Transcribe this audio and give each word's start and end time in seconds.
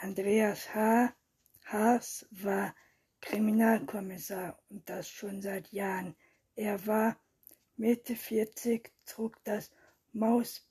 Andreas 0.00 0.72
H. 0.76 1.12
Haas 1.64 2.24
war 2.30 2.72
Kriminalkommissar 3.20 4.56
und 4.68 4.88
das 4.88 5.10
schon 5.10 5.42
seit 5.42 5.72
Jahren. 5.72 6.14
Er 6.54 6.86
war 6.86 7.20
Mitte 7.76 8.14
40, 8.14 8.92
trug 9.06 9.42
das 9.42 9.72
mausgraue 10.12 10.62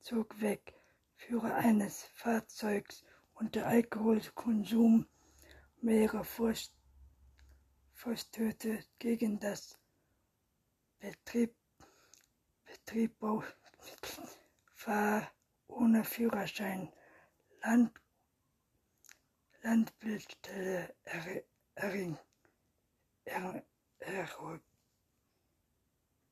Zog 0.06 0.40
weg. 0.40 0.72
Führer 1.16 1.56
eines 1.56 2.04
Fahrzeugs 2.14 3.02
unter 3.34 3.66
Alkoholkonsum 3.66 5.08
mehrere 5.80 6.22
Vorst 6.22 6.72
Verstöße 7.92 8.84
gegen 9.00 9.40
das 9.40 9.76
Betrieb, 11.00 11.56
Betriebbau 12.66 13.42
Fahr 14.74 15.28
ohne 15.66 16.04
Führerschein 16.04 16.92
Land, 17.64 18.00
Landbildstelle 19.62 20.94
erring, 21.74 22.16
er, 23.24 23.66
er, 23.98 24.60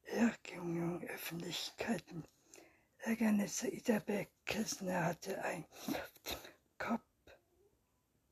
Ergängung 0.05 1.03
Öffentlichkeiten. 1.09 2.25
Ärgernisse 3.07 3.69
Isabel 3.69 4.27
Kessner 4.47 5.05
hatte 5.05 5.45
ein 5.45 5.67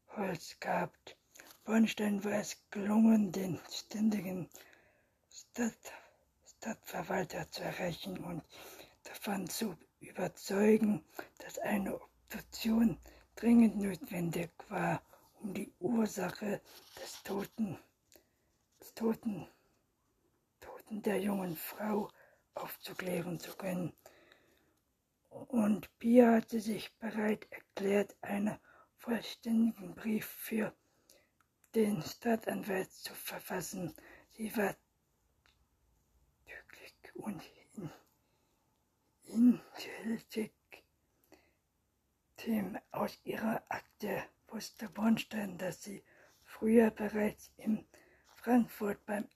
Kopfholz 0.06 0.59
gehabt. 0.60 1.19
Bornstein 1.65 2.25
war 2.25 2.41
es 2.41 2.56
gelungen, 2.71 3.31
den 3.33 3.60
ständigen 3.71 4.49
Stadt, 5.31 5.93
Stadtverwalter 6.47 7.50
zu 7.50 7.62
erreichen 7.62 8.16
und 8.25 8.43
davon 9.05 9.47
zu 9.47 9.77
überzeugen, 10.00 11.04
dass 11.37 11.59
eine 11.59 12.00
Obduktion 12.00 12.99
dringend 13.37 13.77
notwendig 13.77 14.53
war, 14.71 15.03
um 15.43 15.53
die 15.53 15.71
Ursache 15.81 16.62
des 16.99 17.22
Toten, 17.25 17.78
des 18.81 18.94
Toten, 18.94 19.47
Toten 20.60 21.03
der 21.03 21.21
jungen 21.21 21.56
Frau 21.59 22.09
aufzuklären 22.54 23.39
zu 23.39 23.54
können. 23.54 23.93
Und 25.32 25.88
Pia 25.98 26.32
hatte 26.32 26.60
sich 26.60 26.93
bereit 26.98 27.47
erklärt, 27.50 28.16
einen 28.20 28.59
vollständigen 28.98 29.94
Brief 29.94 30.26
für 30.26 30.75
den 31.75 32.03
Staatsanwalt 32.03 32.93
zu 32.93 33.15
verfassen. 33.15 33.94
Sie 34.31 34.54
war 34.56 34.76
glücklich 36.44 36.94
und 37.15 37.42
intelligent. 39.25 40.53
Aus 42.91 43.19
ihrer 43.25 43.62
Akte 43.69 44.25
wusste 44.48 44.88
Bornstein, 44.88 45.56
dass 45.59 45.82
sie 45.82 46.04
früher 46.42 46.91
bereits 46.91 47.53
in 47.56 47.87
Frankfurt 48.34 49.04
beim 49.06 49.28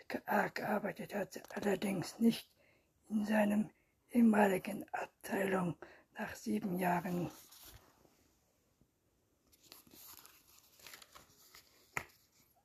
LKA 0.00 0.48
gearbeitet 0.48 1.14
hatte, 1.14 1.42
allerdings 1.50 2.18
nicht 2.18 2.50
in 3.08 3.26
seinem 3.26 3.70
ehemaligen 4.12 4.84
Abteilung 4.92 5.76
nach 6.18 6.34
sieben 6.34 6.78
Jahren 6.78 7.30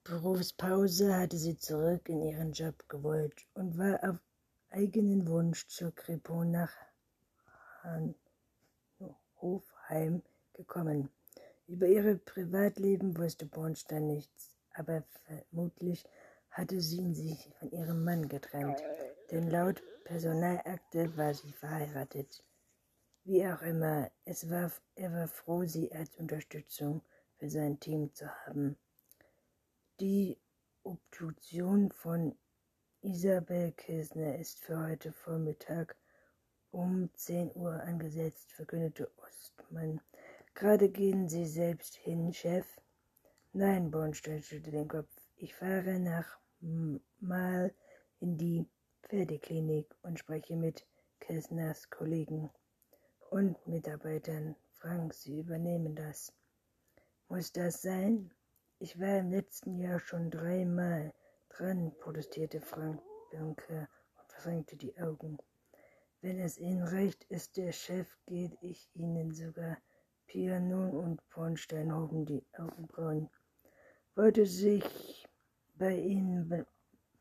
Berufspause 0.04 1.18
hatte 1.18 1.38
sie 1.38 1.58
zurück 1.58 2.08
in 2.08 2.22
ihren 2.22 2.54
Job 2.54 2.88
gewollt 2.88 3.46
und 3.56 3.78
war 3.78 4.00
auf 4.10 4.18
eigenen 4.70 5.28
Wunsch 5.28 5.68
zur 5.68 5.94
Kripo 5.94 6.46
nach 6.46 6.72
Hofheim 9.42 10.22
gekommen. 10.54 11.10
Über 11.68 11.88
ihr 11.88 12.18
Privatleben 12.20 13.18
wusste 13.18 13.46
Bornstein 13.46 14.08
nichts, 14.08 14.56
aber 14.74 15.04
vermutlich 15.26 16.06
hatte 16.52 16.80
sie 16.80 17.14
sich 17.14 17.50
von 17.60 17.72
ihrem 17.72 18.04
Mann 18.04 18.30
getrennt, 18.30 18.82
denn 19.32 19.50
laut 19.50 19.84
Personalakte 20.08 21.18
war 21.18 21.34
sie 21.34 21.52
verheiratet. 21.52 22.42
Wie 23.26 23.46
auch 23.46 23.62
immer, 23.62 24.10
es 24.24 24.50
war, 24.50 24.72
er 24.96 25.12
war 25.12 25.28
froh, 25.28 25.66
sie 25.66 25.92
als 25.92 26.16
Unterstützung 26.16 27.02
für 27.36 27.50
sein 27.50 27.78
Team 27.82 28.14
zu 28.14 28.26
haben. 28.46 28.78
Die 30.00 30.38
Obduktion 30.84 31.92
von 31.92 32.38
Isabel 33.02 33.74
Kisner 33.74 34.38
ist 34.38 34.62
für 34.62 34.82
heute 34.82 35.12
Vormittag 35.12 35.98
um 36.72 37.10
10 37.14 37.54
Uhr 37.56 37.74
angesetzt, 37.74 38.54
verkündete 38.54 39.12
Ostmann. 39.18 40.00
Gerade 40.54 40.88
gehen 40.88 41.28
Sie 41.28 41.46
selbst 41.46 41.96
hin, 41.96 42.32
Chef? 42.32 42.66
Nein, 43.52 43.92
Bornstein 43.92 44.42
schüttelte 44.42 44.72
den 44.72 44.88
Kopf. 44.88 45.14
Ich 45.36 45.54
fahre 45.54 46.00
nach 46.00 46.40
mal 47.20 47.74
in 48.22 48.38
die 48.38 48.66
Pferdeklinik 49.10 49.96
und 50.02 50.20
spreche 50.20 50.58
mit 50.58 50.86
Kessners 51.22 51.90
Kollegen 51.90 52.50
und 53.30 53.66
Mitarbeitern. 53.66 54.54
Frank, 54.74 55.14
Sie 55.14 55.40
übernehmen 55.40 55.96
das. 55.96 56.34
Muss 57.30 57.54
das 57.54 57.82
sein? 57.82 58.32
Ich 58.80 59.00
war 59.00 59.20
im 59.20 59.32
letzten 59.32 59.78
Jahr 59.78 60.02
schon 60.02 60.30
dreimal 60.30 61.14
dran, 61.48 61.94
protestierte 62.00 62.60
Frank 62.60 63.02
Birnke 63.32 63.88
und 64.18 64.30
versenkte 64.30 64.76
die 64.76 64.98
Augen. 65.00 65.38
Wenn 66.20 66.40
es 66.42 66.58
Ihnen 66.58 66.84
recht 66.84 67.24
ist, 67.30 67.56
der 67.56 67.72
Chef, 67.72 68.10
geht 68.26 68.58
ich 68.60 68.90
Ihnen 68.94 69.34
sogar. 69.34 69.78
Pianon 70.26 70.92
und 70.92 71.22
Bornstein 71.30 71.96
hoben 71.96 72.26
die 72.26 72.46
Augenbrauen. 72.58 73.30
Wollte 74.16 74.46
sich 74.46 75.26
bei 75.76 75.96
Ihnen 75.96 76.66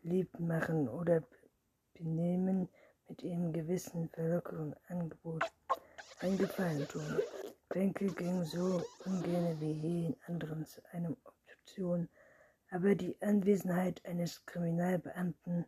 beliebt 0.03 0.41
machen 0.41 0.89
oder 0.89 1.23
benehmen, 1.97 2.69
mit 3.09 3.23
ihrem 3.23 3.53
gewissen 3.53 4.09
Verlockerung 4.11 4.75
Angebot 4.89 5.45
einen 6.21 6.39
Gefallen 6.39 6.87
tun. 6.89 7.21
Benke 7.69 8.07
ging 8.15 8.45
so 8.45 8.83
ungern 9.05 9.61
wie 9.61 9.73
je 9.73 10.17
anderen 10.27 10.65
zu 10.65 10.81
einer 10.93 11.11
Obduktion, 11.11 12.09
aber 12.71 12.95
die 12.95 13.21
Anwesenheit 13.21 14.05
eines 14.07 14.45
Kriminalbeamten 14.47 15.67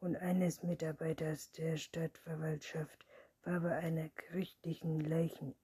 und 0.00 0.16
eines 0.16 0.62
Mitarbeiters 0.62 1.52
der 1.52 1.76
Stadtverwaltschaft 1.76 3.04
war 3.42 3.60
bei 3.60 3.76
einer 3.76 4.08
gerichtlichen 4.10 5.00
Leichenöffnung 5.00 5.54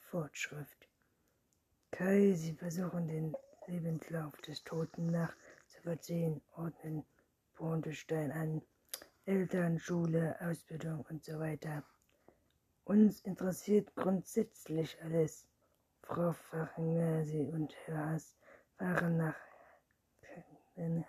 Fortschrift. 0.00 0.88
Kai, 1.90 2.32
Sie 2.32 2.54
versuchen 2.54 3.08
den 3.08 3.36
Lebenslauf 3.66 4.34
des 4.42 4.64
Toten 4.64 5.10
nach 5.10 5.36
zu 5.66 5.82
versehen, 5.82 6.40
ordnen 6.56 7.04
Bornstein 7.62 8.32
an. 8.32 8.60
Eltern, 9.24 9.78
Schule, 9.78 10.36
Ausbildung 10.40 11.06
und 11.08 11.22
so 11.22 11.38
weiter. 11.38 11.84
Uns 12.82 13.20
interessiert 13.20 13.94
grundsätzlich 13.94 15.00
alles. 15.00 15.46
Frau 16.02 16.32
Fachenasi 16.32 17.52
und 17.52 17.72
Herr 17.86 18.10
Haas 18.10 18.34
fahren 18.76 19.18
nach 19.18 19.36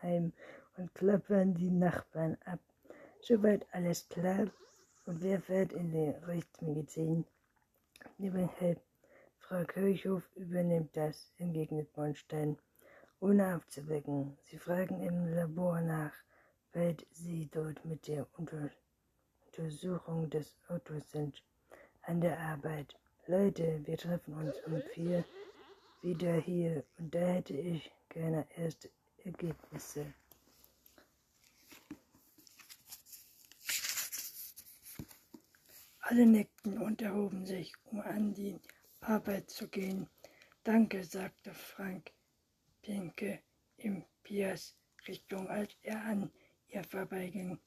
Heim 0.03 0.31
und 0.77 0.93
klappern 0.93 1.55
die 1.55 1.71
Nachbarn 1.71 2.37
ab. 2.45 2.59
Soweit 3.19 3.65
alles 3.71 4.07
klar. 4.09 4.45
Und 5.07 5.23
wer 5.23 5.41
fährt 5.41 5.73
in 5.73 5.89
die 5.89 6.09
Rechtsmedizin? 6.27 7.25
Nebenhalb. 8.19 8.79
Frau 9.39 9.63
Kirchhoff 9.63 10.23
übernimmt 10.35 10.95
das, 10.95 11.33
entgegnet 11.39 11.91
Bornstein, 11.93 12.59
ohne 13.19 13.55
aufzuwecken. 13.55 14.37
Sie 14.43 14.59
fragen 14.59 15.01
im 15.01 15.33
Labor 15.33 15.81
nach 15.81 16.13
bald 16.73 17.05
Sie 17.11 17.47
dort 17.51 17.85
mit 17.85 18.07
der 18.07 18.27
Unter 18.37 18.71
Untersuchung 19.45 20.29
des 20.31 20.57
Autos 20.67 21.11
sind, 21.11 21.43
an 22.01 22.19
der 22.19 22.39
Arbeit. 22.39 22.95
Leute, 23.27 23.81
wir 23.85 23.97
treffen 23.97 24.33
uns 24.33 24.55
um 24.65 24.81
vier 24.93 25.23
wieder 26.01 26.33
hier 26.41 26.83
und 26.97 27.13
da 27.13 27.19
hätte 27.19 27.53
ich 27.53 27.91
gerne 28.09 28.47
erste 28.55 28.89
Ergebnisse. 29.23 30.13
Alle 35.99 36.25
nickten 36.25 36.79
und 36.79 37.01
erhoben 37.01 37.45
sich, 37.45 37.71
um 37.85 38.01
an 38.01 38.33
die 38.33 38.59
Arbeit 39.01 39.49
zu 39.51 39.67
gehen. 39.67 40.09
Danke, 40.63 41.03
sagte 41.03 41.53
Frank 41.53 42.11
Pinke 42.81 43.39
in 43.77 44.03
Piers 44.23 44.75
Richtung, 45.07 45.47
als 45.47 45.75
er 45.83 46.03
an 46.03 46.31
ihr 46.73 46.83
vorbeiging. 46.83 47.59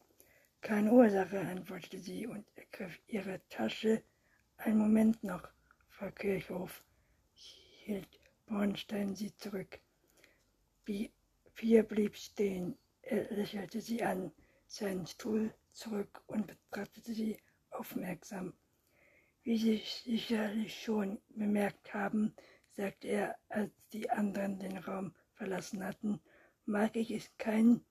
Keine 0.60 0.92
Ursache, 0.92 1.40
antwortete 1.40 1.98
sie 1.98 2.26
und 2.26 2.44
ergriff 2.56 2.98
ihre 3.06 3.40
Tasche. 3.48 4.02
Ein 4.56 4.78
Moment 4.78 5.22
noch, 5.22 5.48
Frau 5.88 6.10
Kirchhoff, 6.10 6.82
hielt 7.32 8.18
Bornstein 8.46 9.14
sie 9.14 9.34
zurück. 9.36 9.78
Pia 10.84 11.82
blieb 11.82 12.16
stehen. 12.16 12.76
Er 13.02 13.30
lächelte 13.30 13.80
sie 13.80 14.02
an, 14.02 14.32
seinen 14.66 15.06
Stuhl 15.06 15.54
zurück 15.72 16.22
und 16.26 16.46
betrachtete 16.48 17.14
sie 17.14 17.38
aufmerksam. 17.70 18.54
Wie 19.44 19.58
Sie 19.58 19.82
sicherlich 20.04 20.82
schon 20.82 21.20
bemerkt 21.28 21.94
haben, 21.94 22.34
sagte 22.70 23.06
er, 23.06 23.36
als 23.48 23.70
die 23.92 24.10
anderen 24.10 24.58
den 24.58 24.76
Raum 24.78 25.14
verlassen 25.34 25.84
hatten, 25.84 26.20
mag 26.64 26.96
ich 26.96 27.12
es 27.12 27.30
kein 27.38 27.84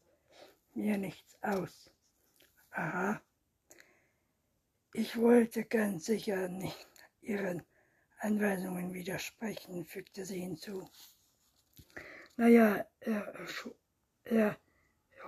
mir 0.73 0.97
nichts 0.97 1.37
aus. 1.41 1.91
Aha. 2.71 3.21
Ich 4.93 5.17
wollte 5.17 5.65
ganz 5.65 6.05
sicher 6.05 6.47
nicht 6.47 6.87
Ihren 7.19 7.63
Anweisungen 8.19 8.93
widersprechen, 8.93 9.85
fügte 9.85 10.25
sie 10.25 10.39
hinzu. 10.39 10.89
Naja, 12.41 12.83
er, 13.01 13.33
er 14.23 14.57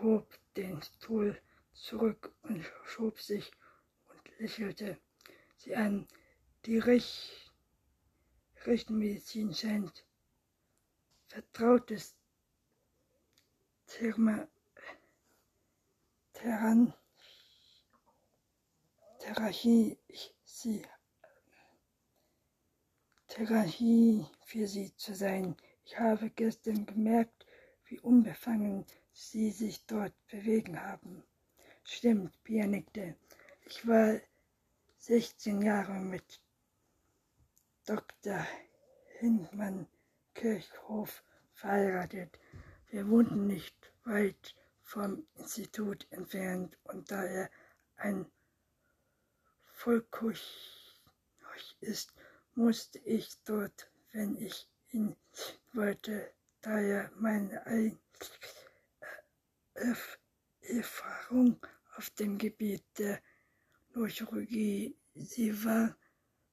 hob 0.02 0.28
den 0.56 0.82
Stuhl 0.82 1.40
zurück 1.72 2.34
und 2.42 2.66
schob 2.86 3.20
sich 3.20 3.52
und 4.10 4.40
lächelte 4.40 4.98
sie 5.56 5.76
an. 5.76 6.08
Die 6.66 6.80
Rech 6.80 7.52
Rechtsmedizin 8.66 9.54
scheint 9.54 10.08
vertrautes 11.28 12.16
Therma 13.86 14.48
Terran 16.34 16.96
Therapie, 19.20 20.00
sie, 20.44 20.82
Therapie 23.28 24.26
für 24.48 24.66
sie 24.66 24.96
zu 24.96 25.14
sein. 25.14 25.56
Ich 25.86 26.00
habe 26.00 26.30
gestern 26.30 26.86
gemerkt, 26.86 27.46
wie 27.86 28.00
unbefangen 28.00 28.86
Sie 29.12 29.52
sich 29.52 29.86
dort 29.86 30.14
bewegen 30.28 30.82
haben. 30.82 31.24
Stimmt, 31.84 32.42
Pia 32.44 32.66
nickte. 32.66 33.16
Ich 33.66 33.86
war 33.88 34.20
16 34.98 35.62
Jahre 35.62 36.00
mit 36.00 36.42
Dr. 37.86 38.48
Hindmann 39.20 39.88
Kirchhof 40.34 41.24
verheiratet. 41.54 42.40
Wir 42.88 43.10
wohnten 43.10 43.48
nicht 43.48 43.76
weit 44.06 44.56
vom 44.82 45.26
Institut 45.36 46.08
entfernt 46.12 46.78
und 46.84 47.12
da 47.12 47.24
er 47.24 47.50
ein 47.98 48.26
Volkuch 49.72 50.32
ist, 51.82 52.14
musste 52.56 53.00
ich 53.00 53.36
dort, 53.44 53.90
wenn 54.12 54.38
ich 54.38 54.70
ihn 54.94 55.16
wollte 55.74 56.32
daher 56.62 57.12
meine 57.16 57.66
eigene 57.66 57.98
Erfahrung 60.62 61.66
auf 61.96 62.10
dem 62.12 62.38
Gebiet 62.38 62.84
der 62.98 63.22
Neuchirurgie. 63.94 64.96
Sie 65.16 65.66
war 65.66 65.96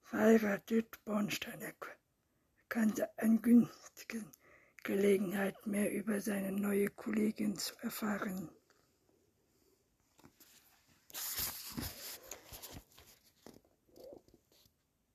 verheiratet, 0.02 0.99
Bornstein 1.04 1.61
erkannte 1.61 3.09
eine 3.18 3.38
günstige 3.38 4.25
Gelegenheit, 4.82 5.66
mehr 5.66 5.92
über 5.92 6.20
seine 6.20 6.52
neue 6.52 6.88
Kollegin 6.88 7.56
zu 7.56 7.75
erfahren. 7.82 8.50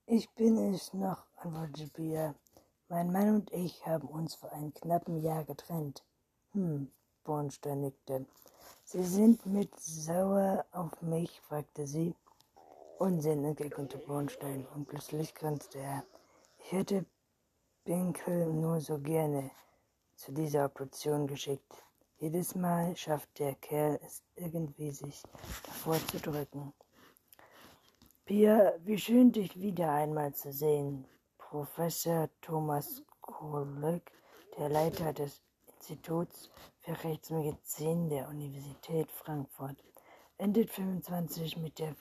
Ich 0.08 0.30
bin 0.36 0.74
es 0.74 0.94
noch, 0.94 1.26
antwortete 1.38 1.90
Bia. 1.92 2.36
Mein 2.96 3.12
Mann 3.12 3.36
und 3.36 3.52
ich 3.52 3.86
haben 3.86 4.08
uns 4.08 4.36
vor 4.36 4.54
einem 4.54 4.74
knappen 4.74 5.22
Jahr 5.22 5.44
getrennt. 5.44 6.02
Hm, 6.54 6.90
Bornstein 7.26 7.82
nickte. 7.82 8.26
Sie 8.86 9.04
sind 9.04 9.46
mit 9.46 9.78
sauer 9.78 10.66
auf 10.72 11.02
mich? 11.02 11.42
fragte 11.42 11.88
sie. 11.88 12.16
Unsinn, 12.98 13.44
entgegnete 13.44 13.98
Bornstein, 13.98 14.66
und 14.74 14.88
plötzlich 14.88 15.36
grinste 15.36 15.80
er. 15.80 16.06
Ich 16.60 16.72
hätte 16.72 17.06
Binkel 17.84 18.54
nur 18.54 18.80
so 18.80 18.98
gerne 18.98 19.52
zu 20.16 20.32
dieser 20.32 20.64
Operation 20.64 21.28
geschickt. 21.28 21.84
Jedes 22.20 22.56
Mal 22.56 22.96
schafft 22.96 23.40
der 23.40 23.56
Kerl 23.56 24.00
es 24.06 24.24
irgendwie, 24.38 24.92
sich 24.92 25.22
davor 25.66 25.98
zu 26.08 26.18
drücken. 26.20 26.72
Pia, 28.24 28.72
wie 28.86 28.98
schön, 28.98 29.34
dich 29.34 29.60
wieder 29.60 29.92
einmal 29.92 30.34
zu 30.34 30.54
sehen. 30.54 31.06
Professor 31.56 32.30
Thomas 32.42 33.02
Kolleg, 33.22 34.12
der 34.58 34.68
Leiter 34.68 35.14
des 35.14 35.42
Instituts 35.68 36.50
für 36.82 37.02
Rechtsmedizin 37.02 38.10
der 38.10 38.28
Universität 38.28 39.10
Frankfurt, 39.10 39.82
endet 40.38 40.70
25 40.70 41.56
mit 41.56 41.80
der 41.80 41.96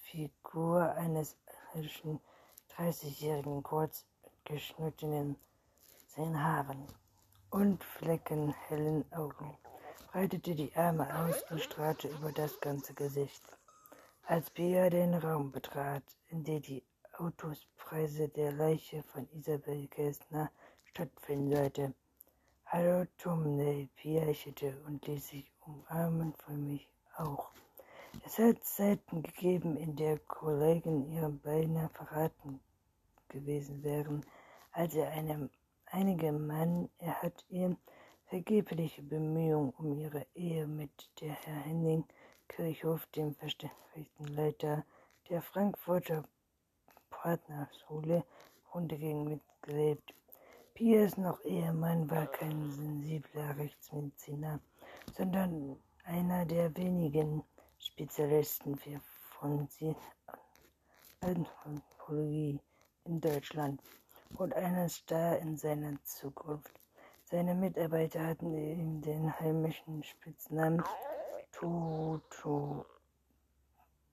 Figur 0.00 0.90
eines 0.96 1.36
irischen 1.72 2.18
30-jährigen 2.76 3.62
kurz 3.62 4.04
geschnittenen 4.42 5.36
Haaren 6.16 6.84
und 7.50 7.84
fleckenhellen 7.84 9.04
Augen, 9.12 9.56
breitete 10.10 10.56
die 10.56 10.74
Arme 10.74 11.06
aus 11.16 11.48
und 11.52 11.60
strahlte 11.60 12.08
über 12.08 12.32
das 12.32 12.58
ganze 12.58 12.92
Gesicht. 12.92 13.56
Als 14.26 14.50
Bea 14.50 14.90
den 14.90 15.14
Raum 15.14 15.52
betrat, 15.52 16.02
in 16.26 16.42
dem 16.42 16.60
die 16.60 16.82
Autospreise 17.20 18.28
der 18.28 18.52
Leiche 18.52 19.02
von 19.02 19.28
Isabel 19.32 19.88
Kästner 19.88 20.52
stattfinden 20.84 21.52
sollte, 21.52 21.94
Hallo 22.66 23.06
Tumney, 23.18 23.88
Pia 23.96 24.22
lächelte 24.22 24.80
und 24.86 25.04
ließ 25.04 25.28
sich 25.28 25.50
umarmen 25.66 26.32
von 26.34 26.64
mich 26.64 26.88
auch. 27.16 27.50
Es 28.24 28.38
hat 28.38 28.62
Zeiten 28.62 29.24
gegeben, 29.24 29.76
in 29.76 29.96
der 29.96 30.20
Kollegen 30.20 31.10
ihr 31.10 31.28
beinahe 31.42 31.88
verraten 31.88 32.60
gewesen 33.28 33.82
wären, 33.82 34.24
als 34.70 34.94
er 34.94 35.10
einem 35.10 35.50
einige 35.86 36.30
Mann, 36.30 36.88
er 36.98 37.20
hat 37.20 37.44
ihr 37.48 37.76
vergebliche 38.26 39.02
Bemühungen 39.02 39.70
um 39.70 39.98
ihre 39.98 40.24
Ehe 40.36 40.68
mit 40.68 41.10
der 41.20 41.32
Herr 41.32 41.62
Henning 41.62 42.04
Kirchhoff, 42.46 43.06
dem 43.08 43.34
verständlichen 43.34 44.26
Leiter 44.28 44.84
der 45.28 45.42
Frankfurter 45.42 46.22
Partnerschule, 47.10 48.24
runterging 48.74 49.24
mitgelebt. 49.24 50.14
Piers 50.74 51.16
noch 51.16 51.42
Ehemann 51.44 52.08
war 52.10 52.26
kein 52.26 52.70
sensibler 52.70 53.56
Rechtsmediziner, 53.56 54.60
sondern 55.16 55.76
einer 56.04 56.46
der 56.46 56.76
wenigen 56.76 57.42
Spezialisten 57.78 58.76
für 58.76 59.00
Anthropologie 61.20 62.60
in 63.04 63.20
Deutschland 63.20 63.80
und 64.36 64.54
einen 64.54 64.88
Star 64.88 65.38
in 65.38 65.56
seiner 65.56 66.02
Zukunft. 66.04 66.80
Seine 67.24 67.54
Mitarbeiter 67.54 68.26
hatten 68.26 68.52
ihm 68.54 69.00
den 69.00 69.38
heimischen 69.38 70.02
Spitznamen 70.02 70.82
Toto, 71.52 72.86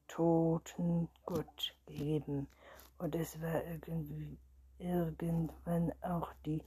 Totengott 0.07 1.75
gegeben. 1.85 2.47
Und 2.97 3.15
es 3.15 3.41
war 3.41 3.63
irgendwie, 3.65 4.37
irgendwann 4.77 5.91
auch 6.01 6.31
die 6.45 6.61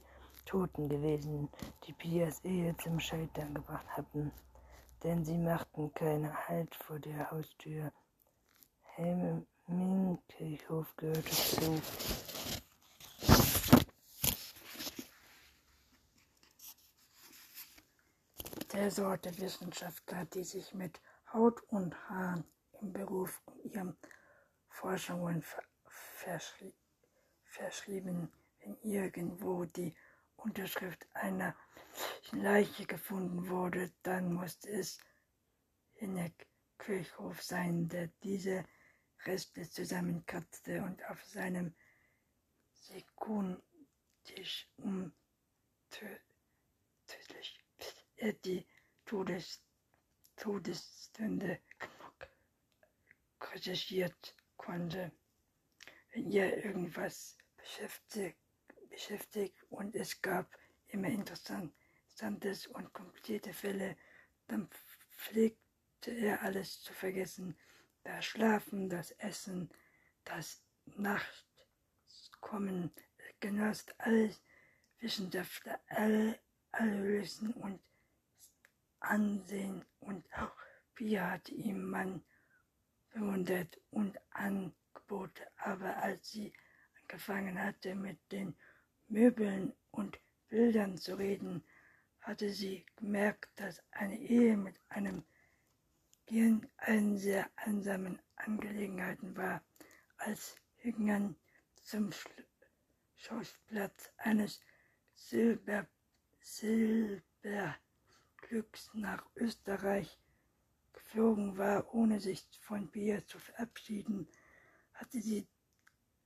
Toten 0.45 0.89
gewesen, 0.89 1.49
die 1.85 1.93
Pias 1.93 2.43
Ehe 2.43 2.75
zum 2.77 2.99
Scheitern 2.99 3.53
gebracht 3.53 3.87
hatten 3.89 4.31
denn 5.03 5.23
sie 5.23 5.37
machten 5.37 5.93
keinen 5.93 6.35
Halt 6.47 6.73
vor 6.75 6.99
der 6.99 7.31
Haustür. 7.31 7.91
Hemmingkirchhof 8.95 10.93
gehörte 10.97 11.31
zu. 11.31 11.81
Der 18.73 18.91
Sorte 18.91 19.37
Wissenschaftler, 19.39 20.25
die 20.25 20.43
sich 20.43 20.73
mit 20.73 20.99
Haut 21.33 21.63
und 21.69 21.95
Haaren 22.09 22.43
im 22.81 22.91
Beruf 22.93 23.41
um 23.45 23.59
ihren 23.63 23.97
Forschungen 24.69 25.43
verschrie 26.29 26.75
verschrieben, 27.43 28.31
wenn 28.59 28.77
irgendwo 28.83 29.65
die 29.65 29.95
Unterschrift 30.35 31.07
einer 31.13 31.55
Leiche 32.31 32.85
gefunden 32.85 33.49
wurde, 33.49 33.91
dann 34.03 34.33
musste 34.33 34.69
es 34.69 34.99
Hinek 35.95 36.47
Kirchhof 36.77 37.41
sein, 37.41 37.89
der 37.89 38.07
diese 38.21 38.63
Reste 39.25 39.67
zusammenkratzte 39.67 40.83
und 40.83 41.03
auf 41.09 41.25
seinem 41.25 41.73
Sekundtisch 42.73 44.69
um 44.77 45.11
tödlich 45.89 47.59
er 48.17 48.33
die 48.33 48.67
Todes 49.05 49.63
Todesstunde 50.35 51.59
recherchiert 53.41 54.35
konnte. 54.55 55.11
Wenn 56.11 56.31
ihr 56.31 56.65
irgendwas 56.65 57.37
beschäftigt, 57.57 58.37
beschäftigt 58.89 59.63
und 59.69 59.95
es 59.95 60.21
gab 60.21 60.47
immer 60.87 61.07
interessant 61.07 61.73
Interessantes 62.19 62.67
und 62.67 62.91
komplizierte 62.91 63.53
Fälle, 63.53 63.95
dann 64.47 64.67
pflegte 65.11 66.11
er 66.11 66.43
alles 66.43 66.81
zu 66.81 66.91
vergessen. 66.93 67.57
Das 68.03 68.25
Schlafen, 68.25 68.89
das 68.89 69.11
Essen, 69.11 69.69
das 70.25 70.61
Nachtkommen, 70.97 71.41
genoss 73.39 73.85
alles 73.99 74.43
Wissenschaftler, 74.99 75.79
all, 75.87 76.37
alle 76.73 77.03
Wissen 77.07 77.53
und 77.53 77.79
Ansehen 78.99 79.85
und 79.99 80.25
auch 80.33 80.51
Pia 80.93 81.31
hatte 81.31 81.53
ihm 81.53 81.89
Mann 81.89 82.21
bewundert 83.11 83.79
und 83.91 84.19
Angebote, 84.93 85.47
aber 85.57 85.97
als 85.97 86.31
sie 86.31 86.53
angefangen 87.01 87.61
hatte 87.61 87.95
mit 87.95 88.19
den 88.31 88.55
Möbeln 89.07 89.73
und 89.91 90.19
Bildern 90.49 90.97
zu 90.97 91.15
reden, 91.15 91.63
hatte 92.21 92.49
sie 92.49 92.85
gemerkt, 92.95 93.49
dass 93.55 93.81
eine 93.91 94.19
Ehe 94.19 94.57
mit 94.57 94.79
einem 94.89 95.23
Gehirn 96.25 96.67
eine 96.77 97.17
sehr 97.17 97.49
einsamen 97.55 98.19
Angelegenheiten 98.35 99.35
war, 99.35 99.63
als 100.17 100.55
Hüngern 100.77 101.35
zum 101.81 102.11
Schauplatz 103.15 104.11
eines 104.17 104.61
Silber 105.15 105.87
Silberglücks 106.41 107.81
nach 108.93 109.25
Österreich 109.35 110.17
geflogen 110.93 111.57
war, 111.57 111.93
ohne 111.93 112.19
sich 112.19 112.47
von 112.61 112.89
Bier 112.89 113.25
zu 113.27 113.39
verabschieden, 113.39 114.27
hatte 114.99 115.21
sie, 115.21 115.47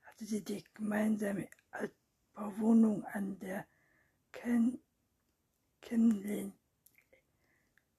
hatte 0.01 0.25
sie 0.25 0.43
die 0.43 0.63
gemeinsame 0.73 1.47
Altbauwohnung 1.71 3.05
an 3.05 3.37
der 3.39 3.67
Ken 4.31 4.79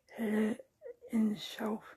Helle 0.07 0.59
in 1.11 1.37
Schauf 1.37 1.97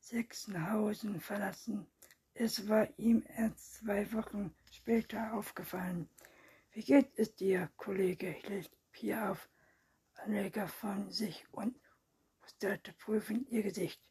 Sechsenhausen 0.00 1.20
verlassen. 1.20 1.86
Es 2.34 2.68
war 2.68 2.88
ihm 2.98 3.24
erst 3.36 3.74
zwei 3.74 4.12
Wochen 4.12 4.54
später 4.70 5.32
aufgefallen. 5.32 6.08
Wie 6.72 6.82
geht 6.82 7.10
es 7.16 7.34
dir, 7.34 7.70
Kollege? 7.76 8.30
hielt 8.30 8.70
Pia 8.92 9.30
auf 9.30 9.48
Anleger 10.14 10.68
von 10.68 11.10
sich 11.10 11.46
und 11.52 11.80
musterte 12.42 12.92
prüfend 12.92 13.48
ihr 13.50 13.62
Gesicht. 13.62 14.02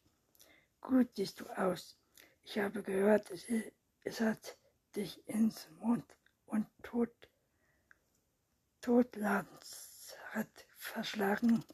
Gut 0.80 1.10
siehst 1.14 1.40
du 1.40 1.46
aus. 1.50 1.96
Ich 2.42 2.58
habe 2.58 2.82
gehört, 2.82 3.30
es, 3.30 3.44
es 3.48 3.72
hat 4.20 4.58
dich 4.94 5.26
ins 5.28 5.70
Mund 5.80 6.04
und 6.44 6.66
Tod, 6.82 7.10
Todlandsrat 8.80 10.66
verschlagen. 10.76 11.64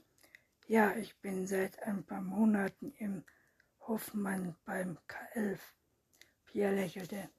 Ja, 0.66 0.94
ich 0.96 1.18
bin 1.20 1.46
seit 1.46 1.82
ein 1.82 2.04
paar 2.04 2.20
Monaten 2.20 2.92
im 2.92 3.24
Hofmann 3.80 4.56
beim 4.64 4.96
K11. 5.08 5.58
Pierre 6.44 6.74
lächelte. 6.74 7.30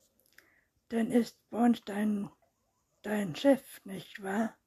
Denn 0.92 1.10
ist 1.10 1.38
Bornstein 1.50 2.30
dein 3.02 3.36
Chef, 3.36 3.84
nicht 3.86 4.22
wahr? 4.22 4.58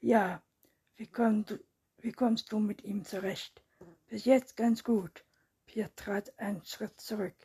Ja, 0.00 0.42
wie, 0.96 1.06
komm 1.06 1.44
du, 1.44 1.64
wie 1.98 2.12
kommst 2.12 2.50
du 2.50 2.58
mit 2.58 2.82
ihm 2.82 3.04
zurecht? 3.04 3.62
Bis 4.08 4.24
jetzt 4.24 4.56
ganz 4.56 4.82
gut. 4.82 5.24
Pierre 5.64 5.94
trat 5.94 6.36
einen 6.38 6.64
Schritt 6.64 7.00
zurück, 7.00 7.36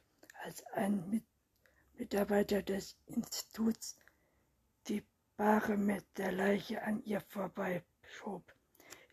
als 0.43 0.63
ein 0.73 1.07
mit 1.09 1.23
Mitarbeiter 2.03 2.61
des 2.61 2.97
Instituts 3.05 3.95
die 4.89 5.07
Bahre 5.37 5.77
mit 5.77 6.03
der 6.17 6.33
Leiche 6.33 6.83
an 6.83 7.01
ihr 7.05 7.21
vorbeischob. 7.21 8.43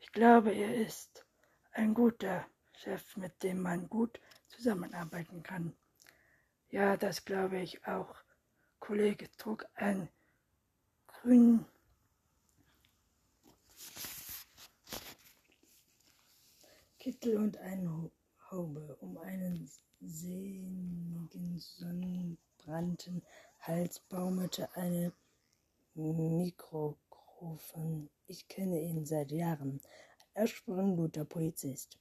Ich 0.01 0.11
glaube, 0.11 0.51
er 0.51 0.75
ist 0.75 1.25
ein 1.71 1.95
guter 1.95 2.45
Chef, 2.73 3.17
mit 3.17 3.45
dem 3.45 3.61
man 3.61 3.89
gut 3.89 4.21
zusammenarbeiten 4.49 5.45
kann. 5.45 5.73
Ja, 6.71 6.97
das 6.97 7.25
glaube 7.25 7.61
ich 7.61 7.87
auch. 7.87 8.17
Kollege 8.81 9.31
trug 9.37 9.65
ein 9.75 10.09
grün 11.07 11.65
Kittel 16.99 17.37
und 17.37 17.57
eine 17.59 18.11
Haube 18.51 18.97
um 18.97 19.17
einen 19.19 19.71
sehnigen, 20.01 21.61
sonnenbrannten 22.61 23.23
Hals 23.61 24.01
baumelte 24.01 24.69
eine 24.77 25.13
Mikro 25.95 26.99
Rufen. 27.41 28.11
Ich 28.27 28.49
kenne 28.49 28.79
ihn 28.81 29.07
seit 29.07 29.33
Jahren. 29.33 29.81
Ein 30.35 30.47
versprochen 30.47 30.97
guter 30.97 31.25
Polizist. 31.25 31.99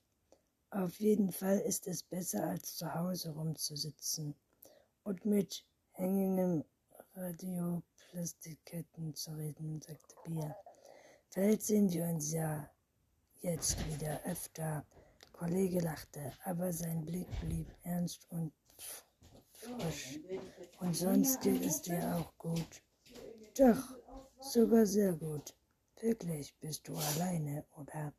Auf 0.70 1.00
jeden 1.00 1.32
Fall 1.32 1.60
ist 1.60 1.88
es 1.88 2.04
besser, 2.04 2.44
als 2.44 2.75
zu 2.75 2.94
Hause 2.94 3.32
rumzusitzen 3.32 4.36
und 5.04 5.25
mit 5.25 5.66
hängenden 5.92 6.66
Radioplastikketten 7.13 9.16
zu 9.16 9.32
reden, 9.32 9.82
sagte 9.82 10.16
Bia. 10.25 10.56
Vielleicht 11.30 11.62
sehen 11.63 11.92
wir 11.92 12.06
uns 12.06 12.32
ja 12.32 12.70
jetzt 13.42 13.84
wieder 13.88 14.24
öfter. 14.25 14.86
Kollege 15.32 15.80
lachte, 15.80 16.34
aber 16.44 16.72
sein 16.74 17.06
Blick 17.06 17.28
blieb 17.39 17.74
ernst 17.84 18.28
und 18.30 18.51
frisch. 19.60 20.20
Und 20.80 20.96
sonst 20.96 21.42
geht 21.42 21.66
es 21.66 21.82
dir 21.82 22.16
auch 22.16 22.32
gut. 22.38 22.82
Doch, 23.58 23.96
sogar 24.39 24.86
sehr 24.86 25.13
gut. 25.13 25.56
Wirklich, 26.01 26.56
bist 26.60 26.88
du 26.88 26.96
alleine, 26.96 27.66
oder? 27.75 28.13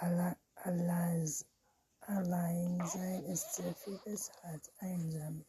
Alle, 0.00 0.36
allein, 0.54 1.28
allein 2.00 2.86
sein 2.86 3.24
ist 3.24 3.54
sehr 3.54 3.74
viel 3.74 3.98
besser 4.04 4.32
als 4.42 4.70
einsam. 4.78 5.44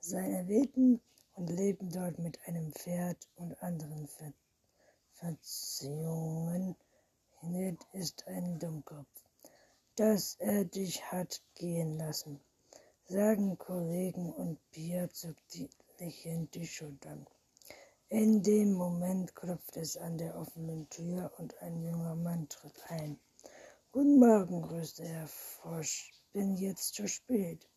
Sein 0.00 0.32
Erleben 0.32 1.00
und 1.34 1.48
Leben 1.48 1.90
dort 1.90 2.18
mit 2.18 2.38
einem 2.46 2.72
Pferd 2.72 3.28
und 3.36 3.60
anderen 3.62 4.06
Ver 4.06 4.32
Verziehungen 5.14 6.76
ist 7.92 8.26
ein 8.26 8.58
Dummkopf, 8.58 9.24
dass 9.96 10.34
er 10.38 10.64
dich 10.64 11.04
hat 11.12 11.40
gehen 11.54 11.96
lassen, 11.96 12.40
sagen 13.06 13.58
Kollegen 13.58 14.32
und 14.32 14.58
Pia 14.70 15.10
zuckt 15.10 15.58
lächelnd 15.98 16.54
die 16.54 16.66
Schultern. 16.66 17.26
In 18.08 18.42
dem 18.42 18.72
Moment 18.72 19.34
klopft 19.34 19.76
es 19.76 19.96
an 19.98 20.16
der 20.16 20.34
offenen 20.36 20.88
Tür 20.88 21.30
und 21.38 21.56
ein 21.60 21.82
junger 21.82 22.14
Mann 22.14 22.48
tritt 22.48 22.80
ein. 22.88 23.18
Guten 23.92 24.18
Morgen, 24.18 24.62
grüßte 24.62 25.04
Herr 25.04 25.28
Frosch. 25.28 26.12
Bin 26.32 26.56
jetzt 26.56 26.94
zu 26.94 27.06
spät. 27.06 27.68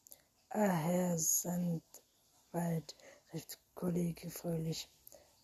Ah, 0.49 0.65
Herr 0.65 1.17
Sandwald, 1.17 2.95
rief 3.33 3.45
Kollege 3.75 4.29
fröhlich. 4.29 4.87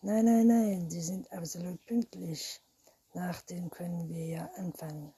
Nein, 0.00 0.24
nein, 0.24 0.46
nein, 0.46 0.90
Sie 0.90 1.02
sind 1.02 1.30
absolut 1.30 1.84
pünktlich. 1.84 2.60
Nach 3.12 3.42
dem 3.42 3.68
können 3.68 4.08
wir 4.08 4.26
ja 4.26 4.50
anfangen. 4.56 5.14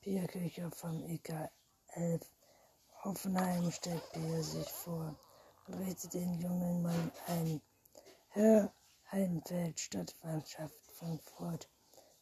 Bierküche 0.00 0.70
vom 0.72 1.04
EK 1.04 1.50
11. 1.94 2.31
Hoffenheim 3.04 3.68
stellt 3.72 4.12
Bier 4.12 4.42
sich 4.44 4.70
vor 4.70 5.16
redet 5.68 6.14
den 6.14 6.40
jungen 6.40 6.82
Mann 6.82 7.10
ein. 7.26 7.60
Herr 8.28 8.72
Heidenfeld, 9.10 9.80
Stadtmannschaft 9.80 10.78
Frankfurt. 10.92 11.68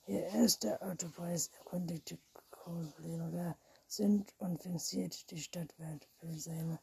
Ihr 0.07 0.25
erster 0.25 0.81
Autopreis 0.83 1.51
erkundigte 1.59 2.19
Kollege 2.51 3.57
sind 3.89 4.35
und 4.39 4.63
fixiert 4.63 5.31
die 5.31 5.39
Stadtwelt 5.39 6.09
für 6.19 6.33
seine 6.39 6.79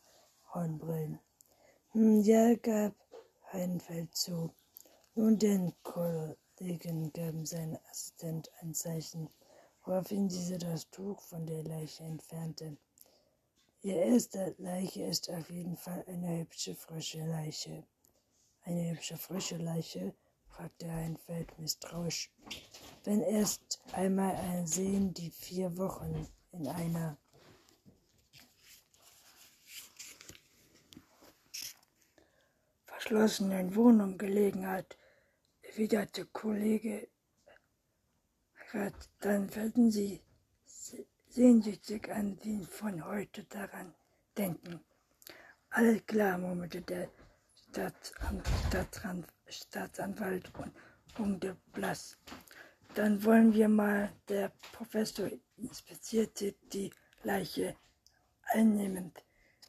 Hornbrillen. 0.54 1.20
Hm, 1.94 2.22
ja, 2.22 2.54
gab 2.56 2.94
Heidenfeld 3.52 4.16
zu. 4.16 4.52
Nun 5.16 5.40
denn, 5.40 5.74
Kollegen 5.82 7.12
gaben 7.14 7.48
sein 7.48 7.80
Assistent 7.90 8.52
ein 8.62 8.76
Zeichen, 8.76 9.30
woraufhin 9.84 10.28
dieser 10.28 10.60
das 10.60 10.88
Tuch 10.92 11.20
von 11.22 11.48
der 11.48 11.64
Leiche 11.64 12.04
entfernte. 12.04 12.78
Ihr 13.82 13.96
erster 13.96 14.54
Leiche 14.58 15.04
ist 15.04 15.30
auf 15.30 15.50
jeden 15.50 15.78
Fall 15.78 16.04
eine 16.08 16.40
hübsche 16.40 16.76
frische 16.76 17.26
Leiche. 17.26 17.86
Eine 18.64 18.92
hübsche 18.92 19.18
frische 19.18 19.58
Leiche? 19.58 20.14
fragte 20.48 20.92
Heinfeld 20.92 21.58
misstrauisch. 21.60 22.32
Wenn 23.04 23.22
erst 23.22 23.80
einmal 23.94 24.36
ein 24.36 24.66
Sehen 24.66 25.14
die 25.14 25.30
vier 25.30 25.78
Wochen 25.78 26.28
in 26.52 26.68
einer 26.68 27.18
verschlossenen 32.86 33.76
Wohnung 33.76 34.18
gelegen 34.18 34.68
hat, 34.68 34.98
erwiderte 35.62 36.26
Kollege 36.26 37.08
dann 39.20 39.56
werden 39.56 39.92
Sie 39.92 40.22
sehnsüchtig 41.38 42.12
an 42.12 42.40
den 42.40 42.64
von 42.66 43.06
heute 43.06 43.44
daran 43.44 43.94
denken. 44.36 44.80
Alles 45.70 46.04
klar, 46.08 46.36
murmelte 46.40 46.82
der 46.82 47.12
Staatsanwalt, 47.54 49.28
Staatsanwalt 49.48 50.52
und 50.58 50.74
Punkte 51.14 51.56
blass. 51.74 52.18
Dann 52.96 53.24
wollen 53.24 53.54
wir 53.54 53.70
mal, 53.70 54.12
der 54.28 54.52
Professor 54.72 55.30
inspizierte 55.58 56.56
die 56.74 56.90
Leiche 57.22 57.76
einnehmend. 58.42 59.24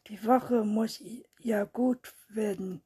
Die 0.06 0.24
Woche 0.24 0.64
muss 0.64 1.02
ja 1.38 1.64
gut 1.64 2.14
werden, 2.30 2.80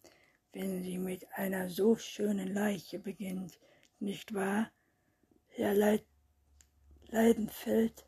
wenn 0.52 0.82
sie 0.82 0.98
mit 0.98 1.24
einer 1.34 1.70
so 1.70 1.94
schönen 1.94 2.52
Leiche 2.52 2.98
beginnt, 2.98 3.60
nicht 4.00 4.34
wahr, 4.34 4.72
Herr 5.50 5.74
Leid 5.74 6.04
Leidenfeld? 7.10 8.06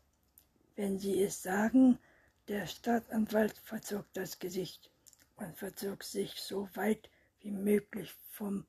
Wenn 0.75 0.99
Sie 0.99 1.21
es 1.23 1.41
sagen, 1.41 1.99
der 2.47 2.67
Staatsanwalt 2.67 3.57
verzog 3.57 4.05
das 4.13 4.39
Gesicht 4.39 4.91
und 5.37 5.57
verzog 5.57 6.03
sich 6.03 6.33
so 6.35 6.69
weit 6.75 7.09
wie 7.39 7.51
möglich 7.51 8.13
vom 8.31 8.65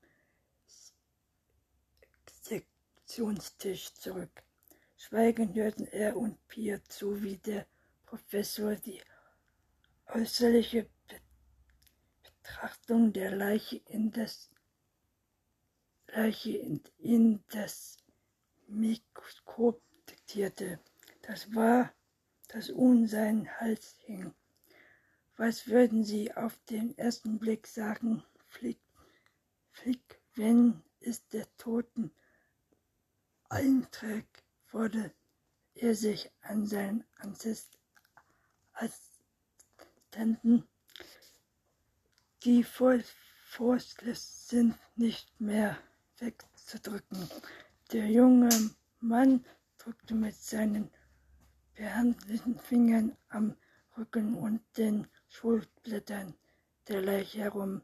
Sektionstisch 2.42 3.92
zurück. 3.94 4.42
Schweigend 4.96 5.54
hörten 5.56 5.86
er 5.86 6.16
und 6.16 6.46
Pia 6.48 6.82
zu, 6.84 7.22
wie 7.22 7.36
der 7.38 7.66
Professor 8.06 8.76
die 8.76 9.00
äußerliche 10.06 10.88
Betrachtung 12.22 13.12
der 13.12 13.32
Leiche 13.32 13.82
in 13.88 14.12
das 14.12 14.50
Leiche 16.06 16.56
in, 16.56 16.82
in 16.98 17.44
das 17.50 17.96
Mikroskop 18.68 19.82
diktierte. 20.08 20.78
Das 21.26 21.54
war, 21.56 21.92
das 22.48 22.70
um 22.70 23.08
seinen 23.08 23.50
Hals 23.58 23.96
hing. 24.04 24.32
Was 25.36 25.66
würden 25.66 26.04
Sie 26.04 26.32
auf 26.32 26.56
den 26.70 26.96
ersten 26.96 27.40
Blick 27.40 27.66
sagen, 27.66 28.22
Flick, 28.46 28.78
Flick, 29.72 30.20
wenn 30.36 30.84
es 31.00 31.26
der 31.28 31.44
Toten 31.56 32.12
einträgt, 33.48 34.44
wurde 34.70 35.12
er 35.74 35.96
sich 35.96 36.30
an 36.42 36.64
seinen 36.64 37.04
Assistenten, 38.72 40.68
die 42.44 42.62
voll 42.62 43.02
sind, 44.48 44.78
nicht 44.94 45.40
mehr 45.40 45.76
wegzudrücken. 46.18 47.28
Der 47.92 48.06
junge 48.06 48.70
Mann 49.00 49.44
drückte 49.78 50.14
mit 50.14 50.36
seinen 50.36 50.90
behandelten 51.76 52.58
Fingern 52.58 53.16
am 53.28 53.56
Rücken 53.96 54.34
und 54.34 54.60
den 54.76 55.06
Schulblättern 55.28 56.34
der 56.88 57.02
Leiche 57.02 57.38
herum. 57.40 57.82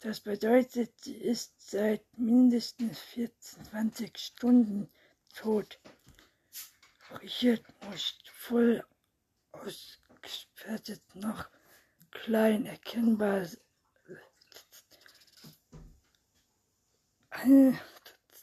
Das 0.00 0.20
bedeutet, 0.20 0.92
sie 1.00 1.16
ist 1.16 1.70
seit 1.70 2.02
mindestens 2.16 2.98
24 3.00 4.16
Stunden 4.16 4.88
tot. 5.34 5.80
Richard 7.22 7.64
muss 7.84 8.18
voll 8.32 8.84
ausgesperrt 9.52 11.00
noch 11.14 11.48
klein 12.10 12.66
erkennbar 12.66 13.46
eine 17.30 17.78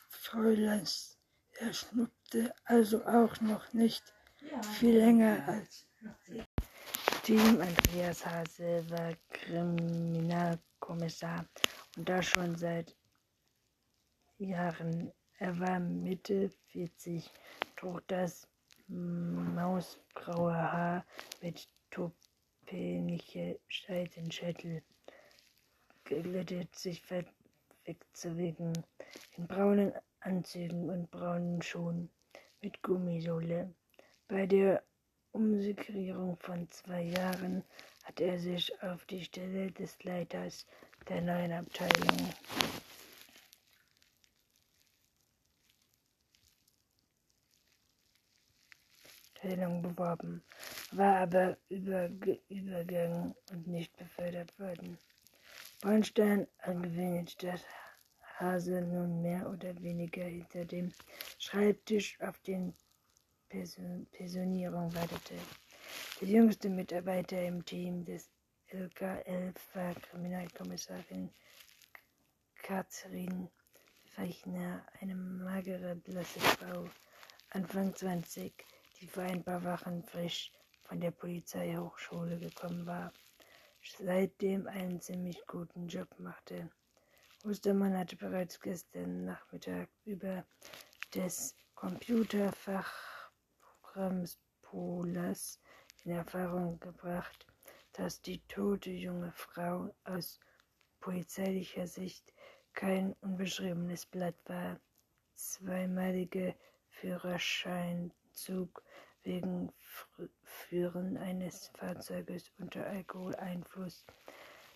Fräuleins. 0.09 1.17
Er 1.53 1.73
schnuppte 1.73 2.53
also 2.65 3.05
auch 3.05 3.39
noch 3.41 3.73
nicht 3.73 4.14
viel 4.79 4.97
länger 4.97 5.47
als 5.47 5.87
Team 7.23 7.59
Andreas 7.59 8.25
Hase 8.25 8.89
war 8.89 9.13
Kriminalkommissar 9.29 11.45
und 11.97 12.07
das 12.07 12.27
schon 12.27 12.55
seit 12.55 12.95
Jahren. 14.37 15.11
Er 15.39 15.59
war 15.59 15.79
Mitte 15.79 16.49
40, 16.67 17.29
trug 17.75 18.07
das 18.07 18.47
mausgraue 18.87 20.53
Haar 20.53 21.05
mit 21.41 21.67
topenische 21.89 23.59
Seitenschädel, 23.87 24.83
geglättet 26.03 26.75
sich 26.75 27.03
wegzuwegen, 27.85 28.73
in 29.37 29.47
braunen 29.47 29.93
Anzügen 30.19 30.89
und 30.89 31.09
braunen 31.09 31.61
Schuhen 31.61 32.09
mit 32.61 32.81
Gummisohle. 32.83 33.73
Bei 34.27 34.47
der 34.47 34.83
Umsekrierung 35.33 36.37
von 36.39 36.67
zwei 36.71 37.03
Jahren 37.03 37.63
hat 38.05 38.19
er 38.19 38.39
sich 38.39 38.71
auf 38.81 39.05
die 39.05 39.23
Stelle 39.23 39.71
des 39.71 40.03
Leiters 40.03 40.65
der 41.07 41.21
neuen 41.21 41.51
Abteilung 41.51 42.33
beworben, 49.81 50.43
war 50.91 51.17
aber 51.17 51.57
überge 51.69 52.39
übergangen 52.49 53.35
und 53.51 53.67
nicht 53.67 53.95
befördert 53.95 54.57
worden. 54.59 54.97
Bornstein, 55.81 56.47
angewöhnt 56.59 57.31
statt 57.31 57.63
Hase 58.39 58.81
nun 58.81 59.21
mehr 59.21 59.47
oder 59.49 59.79
weniger 59.81 60.23
hinter 60.23 60.65
dem 60.65 60.91
Schreibtisch 61.37 62.19
auf 62.21 62.39
den 62.39 62.73
Person 63.49 64.07
Personierung 64.11 64.93
wartete. 64.93 65.35
Der 66.19 66.27
jüngste 66.27 66.69
Mitarbeiter 66.69 67.41
im 67.41 67.63
Team 67.63 68.03
des 68.05 68.29
LK11 68.71 69.55
war 69.73 69.93
Kriminalkommissarin 69.93 71.29
Katrin 72.63 73.49
Feichner, 74.15 74.85
eine 74.99 75.15
magere, 75.15 75.95
blasse 75.95 76.39
Frau, 76.39 76.89
Anfang 77.51 77.93
20, 77.93 78.53
die 78.99 79.07
vor 79.07 79.23
ein 79.23 79.43
paar 79.43 79.63
Wochen 79.63 80.03
frisch 80.03 80.51
von 80.83 80.99
der 80.99 81.11
Polizeihochschule 81.11 82.39
gekommen 82.39 82.85
war, 82.85 83.13
seitdem 83.99 84.67
einen 84.67 84.99
ziemlich 84.99 85.45
guten 85.47 85.87
Job 85.87 86.07
machte. 86.17 86.69
Ostermann 87.43 87.97
hatte 87.97 88.15
bereits 88.15 88.59
gestern 88.59 89.25
Nachmittag 89.25 89.89
über 90.05 90.45
des 91.13 91.55
Computerfachprogramms 91.75 93.14
Polas 94.61 95.59
in 96.03 96.11
Erfahrung 96.11 96.79
gebracht, 96.79 97.47
dass 97.93 98.21
die 98.21 98.39
tote 98.47 98.91
junge 98.91 99.31
Frau 99.31 99.95
aus 100.03 100.39
polizeilicher 100.99 101.87
Sicht 101.87 102.33
kein 102.73 103.13
unbeschriebenes 103.21 104.05
Blatt 104.05 104.35
war. 104.45 104.79
Zweimalige 105.33 106.55
Führerscheinzug 106.89 108.83
wegen 109.23 109.71
Führen 110.43 111.17
eines 111.17 111.67
Fahrzeuges 111.69 112.51
unter 112.59 112.85
Alkoholeinfluss, 112.85 114.05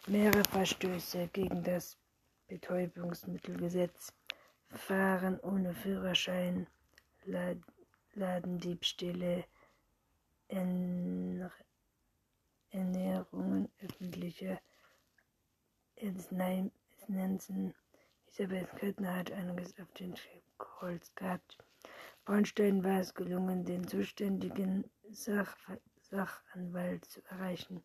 mehrere 0.07 0.43
Verstöße 0.45 1.27
gegen 1.33 1.63
das 1.63 1.97
Betäubungsmittelgesetz, 2.47 4.13
Fahren 4.69 5.39
ohne 5.41 5.73
Führerschein, 5.73 6.67
Ladendiebstähle, 8.15 9.45
Ernährungen 12.71 13.69
öffentlicher 13.81 14.59
Instanzen. 15.95 17.73
Isabel 18.27 18.65
Kettner 18.77 19.15
hat 19.17 19.31
einiges 19.31 19.77
auf 19.79 19.91
den 19.93 20.15
Holz 20.81 21.13
gehabt. 21.15 21.57
Bornstein 22.25 22.83
war 22.83 22.99
es 22.99 23.13
gelungen, 23.13 23.65
den 23.65 23.87
zuständigen 23.87 24.89
Sach 25.11 25.55
Sachanwalt 26.09 27.05
zu 27.05 27.23
erreichen 27.25 27.83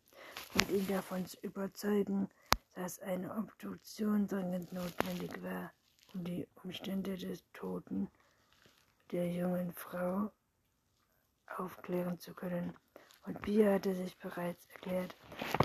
und 0.55 0.69
ihn 0.69 0.87
davon 0.87 1.25
zu 1.25 1.37
überzeugen, 1.41 2.29
dass 2.75 2.99
eine 2.99 3.35
Obduktion 3.35 4.27
dringend 4.27 4.71
notwendig 4.73 5.41
war, 5.43 5.71
um 6.13 6.23
die 6.23 6.47
Umstände 6.63 7.15
des 7.15 7.43
Toten 7.53 8.09
der 9.11 9.31
jungen 9.31 9.73
Frau 9.73 10.31
aufklären 11.57 12.19
zu 12.19 12.33
können. 12.33 12.75
Und 13.25 13.41
Bia 13.41 13.73
hatte 13.73 13.95
sich 13.95 14.17
bereits 14.17 14.67
erklärt, 14.67 15.15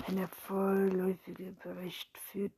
einen 0.07 0.27
vorläufigen 0.27 1.55
Bericht 1.57 2.17
für 2.17 2.49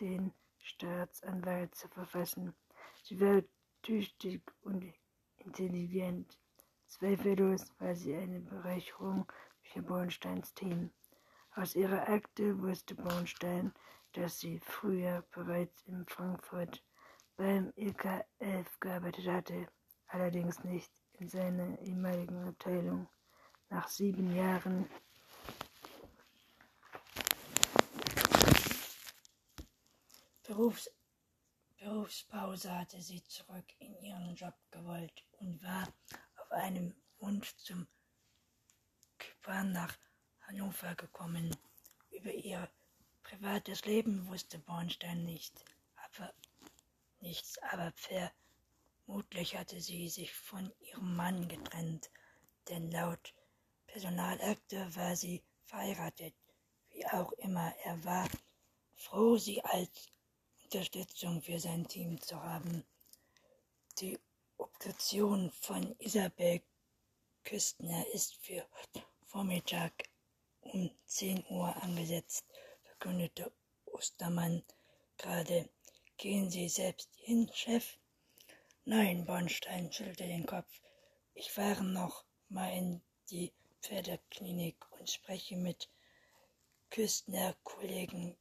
den 0.00 0.32
Staatsanwalt 0.58 1.74
zu 1.74 1.88
verfassen. 1.88 2.54
Sie 3.02 3.20
war 3.20 3.42
tüchtig 3.82 4.42
und 4.62 4.84
intelligent. 5.38 6.38
Zweifellos 6.86 7.72
war 7.78 7.94
sie 7.94 8.14
eine 8.14 8.40
Bereicherung 8.40 9.30
für 9.62 9.82
Bornsteins 9.82 10.52
Team. 10.54 10.90
Aus 11.54 11.74
ihrer 11.74 12.08
Akte 12.08 12.60
wusste 12.60 12.94
Bornstein, 12.94 13.72
dass 14.12 14.40
sie 14.40 14.58
früher 14.60 15.24
bereits 15.32 15.82
in 15.86 16.04
Frankfurt 16.06 16.82
beim 17.36 17.70
EK11 17.76 18.66
gearbeitet 18.80 19.26
hatte, 19.26 19.68
allerdings 20.14 20.62
nicht 20.62 20.92
in 21.14 21.28
seiner 21.28 21.76
ehemaligen 21.80 22.46
Abteilung. 22.46 23.08
Nach 23.68 23.88
sieben 23.88 24.34
Jahren 24.34 24.88
Berufs 30.44 30.88
Berufspause 31.78 32.72
hatte 32.78 33.02
sie 33.02 33.22
zurück 33.24 33.66
in 33.78 33.94
ihren 33.96 34.34
Job 34.36 34.54
gewollt 34.70 35.26
und 35.40 35.60
war 35.62 35.86
auf 36.36 36.52
einem 36.52 36.94
Wunsch 37.18 37.56
zum 37.56 37.86
Zypern 39.18 39.72
nach 39.72 39.98
Hannover 40.42 40.94
gekommen. 40.94 41.54
Über 42.10 42.32
ihr 42.32 42.70
privates 43.24 43.84
Leben 43.84 44.28
wusste 44.28 44.60
Bornstein 44.60 45.24
nicht, 45.24 45.64
aber 45.96 46.32
nichts, 47.20 47.58
aber 47.58 47.92
vermutlich 49.04 49.56
hatte 49.56 49.80
sie 49.80 50.08
sich 50.08 50.32
von 50.32 50.72
ihrem 50.80 51.14
Mann 51.16 51.48
getrennt, 51.48 52.10
denn 52.68 52.90
laut 52.90 53.34
Personalakte 53.86 54.94
war 54.96 55.14
sie 55.14 55.42
verheiratet. 55.66 56.34
Wie 56.90 57.06
auch 57.06 57.32
immer, 57.32 57.74
er 57.84 58.02
war 58.04 58.28
froh, 58.94 59.36
sie 59.36 59.62
als 59.62 60.10
Unterstützung 60.64 61.42
für 61.42 61.60
sein 61.60 61.86
Team 61.86 62.20
zu 62.20 62.42
haben. 62.42 62.84
Die 63.98 64.18
Obduktion 64.56 65.50
von 65.50 65.94
Isabel 65.98 66.62
Küstner 67.44 68.06
ist 68.12 68.36
für 68.36 68.66
Vormittag 69.26 70.08
um 70.60 70.90
10 71.06 71.44
Uhr 71.50 71.76
angesetzt, 71.82 72.44
verkündete 72.82 73.52
Ostermann 73.84 74.64
gerade. 75.18 75.68
Gehen 76.16 76.48
Sie 76.48 76.68
selbst 76.68 77.10
hin, 77.16 77.50
Chef? 77.52 77.98
Nein, 78.86 79.24
Bornstein 79.24 79.90
schüttelte 79.90 80.26
den 80.26 80.44
Kopf. 80.44 80.82
Ich 81.32 81.50
fahre 81.50 81.82
noch 81.82 82.26
mal 82.50 82.70
in 82.76 83.00
die 83.30 83.50
Pferdeklinik 83.80 84.76
und 84.92 85.08
spreche 85.08 85.56
mit 85.56 85.88
Küstner-Kollegen 86.90 88.36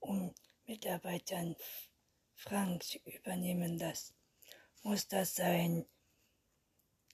und 0.00 0.34
Mitarbeitern. 0.66 1.54
Frank, 2.34 2.82
Sie 2.82 3.02
übernehmen 3.04 3.78
das. 3.78 4.12
Muss 4.82 5.06
das 5.06 5.36
sein? 5.36 5.86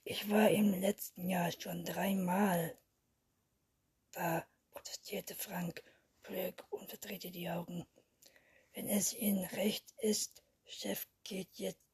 Ich 0.03 0.31
war 0.31 0.49
im 0.49 0.73
letzten 0.81 1.29
Jahr 1.29 1.53
schon 1.53 1.85
dreimal 1.85 2.79
da, 4.13 4.47
protestierte 4.71 5.35
Frank 5.35 5.83
Blöck 6.23 6.65
und 6.71 6.89
verdrehte 6.89 7.31
die 7.31 7.51
Augen. 7.51 7.87
Wenn 8.73 8.89
es 8.89 9.13
Ihnen 9.13 9.45
recht 9.45 9.85
ist, 9.99 10.43
Chef, 10.65 11.07
geht 11.25 11.51
jetzt, 11.57 11.90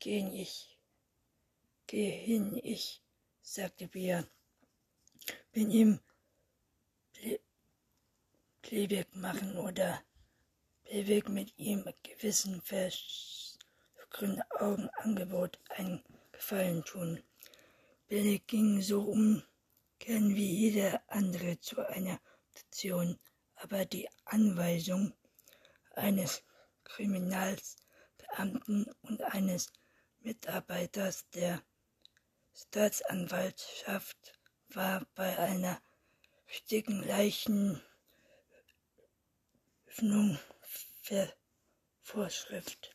gehen 0.00 0.32
ich, 0.32 0.78
geh 1.86 2.10
hin, 2.10 2.58
ich, 2.62 3.02
sagte 3.42 3.86
Bia. 3.86 4.26
Bin 5.52 5.70
ihm 5.70 6.00
Playback 8.62 9.14
machen 9.14 9.58
oder 9.58 10.02
Playback 10.84 11.28
mit 11.28 11.52
ihm 11.58 11.84
gewissen 12.02 12.62
grünen 14.08 14.42
Augen 14.58 14.88
Angebot 14.96 15.58
einen 15.68 16.02
Gefallen 16.32 16.82
tun. 16.84 17.22
Billy 18.08 18.38
ging 18.46 18.80
so 18.80 19.02
um 19.02 19.42
gern 19.98 20.34
wie 20.34 20.50
jeder 20.50 21.02
andere 21.08 21.60
zu 21.60 21.86
einer 21.86 22.18
Station, 22.52 23.18
aber 23.56 23.84
die 23.84 24.08
Anweisung 24.24 25.12
eines 25.94 26.42
Kriminalbeamten 26.84 28.86
und 29.02 29.22
eines 29.22 29.70
Mitarbeiters 30.20 31.28
der 31.30 31.62
Staatsanwaltschaft 32.54 34.38
war 34.68 35.04
bei 35.14 35.38
einer 35.38 35.80
richtigen 36.48 37.02
Leichenöffnung 37.02 37.82
Vorschrift. 42.02 42.94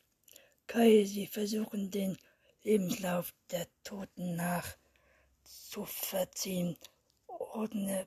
Kai, 0.66 1.04
Sie 1.04 1.26
versuchen 1.26 1.90
den 1.90 2.16
Lebenslauf 2.62 3.34
der 3.50 3.66
Toten 3.82 4.36
nachzuverziehen 4.36 6.78
ordne 7.26 8.06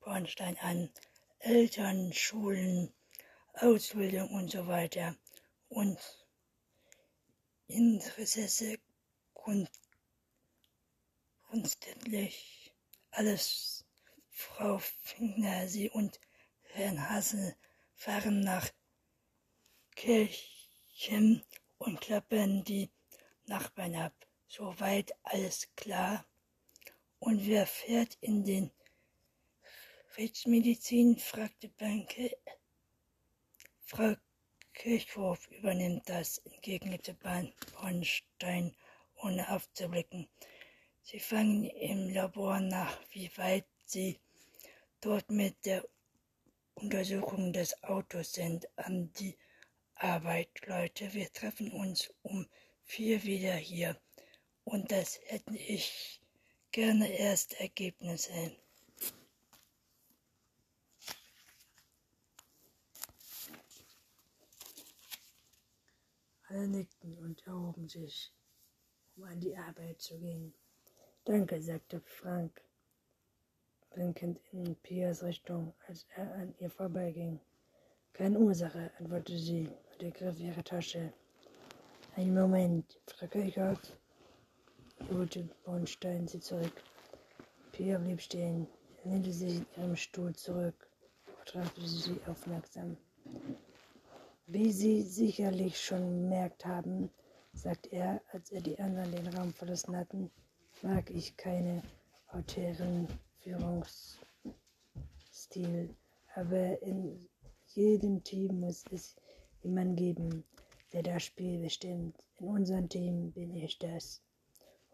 Bornstein 0.00 0.56
an. 0.58 0.90
Eltern, 1.40 2.12
Schulen, 2.12 2.92
Ausbildung 3.54 4.30
und 4.30 4.50
so 4.50 4.66
weiter. 4.66 5.14
Und 5.68 5.98
Interesse 7.68 8.78
grund, 9.34 9.70
grundsätzlich 11.42 12.74
alles. 13.10 13.84
Frau 14.30 14.78
Finkner, 14.78 15.68
Sie 15.68 15.90
und 15.90 16.20
Herrn 16.62 17.10
Hassel 17.10 17.56
fahren 17.94 18.40
nach 18.40 18.70
Kirchen 19.96 21.44
und 21.78 22.00
klappern 22.00 22.62
die 22.62 22.88
Nachbarn 23.46 23.96
ab. 23.96 24.14
Soweit 24.46 25.12
alles 25.24 25.68
klar. 25.74 26.24
Und 27.18 27.46
wer 27.46 27.66
fährt 27.66 28.16
in 28.20 28.44
den 28.44 28.70
Rechtsmedizin? 30.16 31.18
fragte 31.18 31.68
Benke. 31.68 32.36
Frau 33.80 34.14
Kirchhoff 34.78 35.50
übernimmt 35.50 36.08
das, 36.08 36.38
entgegnete 36.38 37.12
Bornstein, 37.14 38.76
ohne 39.16 39.50
aufzublicken. 39.50 40.28
Sie 41.02 41.18
fangen 41.18 41.64
im 41.64 42.08
Labor 42.14 42.60
nach, 42.60 42.96
wie 43.10 43.28
weit 43.36 43.66
Sie 43.86 44.20
dort 45.00 45.32
mit 45.32 45.66
der 45.66 45.84
Untersuchung 46.74 47.52
des 47.52 47.82
Autos 47.82 48.34
sind. 48.34 48.68
An 48.78 49.12
die 49.14 49.36
Arbeit, 49.96 50.50
Leute. 50.66 51.12
Wir 51.12 51.32
treffen 51.32 51.72
uns 51.72 52.14
um 52.22 52.46
vier 52.84 53.24
wieder 53.24 53.56
hier. 53.56 54.00
Und 54.62 54.92
das 54.92 55.18
hätte 55.26 55.56
ich 55.56 56.20
gerne 56.70 57.10
erst 57.10 57.54
Ergebnisse. 57.54 58.56
Alle 66.50 66.66
nickten 66.66 67.18
und 67.18 67.46
erhoben 67.46 67.88
sich, 67.88 68.32
um 69.16 69.24
an 69.24 69.38
die 69.38 69.54
Arbeit 69.54 70.00
zu 70.00 70.18
gehen. 70.18 70.54
Danke, 71.24 71.60
sagte 71.60 72.00
Frank, 72.00 72.62
blinkend 73.90 74.40
in 74.52 74.74
Pias 74.76 75.22
Richtung, 75.22 75.74
als 75.86 76.06
er 76.16 76.32
an 76.36 76.54
ihr 76.58 76.70
vorbeiging. 76.70 77.38
Keine 78.14 78.38
Ursache, 78.38 78.90
antwortete 78.98 79.38
sie 79.38 79.68
und 79.92 80.02
ergriff 80.02 80.40
ihre 80.40 80.64
Tasche. 80.64 81.12
Einen 82.16 82.32
Moment, 82.32 82.98
Frau 83.06 83.26
Kirchhoff, 83.26 83.80
holte 85.10 85.50
Bornstein 85.64 86.26
sie 86.28 86.40
zurück. 86.40 86.82
Pia 87.72 87.98
blieb 87.98 88.22
stehen, 88.22 88.66
lehnte 89.04 89.34
sich 89.34 89.56
in 89.56 89.66
ihrem 89.76 89.96
Stuhl 89.96 90.34
zurück, 90.34 90.88
betrachtete 91.44 91.86
sie 91.86 92.18
aufmerksam. 92.26 92.96
Wie 94.50 94.72
Sie 94.72 95.02
sicherlich 95.02 95.78
schon 95.78 96.22
bemerkt 96.22 96.64
haben, 96.64 97.10
sagte 97.52 97.92
er, 97.92 98.22
als 98.32 98.50
er 98.50 98.62
die 98.62 98.78
anderen 98.78 99.12
den 99.12 99.26
Raum 99.26 99.52
verlassen 99.52 99.94
hatten, 99.94 100.30
mag 100.80 101.10
ich 101.10 101.36
keine 101.36 101.82
autären 102.28 103.06
Führungsstil, 103.40 105.94
aber 106.34 106.80
in 106.80 107.28
jedem 107.66 108.24
Team 108.24 108.60
muss 108.60 108.84
es 108.90 109.16
jemanden 109.62 109.96
geben, 109.96 110.44
der 110.94 111.02
das 111.02 111.24
Spiel 111.24 111.58
bestimmt. 111.58 112.16
In 112.38 112.48
unserem 112.48 112.88
Team 112.88 113.32
bin 113.32 113.54
ich 113.54 113.78
das. 113.78 114.22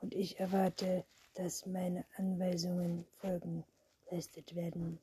Und 0.00 0.16
ich 0.16 0.40
erwarte, 0.40 1.04
dass 1.34 1.64
meine 1.64 2.04
Anweisungen 2.16 3.06
Folgen 3.18 3.62
leistet 4.10 4.56
werden. 4.56 4.98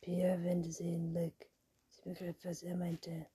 Pia 0.00 0.42
wendete 0.42 0.74
sich 0.74 0.88
den 0.88 1.12
Blick. 1.12 1.48
Sie 1.90 2.02
begriff, 2.02 2.44
was 2.44 2.64
er 2.64 2.76
meinte. 2.76 3.26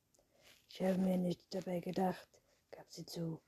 Ich 0.73 0.81
habe 0.81 0.97
mir 0.99 1.17
nicht 1.17 1.53
dabei 1.53 1.81
gedacht, 1.81 2.29
gab 2.71 2.89
sie 2.89 3.05
zu. 3.05 3.41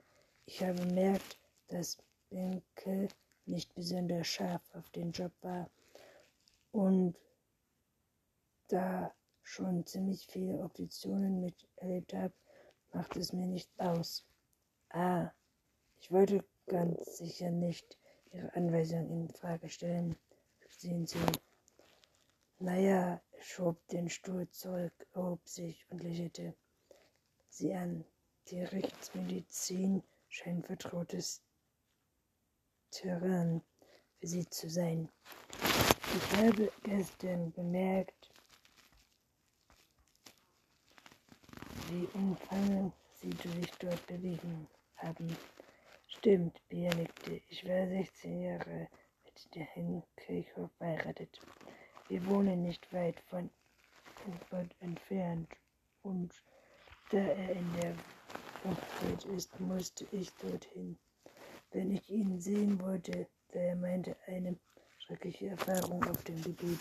Ich 0.46 0.62
habe 0.62 0.74
bemerkt, 0.74 1.40
dass 1.68 1.98
Binke 2.30 3.08
nicht 3.46 3.74
besonders 3.76 4.28
scharf 4.28 4.62
auf 4.74 4.90
den 4.90 5.14
Job 5.14 5.32
war 5.42 5.70
und 6.74 7.18
da 8.68 9.16
schon 9.42 9.86
ziemlich 9.86 10.28
viele 10.28 10.60
Optionen 10.60 11.40
miterlebt 11.40 12.14
habe, 12.14 12.34
macht 12.92 13.16
es 13.16 13.32
mir 13.32 13.48
nicht 13.48 13.72
aus. 13.80 14.26
Ah, 14.90 15.32
ich 16.02 16.12
wollte 16.12 16.44
ganz 16.68 17.20
sicher 17.20 17.52
nicht 17.52 17.98
Ihre 18.32 18.54
Anweisung 18.54 19.10
in 19.10 19.30
Frage 19.30 19.70
stellen, 19.70 20.18
fügte 20.60 21.08
sie. 21.08 21.20
Naja, 22.60 23.22
er 23.32 23.42
schob 23.42 23.88
den 23.88 24.10
Stuhl 24.10 24.50
zurück, 24.50 25.08
erhob 25.14 25.48
sich 25.48 25.86
und 25.90 26.04
lächelte 26.04 26.54
sie 27.54 27.74
an. 27.74 28.04
Die 28.48 28.62
Rechtsmedizin 28.62 30.04
scheint 30.28 30.66
vertrautes 30.66 31.42
Terrain 32.92 33.62
für 34.20 34.28
sie 34.28 34.50
zu 34.50 34.70
sein. 34.70 35.10
Ich 36.16 36.38
habe 36.38 36.72
gestern 36.84 37.52
bemerkt, 37.52 38.32
wie 41.90 42.08
umfangend 42.14 42.94
sie 43.22 43.32
sich 43.32 43.72
dort 43.80 44.06
bewegen 44.08 44.68
haben. 44.98 45.38
Stimmt, 46.08 46.60
Bia 46.70 46.94
nickte. 46.96 47.42
Ich 47.50 47.66
war 47.68 47.88
16 47.88 48.42
Jahre 48.42 48.88
mit 49.26 49.56
der 49.56 49.64
Herrn 49.64 50.04
Kirchhoff 50.18 50.72
verheiratet. 50.78 51.40
Wir 52.08 52.26
wohnen 52.26 52.64
nicht 52.64 52.92
weit 52.94 53.20
von 53.22 53.50
Frankfurt 54.16 54.76
entfernt 54.82 55.50
und 56.02 56.34
er 57.18 57.52
in 57.52 57.74
der 57.82 57.94
Hochzeit 58.64 59.26
ist, 59.36 59.60
musste 59.60 60.06
ich 60.12 60.32
dorthin. 60.36 60.98
Wenn 61.72 61.92
ich 61.92 62.10
ihn 62.10 62.40
sehen 62.40 62.80
wollte, 62.82 63.28
da 63.52 63.60
er 63.60 63.76
meinte, 63.76 64.16
eine 64.28 64.56
schreckliche 65.00 65.50
Erfahrung 65.50 66.04
auf 66.06 66.24
dem 66.24 66.42
Gebiet. 66.42 66.80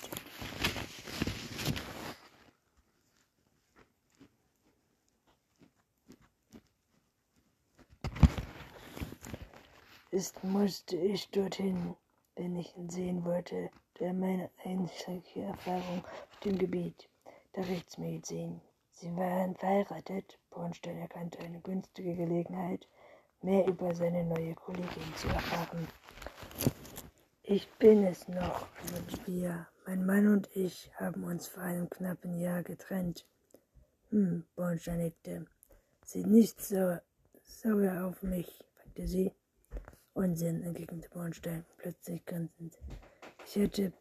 ist, 10.13 10.45
musste 10.45 10.97
ich 10.97 11.31
dorthin, 11.31 11.97
wenn 12.37 12.55
ich 12.57 12.77
ihn 12.77 12.91
sehen 12.91 13.25
wollte, 13.25 13.71
da 13.95 14.13
meine 14.13 14.51
einzige 14.63 15.43
Erfahrung 15.43 16.05
auf 16.05 16.41
dem 16.41 16.59
Gebiet 16.59 17.09
der 17.57 17.67
Rechtsmedizin 17.67 18.61
Sie 18.93 19.15
waren 19.17 19.55
verheiratet. 19.57 20.39
Bornstein 20.51 20.99
erkannte 20.99 21.39
eine 21.41 21.61
günstige 21.61 22.15
Gelegenheit, 22.15 22.87
mehr 23.41 23.67
über 23.67 23.95
seine 23.95 24.25
neue 24.25 24.55
Kollegin 24.55 25.15
zu 25.17 25.29
erfahren. 25.29 25.89
Ich 27.43 27.69
bin 27.79 28.05
es 28.05 28.29
noch, 28.29 28.67
antwortete 28.81 29.27
wir. 29.27 29.67
Mein 29.87 30.07
Mann 30.07 30.29
und 30.29 30.49
ich 30.55 30.93
haben 30.95 31.25
uns 31.25 31.49
vor 31.49 31.65
einem 31.65 31.91
knappen 31.91 32.39
Jahr 32.39 32.63
getrennt. 32.63 33.27
Hm, 34.11 34.45
Bornstein 34.55 34.99
nickte. 34.99 35.47
Sieht 36.05 36.27
nicht 36.27 36.61
so 36.61 36.99
sauer 37.43 38.05
auf 38.05 38.23
mich, 38.23 38.65
fragte 38.77 39.09
sie. 39.09 39.33
Unsinn, 40.15 40.63
entgegnete 40.63 41.09
Bornstein, 41.09 41.65
plötzlich 41.79 42.25
grinsend. 42.27 42.79
Ich 43.47 43.57
hätte 43.57 43.93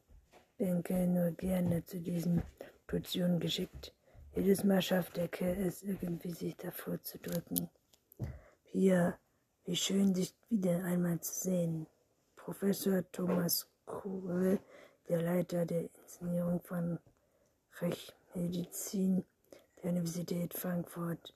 Benke 0.58 1.08
nur 1.08 1.32
gerne 1.32 1.84
zu 1.86 2.00
diesen 2.00 2.44
Situationen 2.82 3.40
geschickt. 3.40 3.94
Jedes 4.34 4.64
Mal 4.64 4.82
schafft 4.82 5.18
der 5.18 5.28
Kerl 5.28 5.58
es 5.68 5.84
irgendwie, 5.84 6.32
sich 6.32 6.56
davor 6.56 7.02
zu 7.04 7.20
drücken. 7.20 7.70
Hier, 8.64 9.20
wie 9.66 9.76
schön, 9.76 10.14
dich 10.14 10.34
wieder 10.50 10.86
einmal 10.86 11.20
zu 11.20 11.34
sehen. 11.34 11.88
Professor 12.38 13.04
Thomas 13.12 13.70
Kuhl, 13.86 14.58
der 15.10 15.22
Leiter 15.22 15.66
der 15.66 15.90
Inszenierung 15.94 16.62
von 16.62 16.98
Rechtsmedizin 17.82 19.26
der 19.84 19.92
Universität 19.92 20.54
Frankfurt, 20.54 21.36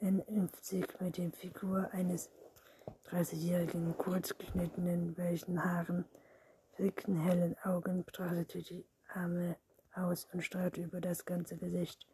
impft 0.00 0.64
sich 0.64 0.86
mit 1.00 1.18
der 1.18 1.30
Figur 1.30 1.88
eines 1.92 2.28
30-jährigen, 3.08 3.96
kurz 3.96 4.36
geschnittenen, 4.36 5.16
weichen 5.16 5.64
Haaren, 5.64 6.06
flickten 6.72 7.20
hellen 7.20 7.56
Augen, 7.62 8.04
betrachtete 8.04 8.62
die 8.62 8.84
Arme 9.06 9.56
aus 9.94 10.26
und 10.32 10.42
strahlte 10.42 10.82
über 10.82 11.00
das 11.00 11.24
ganze 11.24 11.56
Gesicht. 11.56 12.08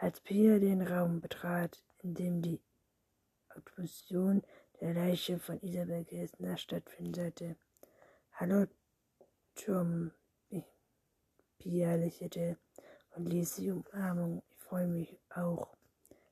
Als 0.00 0.20
Pia 0.20 0.60
den 0.60 0.82
Raum 0.82 1.20
betrat, 1.20 1.82
in 2.04 2.14
dem 2.14 2.40
die 2.40 2.62
Obduktion 3.56 4.42
der 4.80 4.94
Leiche 4.94 5.40
von 5.40 5.60
Isabel 5.60 6.04
Gessner 6.04 6.56
stattfinden 6.56 7.14
sollte. 7.14 7.56
Hallo, 8.34 8.66
Tom. 9.56 10.12
Pia 11.58 11.96
lächelte 11.96 12.58
und 13.16 13.26
ließ 13.26 13.56
die 13.56 13.72
Umarmung. 13.72 14.44
Ich 14.50 14.58
freue 14.58 14.86
mich 14.86 15.18
auch. 15.30 15.76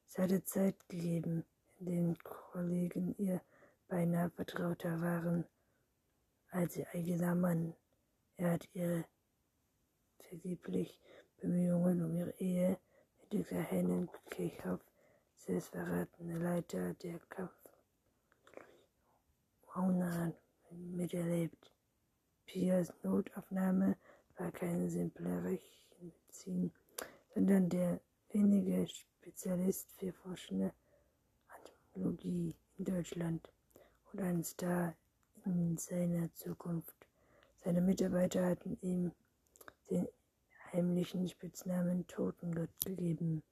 Es 0.07 0.17
hatte 0.17 0.45
Zeit 0.45 0.89
gegeben, 0.89 1.45
in 1.79 1.87
denen 1.87 2.19
Kollegen 2.23 3.17
ihr 3.19 3.43
beinahe 3.89 4.31
vertrauter 4.31 5.01
waren 5.01 5.45
als 6.51 6.77
ihr 6.77 6.87
eigener 6.95 7.35
Mann. 7.35 7.75
Er 8.37 8.53
hat 8.53 8.69
ihre 8.75 9.07
vergeblich 10.21 11.01
Bemühungen 11.39 12.05
um 12.05 12.15
ihre 12.15 12.39
Ehe 12.39 12.79
dieser 13.33 13.61
Hennen 13.61 14.09
Kirchhoff, 14.31 14.81
selbstverratene 15.37 16.39
Leiter 16.39 16.95
der 16.95 17.19
Kampf 17.29 17.53
miterlebt. 20.71 21.73
Piers 22.47 22.93
Notaufnahme 23.03 23.97
war 24.39 24.51
keine 24.53 24.89
simple 24.89 25.45
Rechtsmedizin, 25.45 26.73
sondern 27.35 27.69
der 27.69 28.01
wenige 28.31 28.87
Spezialist 28.89 29.91
für 29.93 30.13
forschende 30.13 30.73
Anthropologie 31.49 32.55
in 32.79 32.85
Deutschland 32.85 33.49
und 34.13 34.21
ein 34.21 34.43
Star 34.45 34.95
in 35.45 35.77
seiner 35.77 36.33
Zukunft. 36.35 37.07
Seine 37.65 37.81
Mitarbeiter 37.81 38.47
hatten 38.47 38.79
ihm 38.81 39.13
den 39.91 40.09
heimlichen 40.73 41.29
Spitznamen 41.29 42.07
Totengott 42.07 42.71
gegeben 42.85 43.43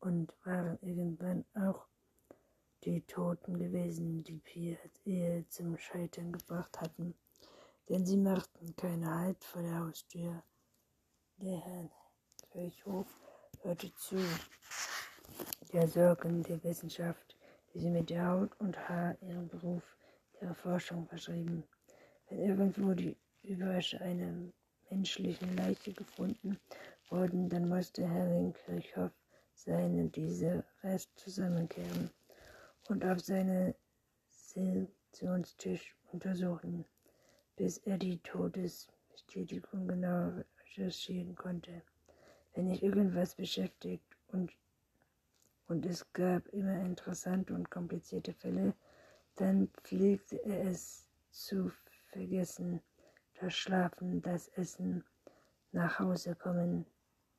und 0.00 0.32
waren 0.44 0.78
irgendwann 0.82 1.44
auch 1.54 1.86
die 2.84 3.02
Toten 3.02 3.58
gewesen, 3.58 4.24
die 4.24 4.38
Piers 4.38 4.78
Ehe 5.04 5.46
zum 5.48 5.76
Scheitern 5.78 6.32
gebracht 6.32 6.80
hatten, 6.80 7.14
denn 7.88 8.06
sie 8.06 8.16
machten 8.16 8.74
keine 8.76 9.14
Halt 9.14 9.44
vor 9.44 9.62
der 9.62 9.80
Haustür. 9.80 10.42
Der 11.36 11.58
Herr 11.58 11.90
Kirchhof 12.52 13.06
hörte 13.62 13.92
zu. 13.94 14.16
Der 15.72 15.86
Sorgen 15.88 16.42
der 16.42 16.62
Wissenschaft, 16.64 17.36
die 17.72 17.80
sie 17.80 17.90
mit 17.90 18.10
der 18.10 18.26
Haut 18.26 18.58
und 18.58 18.76
Haar 18.88 19.16
ihren 19.22 19.48
Beruf 19.48 19.96
der 20.40 20.54
Forschung 20.54 21.06
verschrieben. 21.06 21.64
Wenn 22.28 22.40
irgendwo 22.40 22.94
die 22.94 23.16
Überreste 23.42 24.00
einer 24.00 24.52
menschlichen 24.90 25.56
Leiche 25.56 25.92
gefunden 25.92 26.58
wurden, 27.08 27.48
dann 27.48 27.68
musste 27.68 28.06
Herr 28.08 28.52
Kirchhoff 28.52 29.12
seine 29.54 30.08
diese 30.08 30.64
Rest 30.82 31.10
zusammenkehren 31.16 32.10
und 32.88 33.04
auf 33.04 33.20
seinen 33.20 33.74
Selektionstisch 34.30 35.96
untersuchen, 36.12 36.84
bis 37.56 37.78
er 37.78 37.98
die 37.98 38.18
Todesbestätigung 38.18 39.86
genau 39.86 40.32
recherchieren 40.64 41.34
konnte. 41.34 41.82
Wenn 42.54 42.70
ich 42.70 42.82
irgendwas 42.82 43.34
beschäftigt 43.34 44.04
und, 44.28 44.52
und 45.68 45.86
es 45.86 46.12
gab 46.12 46.48
immer 46.48 46.80
interessante 46.80 47.54
und 47.54 47.70
komplizierte 47.70 48.32
Fälle, 48.32 48.74
dann 49.36 49.68
pflegte 49.84 50.36
er 50.44 50.64
es 50.64 51.06
zu 51.30 51.70
vergessen, 52.08 52.80
das 53.40 53.54
Schlafen, 53.54 54.20
das 54.20 54.48
Essen, 54.48 55.02
nach 55.72 55.98
Hause 55.98 56.34
kommen. 56.34 56.84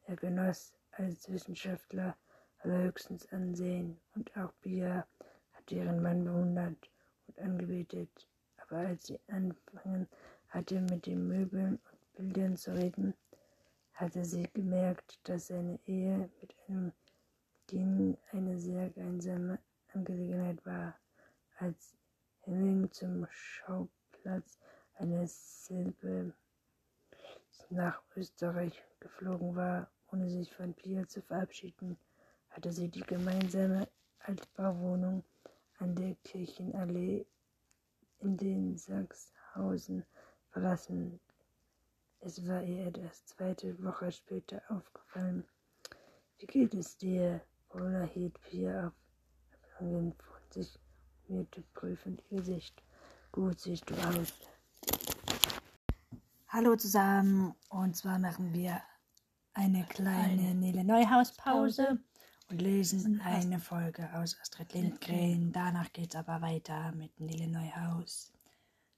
Er 0.06 0.16
genoss 0.16 0.74
als 0.92 1.32
Wissenschaftler 1.32 2.18
allerhöchstens 2.60 3.32
Ansehen 3.32 4.00
und 4.16 4.36
auch 4.36 4.52
Bia 4.62 5.06
hat 5.54 5.72
ihren 5.72 6.02
Mann 6.02 6.26
bewundert 6.26 6.90
und 7.28 7.40
angebetet. 7.40 8.28
Aber 8.58 8.78
als 8.78 9.08
sie 9.08 9.20
anfangen 9.28 10.08
hatte, 10.50 10.82
mit 10.82 11.06
den 11.06 11.28
Möbeln 11.28 11.80
und 11.86 12.14
Bildern 12.16 12.58
zu 12.58 12.74
reden, 12.74 13.14
hatte 13.94 14.26
sie 14.26 14.50
gemerkt, 14.54 15.20
dass 15.24 15.48
seine 15.48 15.80
Ehe 15.86 16.30
mit 16.42 16.56
einem 16.68 16.92
Ding 17.72 18.18
eine 18.32 18.58
sehr 18.60 18.92
einsame 18.98 19.60
Angelegenheit 19.94 20.66
war. 20.66 20.96
Als 21.58 21.96
Henning 22.40 22.92
zum 22.92 23.28
Schauplatz 23.30 24.58
eines 25.02 25.66
Silbe 25.66 26.32
nach 27.72 28.04
Österreich 28.16 28.84
geflogen 29.00 29.56
war, 29.56 29.90
ohne 30.12 30.30
sich 30.30 30.54
von 30.54 30.74
Pia 30.76 31.08
zu 31.08 31.22
verabschieden, 31.24 31.98
hatte 32.52 32.72
sie 32.72 32.88
die 32.88 33.02
gemeinsame 33.02 33.88
Altbauwohnung 34.20 35.24
an 35.80 35.96
der 35.96 36.16
Kirchenallee 36.24 37.26
in 38.20 38.38
den 38.38 38.78
Sachshausen 38.78 40.06
verlassen. 40.52 41.20
Es 42.20 42.48
war 42.48 42.62
ihr 42.62 42.96
erst 42.96 43.30
zweite 43.30 43.82
Woche 43.84 44.12
später 44.12 44.62
aufgefallen. 44.70 45.44
Wie 46.38 46.46
geht 46.46 46.76
es 46.76 46.96
dir? 46.98 47.42
Paula 47.70 48.04
hielt 48.04 48.40
Pia 48.42 48.88
auf 48.88 49.80
Erlangen 49.80 50.14
von 50.14 50.42
sich 50.52 50.78
mir 51.28 51.48
prüfend 51.74 52.22
ihr 52.30 52.40
Gesicht. 52.40 52.84
Gut 53.32 53.60
siehst 53.62 53.90
du 53.90 53.96
aus. 53.96 54.51
Hallo 56.54 56.76
zusammen, 56.76 57.56
und 57.70 57.96
zwar 57.96 58.20
machen 58.20 58.54
wir 58.54 58.82
eine 59.54 59.86
kleine 59.86 60.54
Nele 60.54 60.84
Neuhaus 60.84 61.32
Pause 61.32 61.98
und 62.50 62.62
lesen 62.62 63.22
eine 63.22 63.58
Folge 63.58 64.10
aus 64.14 64.38
Astrid 64.42 64.74
Lindgren. 64.74 65.54
Danach 65.54 65.94
geht 65.94 66.10
es 66.10 66.16
aber 66.18 66.42
weiter 66.42 66.92
mit 66.92 67.18
Nele 67.22 67.48
Neuhaus. 67.48 68.34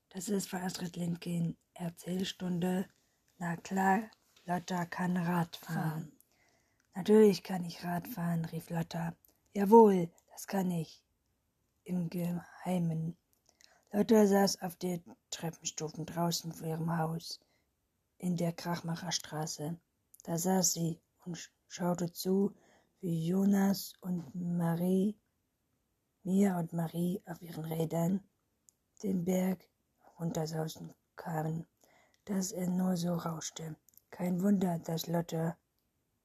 Das 0.10 0.30
ist 0.30 0.50
von 0.50 0.62
Astrid 0.62 0.96
Lindgren 0.96 1.56
Erzählstunde. 1.76 2.90
Na 3.38 3.56
klar, 3.58 4.00
Lotta 4.46 4.86
kann 4.86 5.16
Rad 5.16 5.56
fahren. 5.56 6.12
Natürlich 6.96 7.44
kann 7.44 7.64
ich 7.66 7.84
Rad 7.84 8.08
fahren, 8.08 8.46
rief 8.46 8.72
Lotta. 8.72 9.16
Jawohl, 9.54 10.10
das 10.32 10.48
kann 10.48 10.72
ich. 10.72 11.04
Im 11.84 12.10
Geheimen. 12.10 13.16
Lotta 13.96 14.26
saß 14.26 14.64
auf 14.64 14.76
den 14.78 15.04
Treppenstufen 15.30 16.08
draußen 16.08 16.52
vor 16.52 16.66
ihrem 16.68 16.98
Haus 16.98 17.40
in 18.18 18.36
der 18.36 18.52
Krachmacherstraße. 18.52 19.80
Da 20.24 20.38
saß 20.40 20.74
sie 20.74 21.00
und 21.26 21.52
schaute 21.68 22.12
zu, 22.12 22.56
wie 23.02 23.28
Jonas 23.28 23.94
und 24.02 24.34
Marie, 24.34 25.16
Mia 26.24 26.58
und 26.58 26.74
Marie 26.74 27.22
auf 27.28 27.40
ihren 27.44 27.66
Rädern 27.66 28.24
den 29.04 29.26
Berg 29.26 29.64
runtersausen 30.20 30.96
kamen, 31.16 31.68
dass 32.26 32.52
er 32.52 32.72
nur 32.72 32.98
so 32.98 33.14
rauschte. 33.14 33.76
Kein 34.10 34.42
Wunder, 34.42 34.80
dass 34.80 35.06
Lotte 35.06 35.56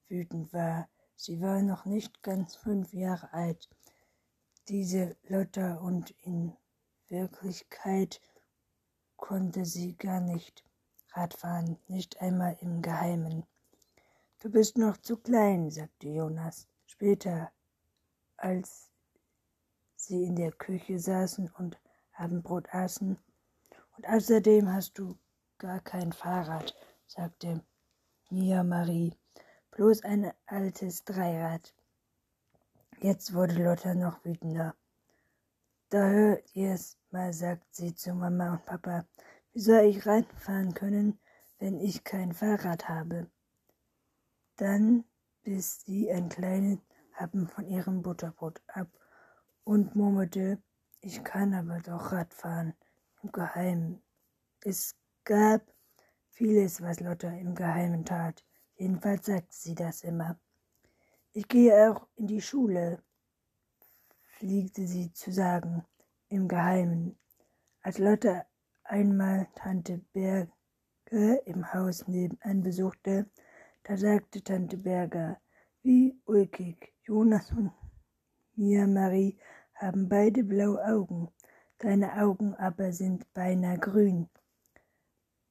wütend 0.08 0.54
war. 0.54 0.88
Sie 1.16 1.38
war 1.42 1.60
noch 1.60 1.84
nicht 1.84 2.22
ganz 2.22 2.56
fünf 2.56 2.94
Jahre 2.94 3.30
alt, 3.34 3.68
diese 4.68 5.18
Lotte, 5.24 5.78
und 5.80 6.12
in 6.22 6.56
Wirklichkeit 7.08 8.20
konnte 9.16 9.64
sie 9.64 9.96
gar 9.96 10.20
nicht 10.20 10.64
Radfahren, 11.12 11.78
nicht 11.88 12.20
einmal 12.20 12.56
im 12.60 12.82
Geheimen. 12.82 13.44
Du 14.40 14.50
bist 14.50 14.78
noch 14.78 14.96
zu 14.98 15.16
klein, 15.16 15.70
sagte 15.70 16.08
Jonas. 16.08 16.68
Später, 16.86 17.50
als 18.36 18.90
sie 19.96 20.24
in 20.24 20.36
der 20.36 20.52
Küche 20.52 20.98
saßen 20.98 21.50
und 21.58 21.78
Abendbrot 22.12 22.72
aßen. 22.72 23.18
Und 23.96 24.08
außerdem 24.08 24.72
hast 24.72 24.98
du 24.98 25.18
gar 25.58 25.80
kein 25.80 26.12
Fahrrad, 26.12 26.74
sagte 27.06 27.64
Mia 28.30 28.62
Marie. 28.62 29.16
Bloß 29.72 30.02
ein 30.04 30.32
altes 30.46 31.04
Dreirad. 31.04 31.74
Jetzt 33.00 33.32
wurde 33.34 33.62
Lotta 33.62 33.94
noch 33.94 34.24
wütender. 34.24 34.74
Da 35.90 36.06
hört 36.06 36.54
ihr's 36.54 36.98
mal, 37.10 37.32
sagt 37.32 37.74
sie 37.74 37.94
zu 37.94 38.12
Mama 38.12 38.52
und 38.52 38.66
Papa. 38.66 39.06
Wie 39.54 39.60
soll 39.60 39.84
ich 39.84 40.06
reinfahren 40.06 40.74
können, 40.74 41.18
wenn 41.58 41.80
ich 41.80 42.04
kein 42.04 42.34
Fahrrad 42.34 42.90
habe? 42.90 43.30
Dann 44.56 45.04
biss 45.44 45.80
sie 45.80 46.12
ein 46.12 46.28
kleines 46.28 46.78
Happen 47.14 47.48
von 47.48 47.66
ihrem 47.66 48.02
Butterbrot 48.02 48.60
ab 48.66 48.88
und 49.64 49.96
murmelte, 49.96 50.62
ich 51.00 51.24
kann 51.24 51.54
aber 51.54 51.80
doch 51.80 52.12
Radfahren 52.12 52.74
im 53.22 53.32
Geheimen. 53.32 54.02
Es 54.60 54.94
gab 55.24 55.62
vieles, 56.28 56.82
was 56.82 57.00
Lotta 57.00 57.30
im 57.30 57.54
Geheimen 57.54 58.04
tat. 58.04 58.44
Jedenfalls 58.76 59.24
sagte 59.24 59.54
sie 59.56 59.74
das 59.74 60.02
immer. 60.02 60.38
Ich 61.32 61.48
gehe 61.48 61.90
auch 61.90 62.06
in 62.16 62.26
die 62.26 62.42
Schule, 62.42 63.02
pflegte 64.38 64.86
sie 64.86 65.12
zu 65.12 65.32
sagen, 65.32 65.84
im 66.28 66.46
Geheimen. 66.46 67.18
Als 67.82 67.98
Lotta 67.98 68.46
einmal 68.84 69.48
Tante 69.56 70.00
Berge 70.12 70.52
im 71.44 71.72
Haus 71.72 72.06
nebenan 72.06 72.62
besuchte, 72.62 73.28
da 73.82 73.96
sagte 73.96 74.42
Tante 74.42 74.76
Berger, 74.76 75.40
wie 75.82 76.20
ulkig, 76.24 76.94
Jonas 77.02 77.50
und 77.50 77.72
Mia 78.54 78.86
Marie 78.86 79.36
haben 79.74 80.08
beide 80.08 80.44
blaue 80.44 80.84
Augen, 80.84 81.28
deine 81.78 82.22
Augen 82.22 82.54
aber 82.54 82.92
sind 82.92 83.32
beinahe 83.32 83.78
grün. 83.78 84.28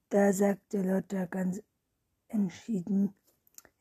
Da 0.09 0.31
sagte 0.31 0.81
Lotta 0.81 1.25
ganz 1.25 1.61
entschieden, 2.29 3.13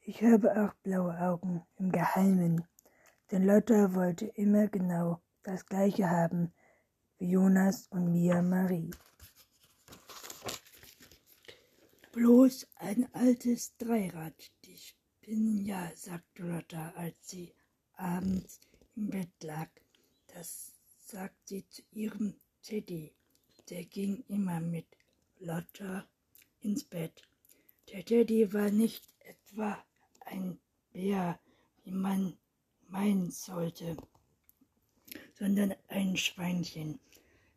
ich 0.00 0.22
habe 0.24 0.50
auch 0.60 0.74
blaue 0.82 1.16
Augen 1.20 1.64
im 1.78 1.92
Geheimen, 1.92 2.66
denn 3.30 3.44
Lotta 3.44 3.94
wollte 3.94 4.26
immer 4.26 4.68
genau 4.68 5.22
das 5.42 5.66
gleiche 5.66 6.08
haben 6.08 6.52
wie 7.18 7.30
Jonas 7.30 7.86
und 7.88 8.12
Mia 8.12 8.42
Marie. 8.42 8.90
Bloß 12.12 12.66
ein 12.76 13.12
altes 13.14 13.76
Dreirad. 13.76 14.52
Bin 15.20 15.66
ja, 15.66 15.90
sagte 15.96 16.44
Lotta, 16.44 16.90
als 16.96 17.16
sie 17.28 17.52
abends 17.94 18.60
im 18.94 19.10
Bett 19.10 19.32
lag. 19.42 19.68
Das 20.28 20.72
sagt 20.98 21.48
sie 21.48 21.68
zu 21.68 21.82
ihrem 21.90 22.34
Teddy. 22.62 23.12
Der 23.68 23.84
ging 23.84 24.24
immer 24.28 24.60
mit 24.60 24.86
Lotta 25.40 26.08
ins 26.60 26.84
Bett. 26.84 27.22
Der 27.92 28.04
Teddy 28.04 28.52
war 28.52 28.70
nicht 28.70 29.04
etwa 29.18 29.84
ein 30.20 30.60
Bär, 30.92 31.40
wie 31.82 31.90
man 31.90 32.38
meinen 32.88 33.30
sollte, 33.30 33.96
sondern 35.38 35.74
ein 35.88 36.16
Schweinchen, 36.16 36.98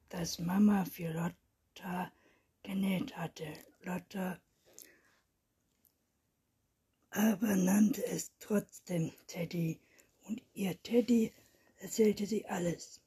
das 0.09 0.39
Mama 0.39 0.85
für 0.85 1.11
Lotta 1.11 2.11
genäht 2.63 3.15
hatte. 3.15 3.53
Lotta 3.83 4.39
aber 7.11 7.55
nannte 7.55 8.05
es 8.05 8.31
trotzdem 8.39 9.11
Teddy 9.25 9.79
und 10.27 10.41
ihr 10.53 10.81
Teddy 10.83 11.33
erzählte 11.77 12.25
sie 12.27 12.45
alles. 12.45 13.01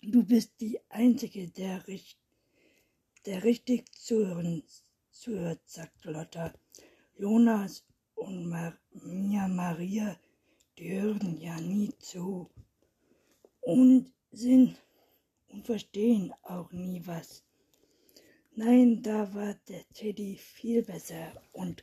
Du 0.00 0.22
bist 0.22 0.52
die 0.60 0.80
Einzige, 0.88 1.48
der, 1.48 1.84
der 3.26 3.44
richtig 3.44 3.92
zuhören, 3.92 4.62
zuhört, 5.10 5.60
sagte 5.66 6.10
Lotta. 6.10 6.54
Jonas 7.18 7.84
und 8.14 8.48
Mar 8.48 8.78
Mia 8.92 9.46
Maria, 9.48 10.18
die 10.78 11.00
hören 11.00 11.36
ja 11.40 11.60
nie 11.60 11.92
zu 11.98 12.48
und 13.60 14.12
sind 14.30 14.76
und 15.48 15.66
verstehen 15.66 16.32
auch 16.42 16.70
nie 16.70 17.02
was. 17.04 17.42
Nein, 18.54 19.02
da 19.02 19.34
war 19.34 19.54
der 19.68 19.84
Teddy 19.94 20.36
viel 20.36 20.82
besser 20.82 21.42
und 21.52 21.82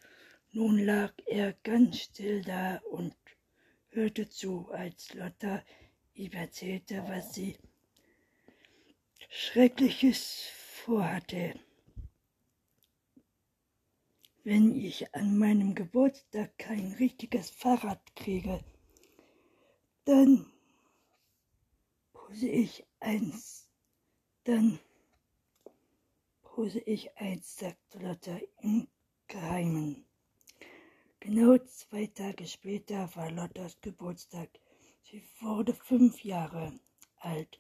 nun 0.51 0.79
lag 0.79 1.13
er 1.25 1.53
ganz 1.63 1.99
still 1.99 2.41
da 2.41 2.77
und 2.89 3.15
hörte 3.89 4.29
zu, 4.29 4.69
als 4.71 5.13
Lotta 5.13 5.63
ihm 6.13 6.31
erzählte, 6.31 7.03
was 7.07 7.33
sie 7.33 7.57
Schreckliches 9.29 10.47
vorhatte. 10.83 11.59
Wenn 14.43 14.75
ich 14.75 15.13
an 15.13 15.37
meinem 15.37 15.75
Geburtstag 15.75 16.57
kein 16.57 16.93
richtiges 16.93 17.49
Fahrrad 17.49 18.15
kriege, 18.15 18.63
dann 20.05 20.45
pose 22.13 22.47
ich 22.47 22.85
eins, 22.99 23.67
dann 24.43 24.79
pose 26.43 26.79
ich 26.79 27.17
eins, 27.17 27.57
sagte 27.57 27.99
Lotta 27.99 28.39
im 28.61 28.87
Geheimen. 29.27 30.05
Genau 31.19 31.57
zwei 31.57 32.05
Tage 32.05 32.45
später 32.45 33.09
war 33.15 33.31
Lottas 33.31 33.81
Geburtstag. 33.81 34.49
Sie 35.01 35.23
wurde 35.39 35.73
fünf 35.73 36.23
Jahre 36.23 36.79
alt. 37.17 37.59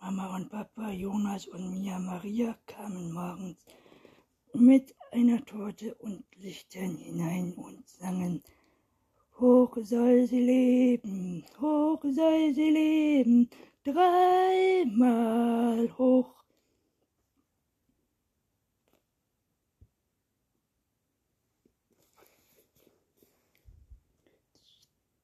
Mama 0.00 0.34
und 0.34 0.50
Papa, 0.50 0.90
Jonas 0.90 1.46
und 1.46 1.70
Mia 1.70 2.00
Maria 2.00 2.58
kamen 2.66 3.12
morgens 3.12 3.64
mit 4.52 4.94
einer 5.12 5.44
Torte 5.44 5.94
und 5.94 6.24
Lichtern 6.34 6.96
hinein 6.96 7.54
und 7.54 7.88
sangen 7.88 8.42
Hoch 9.38 9.76
soll 9.82 10.26
sie 10.26 10.40
leben, 10.40 11.44
hoch 11.60 12.02
soll 12.02 12.54
sie 12.54 12.70
leben, 12.70 13.50
dreimal 13.84 15.94
hoch. 15.98 16.42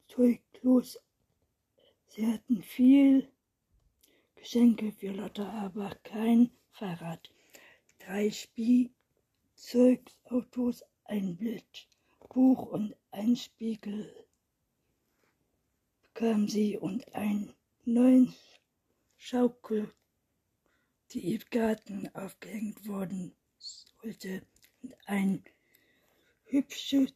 Zeuglos, 0.08 0.98
sie 2.08 2.26
hatten 2.26 2.62
viel 2.62 3.32
Geschenke 4.34 4.92
für 4.92 5.12
Lotte, 5.12 5.46
aber 5.46 5.94
kein 6.02 6.50
Fahrrad. 6.70 7.30
Drei 7.98 8.30
Spielzeugautos, 8.30 10.84
ein 11.04 11.38
Bildbuch 11.38 12.66
und 12.66 12.94
ein 13.12 13.36
Spiegel 13.36 14.12
bekam 16.02 16.48
sie 16.48 16.78
und 16.78 17.14
einen 17.14 17.54
neuen 17.84 18.34
Schaukel, 19.16 19.92
die 21.10 21.34
im 21.34 21.42
Garten 21.50 22.08
aufgehängt 22.14 22.86
worden 22.86 23.34
sollte, 23.58 24.46
und 24.82 24.94
ein 25.06 25.44
hübsche 26.44 27.06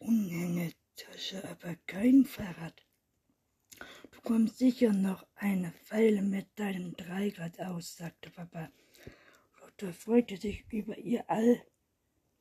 Unhängetasche, 0.00 1.48
aber 1.48 1.76
kein 1.86 2.24
Fahrrad. 2.24 2.84
Du 4.10 4.20
kommst 4.22 4.58
sicher 4.58 4.92
noch 4.92 5.26
eine 5.36 5.72
Weile 5.90 6.22
mit 6.22 6.46
deinem 6.58 6.96
Dreirad 6.96 7.60
aus, 7.60 7.96
sagte 7.96 8.30
Papa. 8.30 8.70
Lotte 9.60 9.92
freute 9.92 10.36
sich 10.36 10.64
über 10.72 10.98
ihr 10.98 11.28
all, 11.30 11.62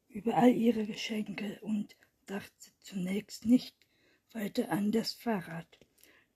über 0.10 0.36
all 0.36 0.52
ihre 0.52 0.86
Geschenke 0.86 1.60
und 1.62 1.96
dachte 2.26 2.72
zunächst 2.80 3.46
nicht 3.46 3.76
weiter 4.34 4.72
an 4.72 4.92
das 4.92 5.14
Fahrrad. 5.14 5.68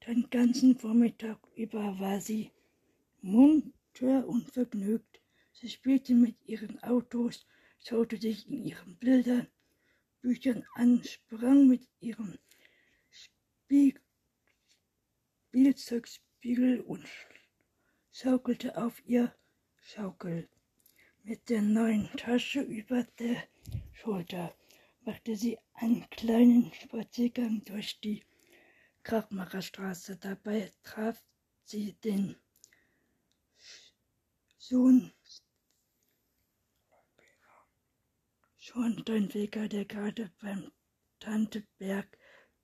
Den 0.08 0.30
ganzen 0.30 0.78
Vormittag 0.78 1.40
über 1.56 2.00
war 2.00 2.22
sie 2.22 2.52
munter 3.22 4.28
und 4.28 4.50
vergnügt. 4.52 5.22
Sie 5.52 5.70
spielte 5.70 6.14
mit 6.14 6.36
ihren 6.46 6.82
Autos, 6.84 7.46
schaute 7.80 8.18
sich 8.18 8.50
in 8.50 8.64
ihren 8.64 8.98
Bildern, 8.98 9.48
Büchern 10.22 10.66
an, 10.76 11.04
sprang 11.04 11.68
mit 11.68 11.88
ihrem 12.00 12.38
Spiel 13.10 14.00
Spielzeugspiegel 15.50 16.82
und 16.82 17.06
schaukelte 18.12 18.78
auf 18.78 19.02
ihr 19.06 19.34
Schaukel. 19.82 20.48
Mit 21.24 21.50
der 21.50 21.62
neuen 21.62 22.08
Tasche 22.18 22.62
über 22.62 23.04
der 23.18 23.44
Schulter 23.92 24.56
machte 25.10 25.36
sie 25.36 25.58
einen 25.74 26.08
kleinen 26.12 26.72
Spaziergang 26.72 27.64
durch 27.66 28.00
die 28.00 28.24
Krachmacherstraße. 29.02 30.18
Dabei 30.18 30.72
traf 30.84 31.20
sie 31.64 31.94
den 31.94 32.36
Sohn 34.60 35.12
Schornsteinfeger, 38.58 39.68
der 39.68 39.86
gerade 39.86 40.32
beim 40.42 40.72
Tante 41.20 41.66
Berg 41.80 42.20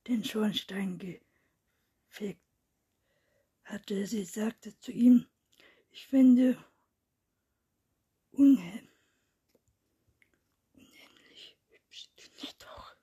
den 0.06 0.22
Schornstein 0.22 0.98
gefegt 0.98 2.44
hatte. 3.64 4.06
Sie 4.06 4.24
sagte 4.24 4.78
zu 4.78 4.92
ihm, 4.92 5.26
ich 5.90 6.06
finde 6.06 6.64
unheimlich 8.30 8.96
hübsch, 11.96 12.08
nicht 12.40 12.62
doch. 12.62 12.96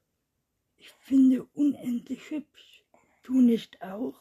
Ich 0.77 0.91
finde 1.13 1.43
unendlich 1.53 2.31
hübsch. 2.31 2.83
Du 3.21 3.39
nicht 3.39 3.79
auch? 3.83 4.19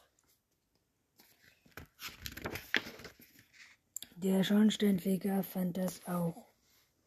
Der 4.16 4.45
Schornsteinfeger 4.45 5.43
fand 5.43 5.78
das 5.78 6.07
auch, 6.07 6.53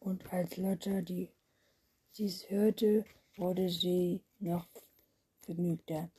und 0.00 0.32
als 0.32 0.56
Lotta 0.56 1.02
die, 1.02 1.30
dies 2.18 2.50
hörte, 2.50 3.04
wurde 3.36 3.68
sie 3.68 4.24
noch 4.40 4.66
vergnügter. 5.42 6.10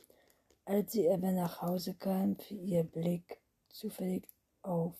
Als 0.64 0.92
sie 0.92 1.10
aber 1.10 1.32
nach 1.32 1.60
Hause 1.60 1.92
kam, 1.92 2.38
fiel 2.38 2.62
ihr 2.62 2.84
Blick 2.84 3.38
zufällig 3.68 4.26
auf 4.62 4.96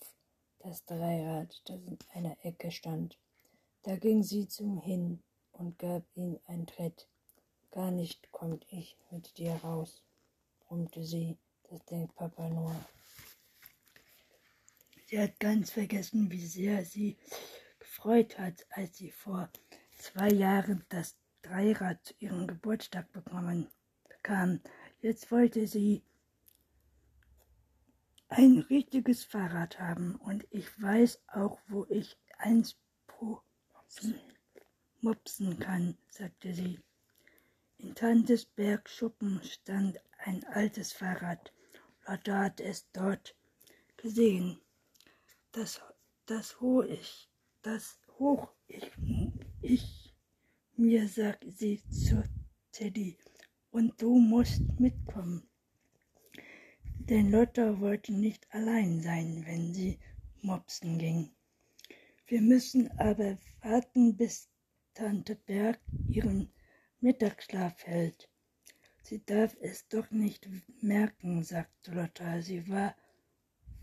das 0.58 0.84
Dreirad, 0.84 1.58
das 1.64 1.80
in 1.86 1.96
einer 2.12 2.36
Ecke 2.42 2.70
stand. 2.70 3.18
Da 3.80 3.96
ging 3.96 4.22
sie 4.22 4.46
zum 4.46 4.78
hin 4.78 5.22
und 5.52 5.78
gab 5.78 6.04
ihm 6.16 6.38
einen 6.44 6.66
Tritt. 6.66 7.08
Gar 7.70 7.90
nicht 7.90 8.30
kommt 8.32 8.66
ich 8.70 8.96
mit 9.10 9.36
dir 9.38 9.54
raus 9.62 10.02
brummte 10.68 11.04
sie. 11.04 11.38
Das 11.70 11.84
denkt 11.86 12.14
Papa 12.16 12.48
nur. 12.48 12.74
Sie 15.06 15.18
hat 15.18 15.40
ganz 15.40 15.70
vergessen, 15.70 16.30
wie 16.30 16.46
sehr 16.46 16.84
sie 16.84 17.16
gefreut 17.78 18.38
hat, 18.38 18.66
als 18.70 18.96
sie 18.98 19.10
vor 19.10 19.50
zwei 19.96 20.28
Jahren 20.30 20.84
das 20.88 21.16
Dreirad 21.42 22.04
zu 22.04 22.14
ihrem 22.18 22.46
Geburtstag 22.46 23.10
bekommen 23.12 23.68
bekam. 24.08 24.60
Jetzt 25.00 25.30
wollte 25.30 25.66
sie 25.66 26.02
ein 28.28 28.58
richtiges 28.68 29.24
Fahrrad 29.24 29.78
haben 29.78 30.16
und 30.16 30.46
ich 30.50 30.66
weiß 30.80 31.22
auch, 31.28 31.58
wo 31.68 31.86
ich 31.88 32.18
eins 32.36 32.76
mopsen 35.00 35.58
kann, 35.58 35.96
sagte 36.10 36.52
sie. 36.52 36.78
In 37.80 37.94
Tantes 37.94 38.44
Bergschuppen 38.44 39.40
stand 39.44 40.00
ein 40.24 40.42
altes 40.46 40.92
Fahrrad. 40.92 41.52
Lotte 42.06 42.36
hat 42.36 42.60
es 42.60 42.90
dort 42.92 43.36
gesehen. 43.96 44.60
Das, 45.52 45.80
das 46.26 46.60
hoch 46.60 46.82
ich, 46.82 47.30
das 47.62 48.00
hoch 48.18 48.48
ich, 48.66 48.90
ich 49.62 50.14
mir, 50.76 51.08
sagt 51.08 51.44
sie 51.46 51.80
zu 51.88 52.24
Teddy, 52.72 53.16
und 53.70 54.02
du 54.02 54.18
musst 54.18 54.62
mitkommen. 54.80 55.48
Denn 56.98 57.30
Lotte 57.30 57.78
wollte 57.78 58.12
nicht 58.12 58.52
allein 58.52 59.00
sein, 59.00 59.44
wenn 59.46 59.72
sie 59.72 60.00
mopsen 60.42 60.98
ging. 60.98 61.30
Wir 62.26 62.42
müssen 62.42 62.90
aber 62.98 63.38
warten, 63.62 64.16
bis 64.16 64.48
Tante 64.94 65.36
Berg 65.36 65.78
ihren 66.08 66.52
Mittagsschlaf 67.00 67.86
hält. 67.86 68.28
Sie 69.04 69.24
darf 69.24 69.56
es 69.60 69.86
doch 69.88 70.10
nicht 70.10 70.48
merken, 70.82 71.44
sagte 71.44 71.92
Lotta. 71.92 72.42
Sie 72.42 72.68
war 72.68 72.96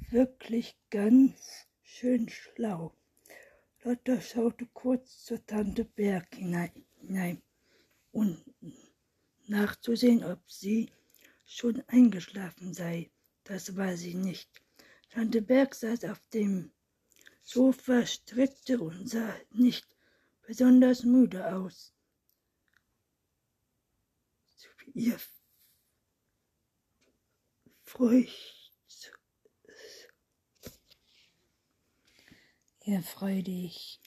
wirklich 0.10 0.78
ganz 0.90 1.66
schön 1.82 2.28
schlau. 2.28 2.94
Lotta 3.84 4.20
schaute 4.20 4.68
kurz 4.74 5.24
zur 5.24 5.46
Tante 5.46 5.86
Berg 5.86 6.36
hinein, 6.36 7.42
um 8.12 8.38
nachzusehen, 9.48 10.24
ob 10.24 10.40
sie 10.52 10.92
schon 11.46 11.82
eingeschlafen 11.88 12.74
sei. 12.74 13.12
Das 13.46 13.78
war 13.78 13.96
sie 13.96 14.16
nicht. 14.16 14.50
Tante 15.10 15.42
Berg 15.42 15.74
saß 15.74 16.04
auf 16.04 16.20
dem 16.34 16.72
Sofa, 17.42 18.06
strickte 18.06 18.82
und 18.82 19.10
sah 19.10 19.34
nicht 19.52 19.88
besonders 20.46 21.04
müde 21.04 21.56
aus. 21.56 21.95
Ihr 24.98 25.20
Freucht. 27.84 29.12
Ihr 32.86 33.04
freudig. 33.04 34.00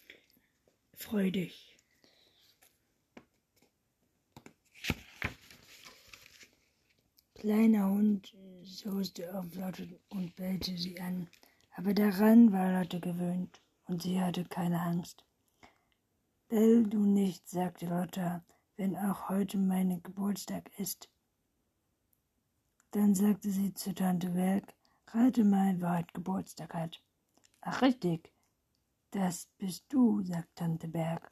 Freudig. 0.95 1.77
Kleiner 7.35 7.91
Hund 7.91 8.35
sauste 8.63 9.39
auf 9.39 9.55
Lotte 9.57 10.01
und 10.09 10.35
bellte 10.37 10.75
sie 10.79 10.99
an, 11.03 11.29
aber 11.73 11.93
daran 11.93 12.51
war 12.51 12.81
Lotte 12.81 13.01
gewöhnt 13.01 13.61
und 13.85 14.05
sie 14.05 14.19
hatte 14.19 14.47
keine 14.47 14.81
Angst. 14.81 15.23
Bell 16.49 16.85
du 16.85 17.05
nicht, 17.05 17.47
sagte 17.47 17.85
Lotte, 17.85 18.43
wenn 18.79 18.97
auch 18.97 19.29
heute 19.29 19.59
mein 19.59 20.01
Geburtstag 20.03 20.71
ist. 20.79 21.11
Dann 22.93 23.13
sagte 23.15 23.51
sie 23.51 23.75
zu 23.75 23.93
Tante 23.93 24.31
Berg, 24.31 24.73
rate 25.09 25.45
mal, 25.45 25.79
wer 25.81 25.99
heute 25.99 26.13
Geburtstag 26.15 26.73
hat. 26.73 27.03
Ach 27.61 27.83
richtig, 27.83 28.33
das 29.11 29.49
bist 29.59 29.85
du, 29.89 30.23
sagte 30.23 30.55
Tante 30.55 30.87
Berg, 30.87 31.29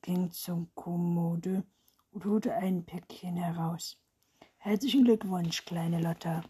ging 0.00 0.30
zum 0.32 0.74
Kommode 0.74 1.64
und 2.12 2.24
holte 2.24 2.54
ein 2.54 2.84
Päckchen 2.84 3.36
heraus. 3.36 3.98
Herzlichen 4.56 5.04
Glückwunsch, 5.04 5.66
kleine 5.66 6.00
Lotta, 6.00 6.42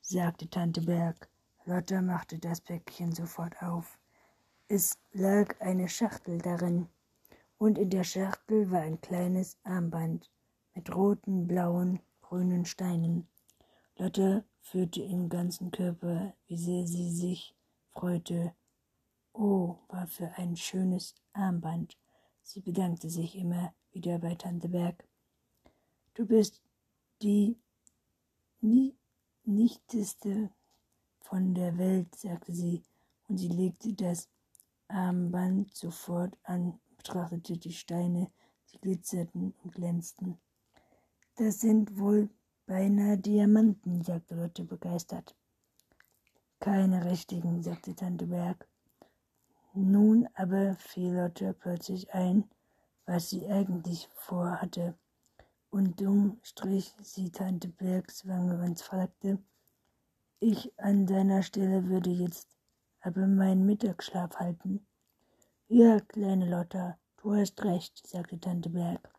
sagte 0.00 0.48
Tante 0.48 0.80
Berg. 0.80 1.28
Lotta 1.66 2.00
machte 2.00 2.38
das 2.38 2.62
Päckchen 2.62 3.12
sofort 3.12 3.62
auf. 3.62 3.98
Es 4.66 4.98
lag 5.12 5.60
eine 5.60 5.90
Schachtel 5.90 6.38
darin, 6.38 6.88
und 7.58 7.76
in 7.76 7.90
der 7.90 8.04
Schachtel 8.04 8.70
war 8.70 8.80
ein 8.80 9.00
kleines 9.00 9.58
Armband 9.64 10.30
mit 10.74 10.94
roten, 10.94 11.46
blauen, 11.46 12.00
grünen 12.22 12.64
Steinen. 12.64 13.26
Lotta 13.96 14.44
fühlte 14.62 15.02
im 15.02 15.28
ganzen 15.28 15.70
Körper, 15.72 16.34
wie 16.46 16.56
sehr 16.56 16.86
sie 16.86 17.10
sich 17.10 17.54
freute. 17.90 18.54
Oh, 19.32 19.76
war 19.88 20.06
für 20.06 20.30
ein 20.36 20.56
schönes 20.56 21.14
Armband. 21.32 21.96
Sie 22.42 22.60
bedankte 22.60 23.10
sich 23.10 23.36
immer 23.36 23.74
wieder 23.92 24.18
bei 24.18 24.34
Tante 24.36 24.68
Berg. 24.68 25.04
Du 26.14 26.26
bist 26.26 26.62
die 27.22 27.56
nie 28.60 28.94
nichteste 29.44 30.50
von 31.20 31.54
der 31.54 31.76
Welt, 31.76 32.14
sagte 32.14 32.54
sie, 32.54 32.82
und 33.28 33.38
sie 33.38 33.48
legte 33.48 33.92
das 33.94 34.28
Armband 34.88 35.74
sofort 35.74 36.36
an, 36.44 36.78
betrachtete 37.08 37.56
die 37.56 37.72
Steine, 37.72 38.30
die 38.70 38.78
glitzerten 38.80 39.54
und 39.64 39.74
glänzten. 39.74 40.36
Das 41.36 41.60
sind 41.60 41.98
wohl 41.98 42.28
beinahe 42.66 43.16
Diamanten, 43.16 44.02
sagte 44.02 44.34
Lotte 44.34 44.64
begeistert. 44.64 45.34
Keine 46.60 47.06
richtigen, 47.06 47.62
sagte 47.62 47.94
Tante 47.94 48.26
Berg. 48.26 48.68
Nun 49.72 50.28
aber 50.34 50.74
fiel 50.74 51.14
Lotte 51.14 51.54
plötzlich 51.54 52.12
ein, 52.12 52.44
was 53.06 53.30
sie 53.30 53.46
eigentlich 53.46 54.08
vorhatte 54.12 54.94
und 55.70 55.98
dumm 56.00 56.38
strich 56.42 56.94
sie 57.00 57.30
Tante 57.30 57.68
Bergs 57.68 58.26
Wange 58.26 58.62
und 58.62 58.80
fragte, 58.80 59.38
ich 60.40 60.78
an 60.78 61.06
deiner 61.06 61.42
Stelle 61.42 61.88
würde 61.88 62.10
jetzt 62.10 62.48
aber 63.00 63.26
meinen 63.26 63.64
Mittagsschlaf 63.64 64.36
halten. 64.36 64.86
Ja, 65.70 66.00
kleine 66.00 66.48
Lotta, 66.48 66.98
du 67.18 67.34
hast 67.34 67.62
recht, 67.62 68.06
sagte 68.06 68.40
Tante 68.40 68.70
Berg. 68.70 69.12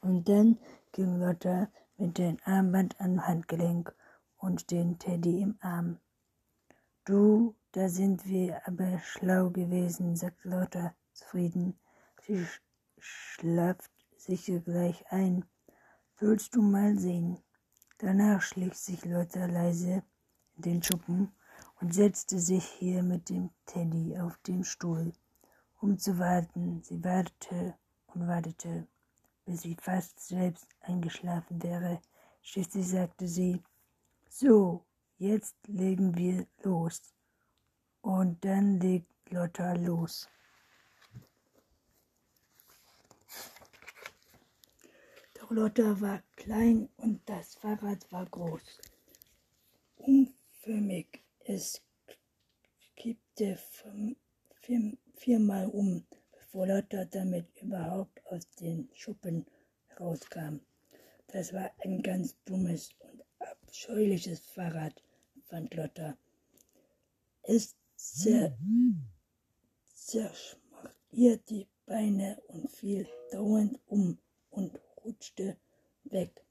Und 0.00 0.28
dann 0.28 0.58
ging 0.90 1.20
Lotta 1.20 1.68
mit 1.96 2.18
dem 2.18 2.36
Armband 2.44 3.00
am 3.00 3.24
Handgelenk 3.24 3.94
und 4.38 4.72
den 4.72 4.98
Teddy 4.98 5.40
im 5.40 5.56
Arm. 5.60 6.00
Du, 7.04 7.54
da 7.70 7.88
sind 7.88 8.26
wir 8.26 8.60
aber 8.66 8.98
schlau 8.98 9.50
gewesen, 9.50 10.16
sagte 10.16 10.48
Lotta 10.48 10.96
zufrieden. 11.12 11.78
Sie 12.22 12.44
schlaft 12.98 13.92
sich 14.16 14.46
gleich 14.64 15.04
ein 15.10 15.44
Willst 16.18 16.56
du 16.56 16.62
mal 16.62 16.98
sehen? 16.98 17.38
Danach 17.98 18.42
schlich 18.42 18.74
sich 18.74 19.04
Lotta 19.04 19.46
leise 19.46 20.02
in 20.56 20.62
den 20.62 20.82
Schuppen 20.82 21.32
und 21.80 21.94
setzte 21.94 22.40
sich 22.40 22.64
hier 22.64 23.04
mit 23.04 23.28
dem 23.28 23.50
Teddy 23.66 24.18
auf 24.18 24.36
den 24.38 24.64
Stuhl, 24.64 25.12
um 25.82 25.98
zu 25.98 26.18
warten. 26.18 26.82
Sie 26.82 27.02
wartete 27.02 27.74
und 28.06 28.26
wartete, 28.26 28.86
bis 29.44 29.62
sie 29.62 29.76
fast 29.80 30.18
selbst 30.20 30.66
eingeschlafen 30.80 31.62
wäre. 31.62 32.00
Schließlich 32.42 32.88
sagte 32.88 33.26
sie, 33.26 33.60
so, 34.28 34.84
jetzt 35.18 35.56
legen 35.66 36.16
wir 36.16 36.46
los. 36.62 37.00
Und 38.00 38.44
dann 38.44 38.80
legt 38.80 39.12
Lotta 39.30 39.74
los. 39.74 40.28
Lotta 45.50 46.00
war 46.00 46.22
klein 46.36 46.88
und 46.96 47.28
das 47.28 47.56
Fahrrad 47.56 48.10
war 48.10 48.24
groß. 48.24 48.80
Umförmig. 49.96 51.22
Es 51.44 51.82
kippte 52.96 53.58
vier, 54.62 54.96
viermal 55.14 55.66
um, 55.66 56.04
bevor 56.32 56.66
Lotta 56.66 57.04
damit 57.04 57.46
überhaupt 57.60 58.24
aus 58.26 58.48
den 58.60 58.88
Schuppen 58.94 59.46
rauskam. 59.98 60.60
Das 61.28 61.52
war 61.52 61.70
ein 61.84 62.02
ganz 62.02 62.36
dummes 62.44 62.90
und 62.98 63.22
abscheuliches 63.38 64.40
Fahrrad, 64.40 65.02
fand 65.44 65.74
Lotta. 65.74 66.16
Es 67.42 67.74
zer 67.96 68.56
zerschmach 69.94 70.94
ihr 71.10 71.36
die 71.38 71.66
Beine 71.86 72.40
und 72.48 72.70
fiel 72.70 73.06
dauernd 73.30 73.78
um 73.86 74.18
und 74.50 74.78
rutschte 75.04 75.56
weg. 76.04 76.44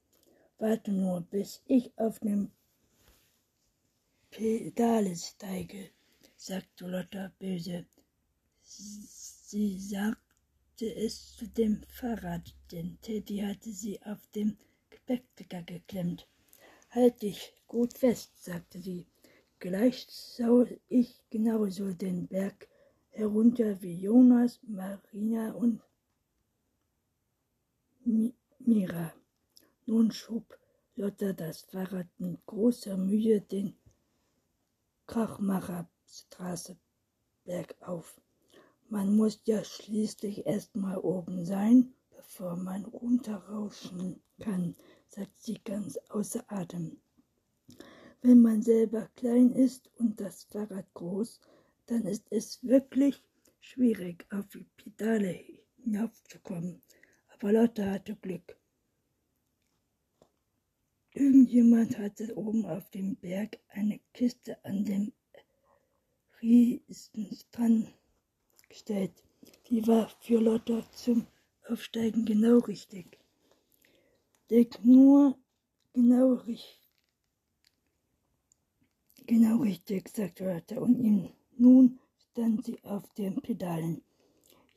Warte 0.58 0.92
nur, 0.92 1.20
bis 1.22 1.62
ich 1.66 1.92
auf 1.96 2.18
dem 2.20 2.50
Pedale 4.30 5.14
steige, 5.16 5.90
sagte 6.36 6.86
Lotta 6.86 7.32
böse. 7.38 7.86
Sie 8.74 9.78
sagte 9.78 10.94
es 10.94 11.36
zu 11.36 11.46
dem 11.46 11.82
Fahrrad, 11.88 12.54
denn 12.70 12.98
Teddy 13.02 13.38
hatte 13.38 13.70
sie 13.70 14.02
auf 14.02 14.26
dem 14.28 14.56
Gepäckträger 14.88 15.62
geklemmt. 15.62 16.26
Halt 16.90 17.22
dich 17.22 17.52
gut 17.66 17.96
fest, 17.96 18.30
sagte 18.42 18.80
sie. 18.80 19.06
Gleich 19.58 20.06
soll 20.08 20.80
ich 20.88 21.22
genauso 21.30 21.92
den 21.92 22.26
Berg 22.26 22.68
herunter 23.10 23.80
wie 23.82 23.94
Jonas, 23.94 24.58
Marina 24.62 25.52
und 25.52 25.80
Mira. 28.58 29.12
Nun 29.86 30.10
schob 30.10 30.58
Lotta 30.96 31.32
das 31.32 31.62
Fahrrad 31.62 32.08
mit 32.18 32.44
großer 32.46 32.96
Mühe 32.96 33.40
den 33.40 33.76
Krachmacherstraße 35.06 36.76
bergauf. 37.44 38.20
Man 38.92 39.16
muss 39.16 39.40
ja 39.46 39.64
schließlich 39.64 40.44
erst 40.44 40.76
mal 40.76 40.98
oben 40.98 41.46
sein, 41.46 41.94
bevor 42.10 42.56
man 42.56 42.84
runterrauschen 42.84 44.22
kann, 44.38 44.76
sagt 45.08 45.40
sie 45.40 45.58
ganz 45.64 45.96
außer 46.10 46.44
Atem. 46.48 47.00
Wenn 48.20 48.42
man 48.42 48.60
selber 48.60 49.08
klein 49.16 49.50
ist 49.52 49.90
und 49.96 50.20
das 50.20 50.44
Fahrrad 50.44 50.92
groß, 50.92 51.40
dann 51.86 52.04
ist 52.04 52.26
es 52.28 52.62
wirklich 52.64 53.24
schwierig, 53.60 54.26
auf 54.30 54.46
die 54.48 54.66
Pedale 54.76 55.40
hinaufzukommen. 55.82 56.82
Charlotte 57.40 57.90
hatte 57.90 58.14
Glück. 58.16 58.60
Irgendjemand 61.12 61.96
hatte 61.96 62.36
oben 62.36 62.66
auf 62.66 62.90
dem 62.90 63.16
Berg 63.16 63.58
eine 63.68 64.00
Kiste 64.12 64.62
an 64.66 64.84
den 64.84 65.14
Riesenstrand 66.42 67.88
gestellt. 68.72 69.12
Die 69.68 69.86
war 69.86 70.08
für 70.20 70.40
Lotta 70.40 70.82
zum 70.92 71.26
Aufsteigen 71.68 72.24
genau 72.24 72.58
richtig. 72.60 73.18
Deck 74.50 74.82
nur 74.82 75.36
genau 75.92 76.34
richtig. 76.46 76.80
Genau 79.26 79.58
richtig, 79.58 80.08
sagte 80.08 80.44
Lotta 80.50 80.80
und 80.80 80.98
ihm. 81.04 81.28
Nun 81.58 81.98
stand 82.30 82.64
sie 82.64 82.82
auf 82.84 83.12
den 83.12 83.42
Pedalen. 83.42 84.02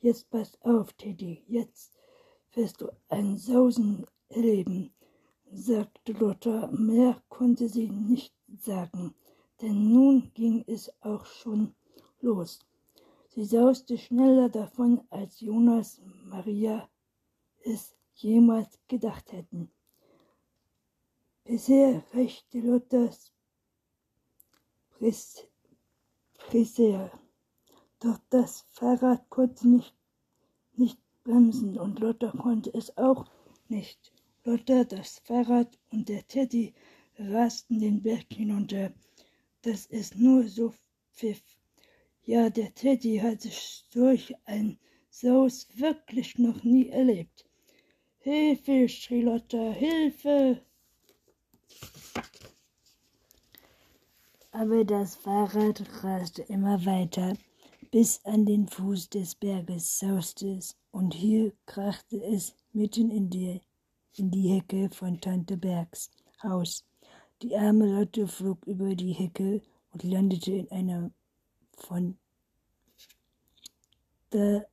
Jetzt 0.02 0.28
pass 0.28 0.60
auf, 0.60 0.92
Teddy, 0.92 1.42
jetzt 1.48 1.96
wirst 2.52 2.82
du 2.82 2.90
ein 3.08 3.38
Sausen 3.38 4.06
erleben, 4.28 4.92
sagte 5.50 6.12
Lotta. 6.12 6.66
Mehr 6.70 7.22
konnte 7.30 7.66
sie 7.70 7.88
nicht 7.88 8.34
sagen, 8.58 9.14
denn 9.62 9.90
nun 9.90 10.30
ging 10.34 10.64
es 10.66 10.92
auch 11.00 11.24
schon 11.24 11.74
los. 12.20 12.60
Sie 13.36 13.44
sauste 13.44 13.98
schneller 13.98 14.48
davon, 14.48 15.02
als 15.10 15.40
Jonas 15.40 16.00
Maria 16.24 16.88
es 17.64 17.94
jemals 18.14 18.80
gedacht 18.88 19.30
hätten. 19.30 19.70
Bisher 21.44 22.02
reichte 22.14 22.60
Lottas 22.60 23.34
Friseur. 26.38 27.10
Doch 28.00 28.18
das 28.30 28.64
Fahrrad 28.70 29.28
konnte 29.28 29.68
nicht, 29.68 29.94
nicht 30.72 30.98
bremsen 31.22 31.78
und 31.78 32.00
Lotta 32.00 32.30
konnte 32.30 32.72
es 32.72 32.96
auch 32.96 33.26
nicht. 33.68 34.14
Lotta, 34.44 34.84
das 34.84 35.18
Fahrrad 35.18 35.78
und 35.90 36.08
der 36.08 36.26
Teddy 36.26 36.72
rasten 37.18 37.80
den 37.80 38.02
Berg 38.02 38.32
hinunter. 38.32 38.94
Das 39.60 39.84
ist 39.84 40.16
nur 40.16 40.48
so 40.48 40.72
pfiff. 41.12 41.42
Ja, 42.28 42.50
der 42.50 42.74
Teddy 42.74 43.18
hatte 43.18 43.48
solch 43.92 44.34
ein 44.46 44.80
Saus 45.10 45.68
wirklich 45.76 46.36
noch 46.40 46.64
nie 46.64 46.88
erlebt. 46.88 47.46
Hilfe, 48.18 48.88
schrie 48.88 49.22
Lotta, 49.22 49.70
Hilfe! 49.70 50.60
Aber 54.50 54.84
das 54.84 55.14
Fahrrad 55.14 55.84
raste 56.02 56.42
immer 56.42 56.84
weiter, 56.84 57.36
bis 57.92 58.24
an 58.24 58.44
den 58.44 58.66
Fuß 58.66 59.08
des 59.10 59.36
Berges 59.36 60.00
sauste 60.00 60.48
es, 60.48 60.76
und 60.90 61.14
hier 61.14 61.52
krachte 61.64 62.20
es 62.24 62.56
mitten 62.72 63.12
in 63.12 63.30
die, 63.30 63.60
in 64.16 64.32
die 64.32 64.48
Hecke 64.48 64.90
von 64.90 65.20
Tante 65.20 65.56
Bergs 65.56 66.10
Haus. 66.42 66.84
Die 67.40 67.56
arme 67.56 67.86
Lotte 67.86 68.26
flog 68.26 68.66
über 68.66 68.96
die 68.96 69.12
Hecke 69.12 69.62
und 69.92 70.02
landete 70.02 70.54
in 70.54 70.68
einer 70.72 71.12
von 71.76 72.18
der 74.32 74.66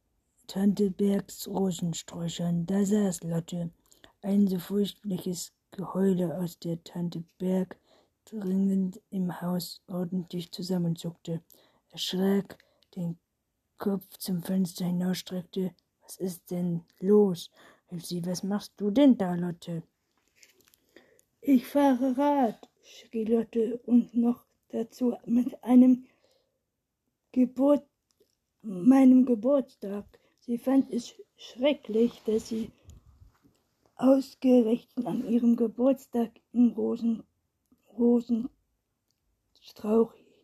Tante 0.47 0.91
Bergs 0.91 1.47
Rosensträuchern. 1.47 2.65
Da 2.65 2.85
saß 2.85 3.23
Lotte, 3.23 3.71
ein 4.21 4.47
so 4.47 4.59
furchtliches 4.59 5.53
Geheule 5.71 6.37
aus 6.37 6.59
der 6.59 6.83
Tante 6.83 7.23
Berg 7.37 7.77
dringend 8.25 9.01
im 9.09 9.41
Haus 9.41 9.81
ordentlich 9.87 10.51
zusammenzuckte, 10.51 11.41
erschrak, 11.91 12.57
den 12.95 13.17
Kopf 13.77 14.17
zum 14.17 14.41
Fenster 14.43 14.85
hinausstreckte. 14.85 15.73
Was 16.01 16.17
ist 16.17 16.51
denn 16.51 16.81
los? 16.99 17.49
rief 17.91 18.05
sie. 18.05 18.25
Was 18.25 18.43
machst 18.43 18.73
du 18.77 18.91
denn 18.91 19.17
da, 19.17 19.35
Lotte? 19.35 19.83
Ich 21.41 21.67
fahre 21.67 22.17
Rad, 22.17 22.69
schrie 22.83 23.25
Lotte 23.25 23.79
und 23.85 24.15
noch 24.15 24.45
dazu 24.69 25.15
mit 25.25 25.61
einem 25.63 26.05
Geburt, 27.33 27.83
meinem 28.61 29.25
Geburtstag. 29.25 30.05
Sie 30.41 30.59
fand 30.59 30.91
es 30.93 31.15
schrecklich, 31.35 32.21
dass 32.27 32.49
sie 32.49 32.69
ausgerechnet 33.95 35.07
an 35.07 35.27
ihrem 35.27 35.55
Geburtstag 35.55 36.29
im 36.51 36.73
Rosen, 36.73 37.23
Rosenstrauch 37.97 38.51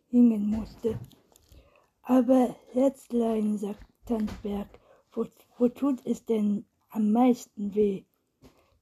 hingen 0.08 0.50
musste. 0.50 0.98
Aber 2.02 2.56
Herzlein, 2.72 3.56
sagt 3.56 3.86
Tantberg, 4.06 4.80
wo, 5.12 5.26
wo 5.58 5.68
tut 5.68 6.04
es 6.04 6.24
denn 6.24 6.64
am 6.88 7.12
meisten 7.12 7.72
weh? 7.76 8.02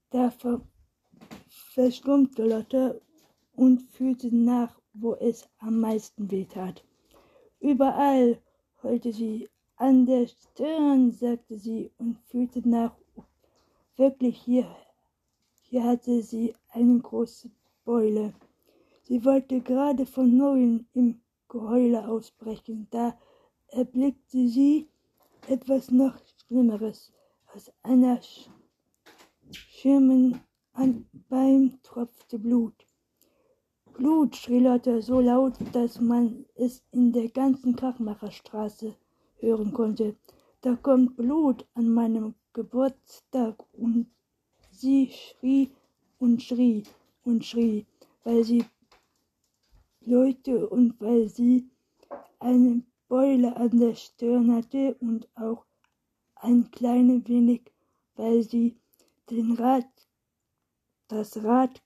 Da 0.09 0.31
ver, 0.31 0.63
verstummte 1.75 2.47
Lotte 2.47 3.03
und 3.53 3.83
fühlte 3.83 4.35
nach, 4.35 4.81
wo 4.95 5.15
es 5.17 5.47
am 5.59 5.81
meisten 5.81 6.31
weh 6.31 6.47
tat. 6.47 6.88
Überall 7.61 8.41
heulte 8.83 9.13
sie 9.13 9.49
an 9.77 10.07
der 10.07 10.27
Stirn, 10.27 11.13
sagte 11.13 11.59
sie 11.59 11.91
und 11.99 12.19
fühlte 12.27 12.69
nach. 12.69 12.95
Wirklich 13.97 14.39
hier, 14.39 14.69
hier 15.63 15.85
hatte 15.85 16.23
sie 16.23 16.55
eine 16.71 16.99
große 17.01 17.51
Beule. 17.85 18.33
Sie 19.03 19.25
wollte 19.25 19.61
gerade 19.61 20.07
von 20.07 20.37
neuem 20.37 20.87
im 20.95 21.21
Geheule 21.49 22.09
ausbrechen, 22.09 22.87
da 22.91 23.19
erblickte 23.69 24.49
sie 24.49 24.89
etwas 25.49 25.91
noch 25.91 26.17
Schlimmeres. 26.47 27.13
Aus 27.55 27.73
einer 27.83 28.21
Schirmen 29.51 30.41
an 30.75 31.07
Bein 31.29 31.79
tropfte 31.83 32.39
Blut. 32.39 32.88
Blut, 33.99 34.37
schrie 34.37 34.61
Lotte 34.61 35.03
so 35.03 35.19
laut, 35.19 35.55
dass 35.73 36.01
man 36.01 36.45
es 36.55 36.85
in 36.93 37.13
der 37.13 37.29
ganzen 37.31 37.75
Krachmacherstraße 37.75 38.95
hören 39.41 39.73
konnte. 39.73 40.15
Da 40.61 40.77
kommt 40.77 41.17
Blut 41.17 41.67
an 41.75 41.89
meinem 41.89 42.37
Geburtstag 42.53 43.57
und 43.73 44.07
sie 44.71 45.11
schrie 45.11 45.73
und 46.21 46.41
schrie 46.41 46.85
und 47.25 47.45
schrie, 47.45 47.87
weil 48.23 48.45
sie 48.45 48.65
Leute 50.03 50.69
und 50.69 51.01
weil 51.01 51.29
sie 51.29 51.69
eine 52.39 52.85
Beule 53.09 53.57
an 53.57 53.81
der 53.81 53.97
Stirn 53.97 54.55
hatte 54.55 54.95
und 55.01 55.27
auch 55.35 55.65
ein 56.37 56.71
kleines 56.71 57.29
wenig, 57.29 57.73
weil 58.15 58.45
sie 58.45 58.77
den 59.29 59.55
Rad, 59.55 59.91
das 61.09 61.43
Rad 61.43 61.83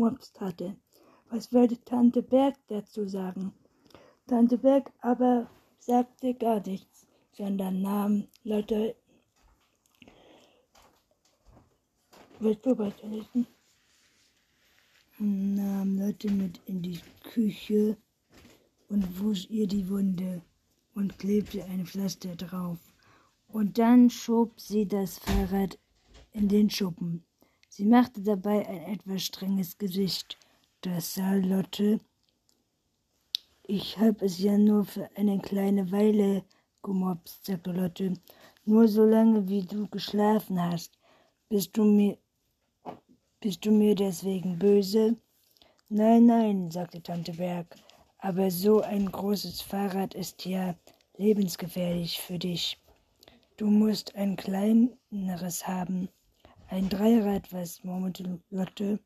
gemopst 0.00 0.40
hatte. 0.40 0.76
Was 1.28 1.52
würde 1.52 1.76
Tante 1.84 2.22
Berg 2.22 2.56
dazu 2.68 3.06
sagen? 3.06 3.52
Tante 4.26 4.56
Berg 4.56 4.90
aber 5.00 5.50
sagte 5.78 6.32
gar 6.34 6.60
nichts, 6.66 7.06
sondern 7.32 7.82
nahm 7.82 8.26
Lotte. 8.42 8.96
Willst 12.38 12.64
du 12.64 12.78
weiterlesen? 12.78 13.46
nahm 15.18 15.98
Lotte 15.98 16.30
mit 16.30 16.62
in 16.64 16.80
die 16.80 17.00
Küche 17.22 17.98
und 18.88 19.20
wusch 19.20 19.50
ihr 19.50 19.66
die 19.66 19.86
Wunde 19.90 20.40
und 20.94 21.18
klebte 21.18 21.62
ein 21.64 21.84
Pflaster 21.84 22.34
drauf. 22.36 22.78
Und 23.48 23.76
dann 23.76 24.08
schob 24.08 24.58
sie 24.58 24.86
das 24.86 25.18
Fahrrad 25.18 25.78
in 26.32 26.48
den 26.48 26.70
Schuppen. 26.70 27.22
Sie 27.70 27.86
machte 27.86 28.20
dabei 28.20 28.68
ein 28.68 28.82
etwas 28.92 29.22
strenges 29.22 29.78
Gesicht. 29.78 30.38
Das 30.82 31.14
sah 31.14 31.34
Lotte 31.36 32.00
ich 33.72 33.98
hab 33.98 34.20
es 34.20 34.40
ja 34.40 34.58
nur 34.58 34.84
für 34.84 35.08
eine 35.14 35.38
kleine 35.38 35.92
Weile 35.92 36.42
gemobst, 36.82 37.46
sagte 37.46 37.70
Lotte. 37.70 38.14
Nur 38.64 38.88
so 38.88 39.04
lange, 39.04 39.48
wie 39.48 39.62
du 39.62 39.86
geschlafen 39.86 40.60
hast. 40.60 40.98
Bist 41.48 41.76
du 41.76 41.84
mir, 41.84 42.18
bist 43.38 43.64
du 43.64 43.70
mir 43.70 43.94
deswegen 43.94 44.58
böse? 44.58 45.16
Nein, 45.88 46.26
nein, 46.26 46.72
sagte 46.72 47.00
Tante 47.00 47.32
Berg. 47.34 47.76
Aber 48.18 48.50
so 48.50 48.80
ein 48.80 49.06
großes 49.06 49.60
Fahrrad 49.60 50.14
ist 50.14 50.44
ja 50.44 50.74
lebensgefährlich 51.16 52.20
für 52.20 52.40
dich. 52.40 52.76
Du 53.56 53.66
musst 53.66 54.16
ein 54.16 54.34
kleineres 54.34 55.68
haben. 55.68 56.08
Ein 56.72 56.88
Dreirad, 56.88 57.52
was 57.52 57.82
murmelte 57.82 58.40
Lotte. 58.50 59.00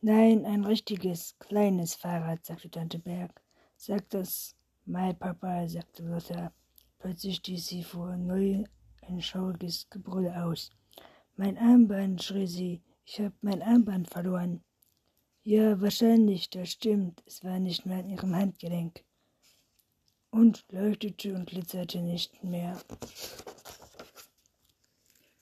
Nein, 0.00 0.46
ein 0.46 0.64
richtiges, 0.64 1.36
kleines 1.38 1.94
Fahrrad, 1.94 2.46
sagte 2.46 2.70
Tante 2.70 2.98
Berg. 2.98 3.42
Sag 3.76 4.08
das 4.08 4.56
mein 4.86 5.18
Papa, 5.18 5.68
sagte 5.68 6.02
Lotta. 6.02 6.50
Plötzlich 6.98 7.36
stieß 7.36 7.66
sie 7.66 7.82
vor 7.84 8.16
neu 8.16 8.64
ein 9.02 9.20
schauriges 9.20 9.90
Gebrüll 9.90 10.30
aus. 10.30 10.70
Mein 11.36 11.58
Armband, 11.58 12.22
schrie 12.22 12.46
sie. 12.46 12.82
Ich 13.04 13.20
hab 13.20 13.34
mein 13.42 13.60
Armband 13.60 14.08
verloren. 14.08 14.64
Ja, 15.42 15.78
wahrscheinlich, 15.78 16.48
das 16.48 16.70
stimmt. 16.70 17.22
Es 17.26 17.44
war 17.44 17.58
nicht 17.58 17.84
mehr 17.84 17.98
an 17.98 18.08
ihrem 18.08 18.34
Handgelenk. 18.34 19.04
Und 20.30 20.64
leuchtete 20.70 21.34
und 21.34 21.50
glitzerte 21.50 22.00
nicht 22.00 22.42
mehr. 22.42 22.80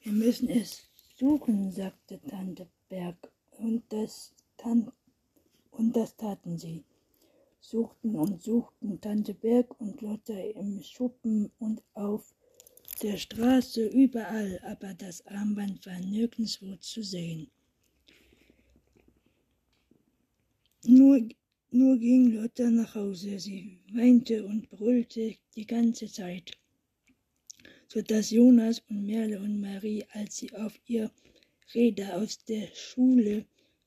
Wir 0.01 0.13
müssen 0.13 0.49
es 0.49 0.90
suchen, 1.21 1.71
sagte 1.71 2.19
Tante 2.29 2.67
Berg. 2.89 3.31
Und 3.59 3.83
das, 3.91 4.33
Tan 4.57 4.91
und 5.71 5.95
das 5.95 6.17
taten 6.17 6.57
sie 6.59 6.83
suchten 7.61 8.17
und 8.17 8.41
suchten 8.43 9.01
Tante 9.03 9.35
Berg 9.35 9.79
und 9.81 10.01
Lotte 10.01 10.33
im 10.33 10.83
Schuppen 10.83 11.51
und 11.59 11.83
auf 11.93 12.35
der 13.03 13.19
Straße 13.19 13.87
überall, 13.87 14.59
aber 14.65 14.95
das 14.95 15.27
Armband 15.27 15.85
war 15.85 16.01
nirgendwo 16.01 16.77
zu 16.77 17.03
sehen. 17.03 17.51
Nur 20.85 21.21
nur 21.73 21.99
ging 21.99 22.33
Lotta 22.33 22.69
nach 22.71 22.95
Hause. 22.95 23.39
Sie 23.39 23.79
weinte 23.93 24.45
und 24.45 24.69
brüllte 24.71 25.37
die 25.55 25.67
ganze 25.67 26.11
Zeit, 26.11 26.59
so 27.93 28.01
dass 28.03 28.31
Jonas 28.31 28.83
und 28.89 29.07
Merle 29.07 29.39
und 29.41 29.61
Marie, 29.61 30.05
als 30.13 30.37
sie 30.39 30.55
auf 30.55 30.79
ihr 30.87 31.11
Räder 31.75 32.17
aus 32.17 32.45
der 32.45 32.69
Schule 32.75 33.45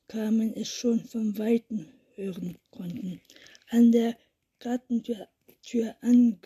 kamen, 0.08 0.54
es 0.56 0.68
schon 0.68 1.00
vom 1.06 1.38
Weiten 1.38 1.88
hören 2.16 2.58
konnten. 2.72 3.22
An 3.70 3.92
der 3.92 4.18
Gartentür 4.60 5.28
Tür 5.64 5.96
ange 6.02 6.38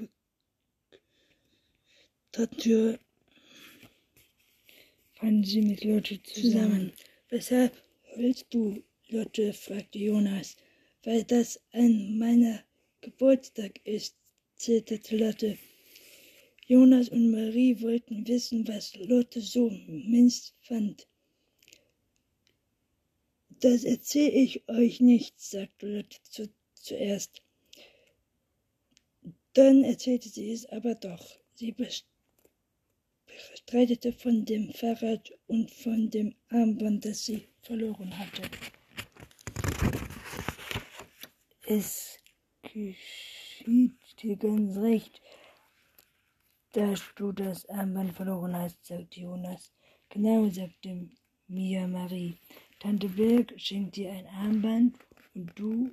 Tür 2.59 2.99
fanden 5.15 5.43
sie 5.43 5.61
mit 5.63 5.83
Lotte 5.83 6.21
zusammen. 6.21 6.93
Weshalb 7.29 7.73
willst 8.15 8.45
du, 8.51 8.83
Lotte? 9.09 9.53
fragte 9.53 9.97
Jonas. 9.97 10.55
Weil 11.03 11.23
das 11.23 11.59
ein 11.71 12.19
meiner 12.19 12.63
Geburtstag 13.01 13.79
ist, 13.85 14.15
zitterte 14.55 15.17
Lotte. 15.17 15.57
Jonas 16.67 17.07
und 17.07 17.31
Marie 17.31 17.81
wollten 17.81 18.27
wissen, 18.27 18.67
was 18.67 18.93
Lotte 18.95 19.39
so 19.39 19.69
minst 19.87 20.53
fand. 20.59 21.07
Das 23.61 23.85
erzähle 23.85 24.31
ich 24.31 24.67
euch 24.67 24.99
nicht, 24.99 25.39
sagte 25.39 25.87
Lotte 25.87 26.17
zu, 26.23 26.49
zuerst. 26.73 27.41
Dann 29.53 29.85
erzählte 29.85 30.27
sie 30.27 30.51
es 30.51 30.65
aber 30.65 30.95
doch. 30.95 31.39
Sie 31.55 31.71
bestreitete 33.25 34.11
von 34.11 34.43
dem 34.43 34.73
Fahrrad 34.73 35.31
und 35.47 35.71
von 35.71 36.09
dem 36.09 36.35
Armband, 36.49 37.05
das 37.05 37.25
sie 37.25 37.47
verloren 37.61 38.17
hatte. 38.19 38.41
Es 41.65 42.19
geschieht 42.61 43.95
dir 44.21 44.35
ganz 44.35 44.77
recht, 44.77 45.21
dass 46.77 47.01
du 47.15 47.31
das 47.31 47.67
Armband 47.69 48.13
verloren 48.13 48.55
hast, 48.55 48.85
sagte 48.85 49.21
Jonas. 49.21 49.73
Genau, 50.09 50.47
sagte 50.47 51.09
Mia 51.47 51.87
Marie. 51.87 52.37
Tante 52.79 53.09
Birk 53.09 53.51
schenkt 53.57 53.95
dir 53.95 54.11
ein 54.11 54.27
Armband 54.27 54.95
und 55.33 55.57
du 55.57 55.89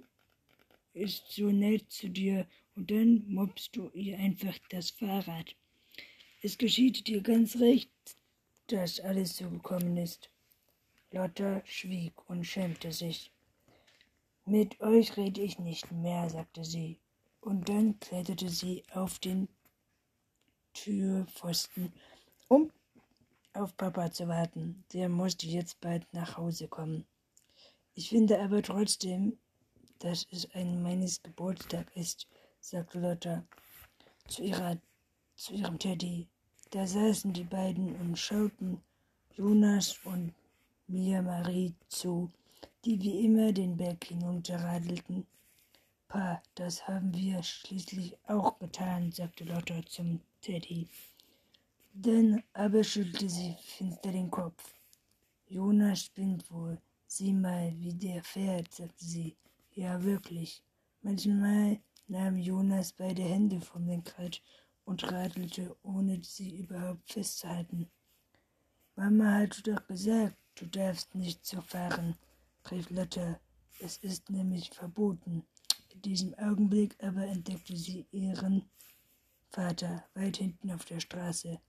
ist 0.93 1.33
so 1.33 1.51
nett 1.51 1.91
zu 1.91 2.11
dir 2.11 2.47
und 2.77 2.91
dann 2.91 3.25
mobst 3.29 3.75
du 3.75 3.89
ihr 3.95 4.19
einfach 4.19 4.59
das 4.69 4.91
Fahrrad. 4.91 5.57
Es 6.43 6.59
geschieht 6.59 7.07
dir 7.07 7.23
ganz 7.23 7.59
recht, 7.61 7.91
dass 8.67 9.01
alles 9.01 9.39
so 9.39 9.49
gekommen 9.49 9.97
ist. 9.97 10.29
Lotta 11.13 11.63
schwieg 11.65 12.29
und 12.29 12.45
schämte 12.45 12.93
sich. 12.93 13.33
Mit 14.45 14.79
euch 14.83 15.17
rede 15.17 15.41
ich 15.41 15.59
nicht 15.59 15.91
mehr, 15.93 16.29
sagte 16.29 16.63
sie, 16.63 16.99
und 17.41 17.71
dann 17.71 17.99
kletterte 18.01 18.51
sie 18.51 18.85
auf 18.93 19.19
den 19.19 19.49
Türpfosten, 20.75 21.93
um 22.49 22.71
auf 23.55 23.77
Papa 23.77 24.11
zu 24.11 24.29
warten. 24.29 24.85
Der 24.93 25.09
musste 25.09 25.47
jetzt 25.47 25.81
bald 25.81 26.07
nach 26.13 26.37
Hause 26.37 26.69
kommen. 26.69 27.07
Ich 27.95 28.11
finde 28.11 28.41
aber 28.41 28.63
trotzdem, 28.63 29.39
dass 30.01 30.27
es 30.31 30.51
ein 30.53 30.83
meines 30.83 31.23
Geburtstag 31.23 31.87
ist, 31.97 32.27
sagte 32.61 32.99
Lotta 32.99 33.45
zu, 34.29 34.43
ihrer, 34.43 34.77
zu 35.37 35.55
ihrem 35.55 35.79
Teddy. 35.79 36.29
Da 36.71 36.87
saßen 36.87 37.33
die 37.33 37.45
beiden 37.45 37.95
und 38.01 38.19
schauten 38.19 38.83
Jonas 39.37 39.99
und 40.05 40.35
Mia 40.89 41.23
Marie 41.23 41.73
zu, 41.89 42.31
die 42.85 43.01
wie 43.01 43.25
immer 43.25 43.53
den 43.53 43.77
Berg 43.77 44.05
hinunterradelten. 44.05 45.27
Pa, 46.09 46.43
das 46.57 46.87
haben 46.89 47.15
wir 47.15 47.43
schließlich 47.43 48.17
auch 48.27 48.59
getan, 48.59 49.13
sagte 49.13 49.45
Lotta 49.45 49.81
zum 49.87 50.21
Teddy. 50.45 50.87
Dann 51.95 52.43
aber 52.53 52.85
schüttelte 52.85 53.31
sie 53.31 53.57
finster 53.63 54.13
den 54.13 54.31
Kopf. 54.31 54.75
Jonas 55.47 56.03
spinnt 56.03 56.51
wohl. 56.51 56.79
Sieh 57.07 57.33
mal, 57.33 57.73
wie 57.79 57.95
der 57.95 58.23
fährt, 58.23 58.71
sagte 58.71 59.03
sie. 59.03 59.39
Ja, 59.73 60.03
wirklich. 60.03 60.63
Manchmal 61.01 61.81
nahm 62.09 62.37
Jonas 62.37 62.93
beide 62.93 63.23
Hände 63.23 63.59
vom 63.59 63.87
Lenkrad 63.87 64.43
und 64.85 65.11
radelte, 65.11 65.75
ohne 65.83 66.23
sie 66.23 66.59
überhaupt 66.59 67.11
festzuhalten. 67.11 67.91
Mama 68.97 69.39
hat 69.39 69.67
doch 69.67 69.87
gesagt, 69.87 70.37
du 70.57 70.67
darfst 70.67 71.15
nicht 71.15 71.47
so 71.47 71.63
fahren, 71.63 72.17
rief 72.71 72.91
Lotte. 72.91 73.41
Es 73.81 73.97
ist 73.97 74.29
nämlich 74.29 74.69
verboten. 74.69 75.47
In 75.89 76.03
diesem 76.03 76.35
Augenblick 76.35 77.03
aber 77.03 77.25
entdeckte 77.27 77.75
sie 77.79 78.05
ihren 78.13 78.69
Vater 79.55 80.05
weit 80.15 80.39
hinten 80.39 80.73
auf 80.73 80.85
der 80.85 80.99
Straße 80.99 81.61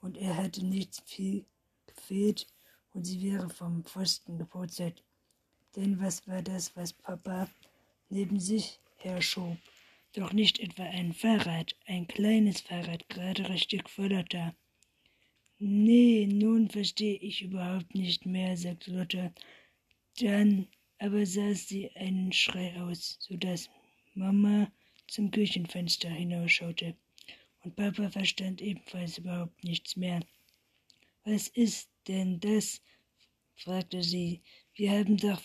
und 0.00 0.16
er 0.16 0.34
hätte 0.34 0.66
nicht 0.66 1.00
viel 1.06 1.46
gefehlt 1.86 2.48
und 2.92 3.04
sie 3.04 3.22
wäre 3.22 3.48
vom 3.48 3.84
Pfosten 3.84 4.38
gepurzelt. 4.38 5.04
Denn 5.76 6.00
was 6.00 6.26
war 6.26 6.42
das, 6.42 6.74
was 6.74 6.92
Papa 6.92 7.48
neben 8.08 8.40
sich 8.40 8.80
herschob? 8.96 9.56
Doch 10.14 10.32
nicht 10.32 10.58
etwa 10.58 10.82
ein 10.82 11.12
Fahrrad, 11.12 11.76
ein 11.86 12.08
kleines 12.08 12.60
Fahrrad, 12.60 13.08
gerade 13.08 13.48
richtig 13.48 13.84
Lotta. 13.96 14.52
Nee, 15.60 16.26
nun 16.26 16.68
verstehe 16.68 17.18
ich 17.18 17.42
überhaupt 17.42 17.94
nicht 17.94 18.26
mehr, 18.26 18.56
sagte 18.56 18.90
Lotta. 18.90 19.32
Dann 20.18 20.66
aber 20.98 21.24
saß 21.24 21.68
sie 21.68 21.94
einen 21.94 22.32
Schrei 22.32 22.82
aus, 22.82 23.16
so 23.20 23.36
dass 23.36 23.70
Mama 24.14 24.72
zum 25.06 25.30
Küchenfenster 25.30 26.10
hinausschaute 26.10 26.96
und 27.68 27.76
Papa 27.76 28.08
verstand 28.08 28.62
ebenfalls 28.62 29.18
überhaupt 29.18 29.62
nichts 29.62 29.94
mehr. 29.94 30.20
Was 31.24 31.48
ist 31.48 31.90
denn 32.06 32.40
das? 32.40 32.80
fragte 33.56 34.02
sie. 34.02 34.40
Wir 34.72 34.92
haben 34.92 35.18
doch 35.18 35.42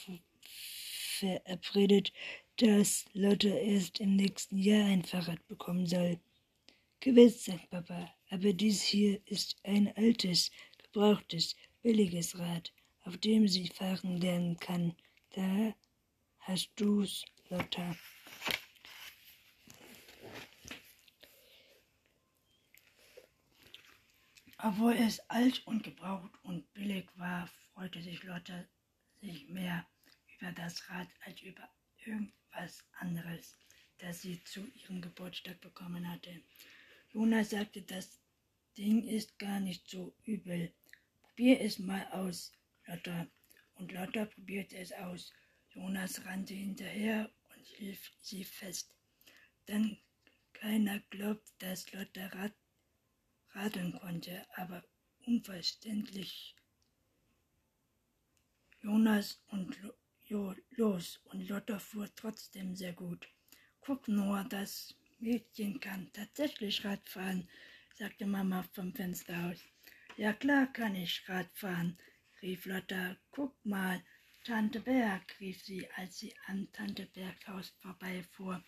verabredet, 1.19 2.13
dass 2.55 3.03
Lotte 3.11 3.49
erst 3.49 3.99
im 3.99 4.15
nächsten 4.15 4.57
Jahr 4.57 4.85
ein 4.85 5.03
Fahrrad 5.03 5.45
bekommen 5.49 5.85
soll. 5.85 6.17
Gewiss, 7.01 7.43
sagt 7.43 7.69
Papa, 7.69 8.15
aber 8.29 8.53
dies 8.53 8.81
hier 8.81 9.19
ist 9.25 9.57
ein 9.63 9.93
altes, 9.97 10.49
gebrauchtes, 10.77 11.57
billiges 11.81 12.39
Rad, 12.39 12.71
auf 13.01 13.17
dem 13.17 13.49
sie 13.49 13.67
fahren 13.67 14.15
lernen 14.21 14.57
kann. 14.59 14.95
Da 15.31 15.75
hast 16.39 16.71
du's, 16.77 17.25
Lotta. 17.49 17.97
Obwohl 24.65 24.93
es 24.93 25.19
alt 25.29 25.67
und 25.67 25.83
gebraucht 25.83 26.31
und 26.43 26.73
billig 26.73 27.09
war, 27.17 27.49
freute 27.73 28.01
sich 28.01 28.23
Lotte 28.23 28.65
sich 29.19 29.49
mehr 29.49 29.85
über 30.39 30.53
das 30.53 30.89
Rad 30.89 31.09
als 31.25 31.41
über 31.41 31.69
irgendwas 32.05 32.81
anderes, 32.93 33.57
das 33.97 34.21
sie 34.21 34.41
zu 34.45 34.65
ihrem 34.67 35.01
Geburtstag 35.01 35.59
bekommen 35.59 36.09
hatte. 36.09 36.41
Jonas 37.11 37.49
sagte, 37.49 37.81
das 37.81 38.21
Ding 38.77 39.05
ist 39.05 39.37
gar 39.37 39.59
nicht 39.59 39.89
so 39.89 40.15
übel. 40.23 40.71
Probier 41.23 41.59
es 41.59 41.77
mal 41.77 42.07
aus, 42.11 42.53
Lotta. 42.87 43.27
Und 43.75 43.91
Lotta 43.91 44.23
probierte 44.23 44.77
es 44.77 44.93
aus. 44.93 45.33
Jonas 45.71 46.23
rannte 46.23 46.53
hinterher 46.53 47.29
und 47.53 47.65
hielt 47.65 47.99
sie 48.21 48.45
fest. 48.45 48.95
Dann 49.65 49.97
keiner 50.53 51.01
glaubt, 51.09 51.51
dass 51.59 51.91
Lotta 51.91 52.27
Rad 52.27 52.53
radeln 53.53 53.93
konnte, 53.99 54.45
aber 54.55 54.83
unverständlich. 55.25 56.55
Jonas 58.81 59.41
und 59.47 59.77
jo 60.23 60.53
los 60.71 61.19
und 61.25 61.47
Lotta 61.47 61.79
fuhr 61.79 62.09
trotzdem 62.15 62.75
sehr 62.75 62.93
gut. 62.93 63.27
Guck 63.81 64.07
nur, 64.07 64.43
das 64.49 64.95
Mädchen 65.19 65.79
kann 65.79 66.11
tatsächlich 66.13 66.83
Radfahren, 66.83 67.47
sagte 67.95 68.25
Mama 68.25 68.63
vom 68.73 68.93
Fenster 68.93 69.49
aus. 69.49 69.59
Ja 70.17 70.33
klar 70.33 70.67
kann 70.73 70.95
ich 70.95 71.27
Radfahren, 71.27 71.97
rief 72.41 72.65
Lotta. 72.65 73.17
Guck 73.31 73.53
mal, 73.65 74.03
Tante 74.43 74.81
Berg, 74.81 75.39
rief 75.39 75.63
sie, 75.63 75.89
als 75.95 76.19
sie 76.19 76.35
an 76.47 76.67
Tante 76.73 77.05
Bergs 77.05 77.47
Haus 77.47 77.73
vorbeifuhr. 77.81 78.61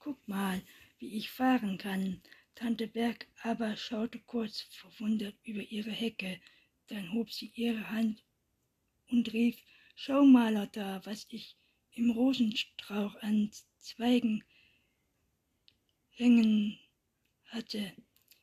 Guck 0.00 0.26
mal, 0.26 0.60
wie 0.98 1.16
ich 1.16 1.30
fahren 1.30 1.78
kann. 1.78 2.20
Tante 2.60 2.88
Berg 2.88 3.26
aber 3.42 3.74
schaute 3.74 4.18
kurz 4.18 4.60
verwundert 4.70 5.34
über 5.44 5.62
ihre 5.62 5.92
Hecke, 5.92 6.38
dann 6.88 7.10
hob 7.14 7.32
sie 7.32 7.50
ihre 7.54 7.88
Hand 7.88 8.22
und 9.08 9.32
rief, 9.32 9.56
Schau 9.94 10.26
mal, 10.26 10.52
Lotta, 10.52 11.00
was 11.06 11.26
ich 11.30 11.56
im 11.92 12.10
Rosenstrauch 12.10 13.14
an 13.22 13.50
Zweigen 13.78 14.44
hängen 16.10 16.78
hatte. 17.46 17.94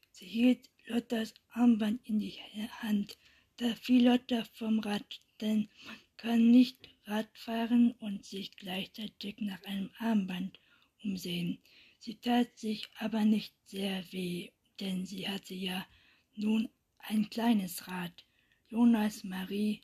Sie 0.09 0.25
hielt 0.25 0.67
Lottas 0.87 1.35
Armband 1.49 2.01
in 2.09 2.19
die 2.19 2.39
Hand. 2.81 3.19
Da 3.57 3.75
fiel 3.75 4.07
Lotta 4.07 4.45
vom 4.55 4.79
Rad, 4.79 5.21
denn 5.41 5.69
kann 6.17 6.49
nicht 6.49 6.89
Radfahren 7.05 7.91
und 7.99 8.25
sich 8.25 8.49
gleichzeitig 8.57 9.35
nach 9.41 9.63
einem 9.65 9.91
Armband 9.99 10.59
umsehen. 11.03 11.59
Sie 11.99 12.15
tat 12.15 12.57
sich 12.57 12.89
aber 12.97 13.25
nicht 13.25 13.53
sehr 13.65 14.03
weh, 14.11 14.51
denn 14.79 15.05
sie 15.05 15.27
hatte 15.27 15.55
ja 15.55 15.87
nun 16.35 16.69
ein 16.99 17.29
kleines 17.29 17.87
Rad. 17.87 18.25
Jonas, 18.69 19.23
Marie, 19.23 19.81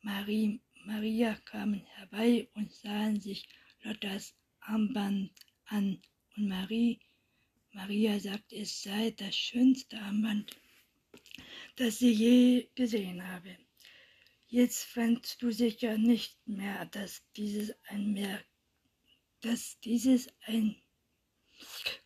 Marie, 0.00 0.60
Maria 0.84 1.34
kamen 1.44 1.84
herbei 1.86 2.48
und 2.54 2.72
sahen 2.72 3.20
sich 3.20 3.48
Lottas 3.82 4.34
Armband 4.60 5.32
an, 5.66 6.00
und 6.36 6.48
Marie, 6.48 7.00
Maria 7.72 8.18
sagte, 8.20 8.56
es 8.56 8.82
sei 8.82 9.10
das 9.10 9.34
schönste 9.34 9.98
Armband, 10.00 10.56
das 11.76 11.98
sie 11.98 12.12
je 12.12 12.68
gesehen 12.74 13.26
habe. 13.26 13.56
Jetzt 14.46 14.84
fandst 14.84 15.40
du 15.40 15.50
sicher 15.50 15.96
nicht 15.96 16.36
mehr, 16.46 16.84
dass 16.86 17.22
dieses 17.36 17.74
ein 17.88 18.12
mehr, 18.12 18.44
dass 19.42 19.78
dieses 19.80 20.28
ein 20.46 20.76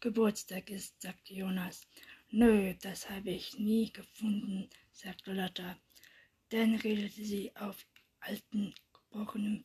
Geburtstag 0.00 0.70
ist, 0.70 1.00
sagte 1.00 1.34
Jonas. 1.34 1.86
Nö, 2.30 2.74
das 2.82 3.08
habe 3.08 3.30
ich 3.30 3.58
nie 3.58 3.92
gefunden, 3.92 4.68
sagte 4.92 5.32
Lotta. 5.32 5.78
Dann 6.48 6.74
redete 6.76 7.24
sie 7.24 7.54
auf 7.56 7.86
alten, 8.20 8.74
gebrochenen, 8.92 9.64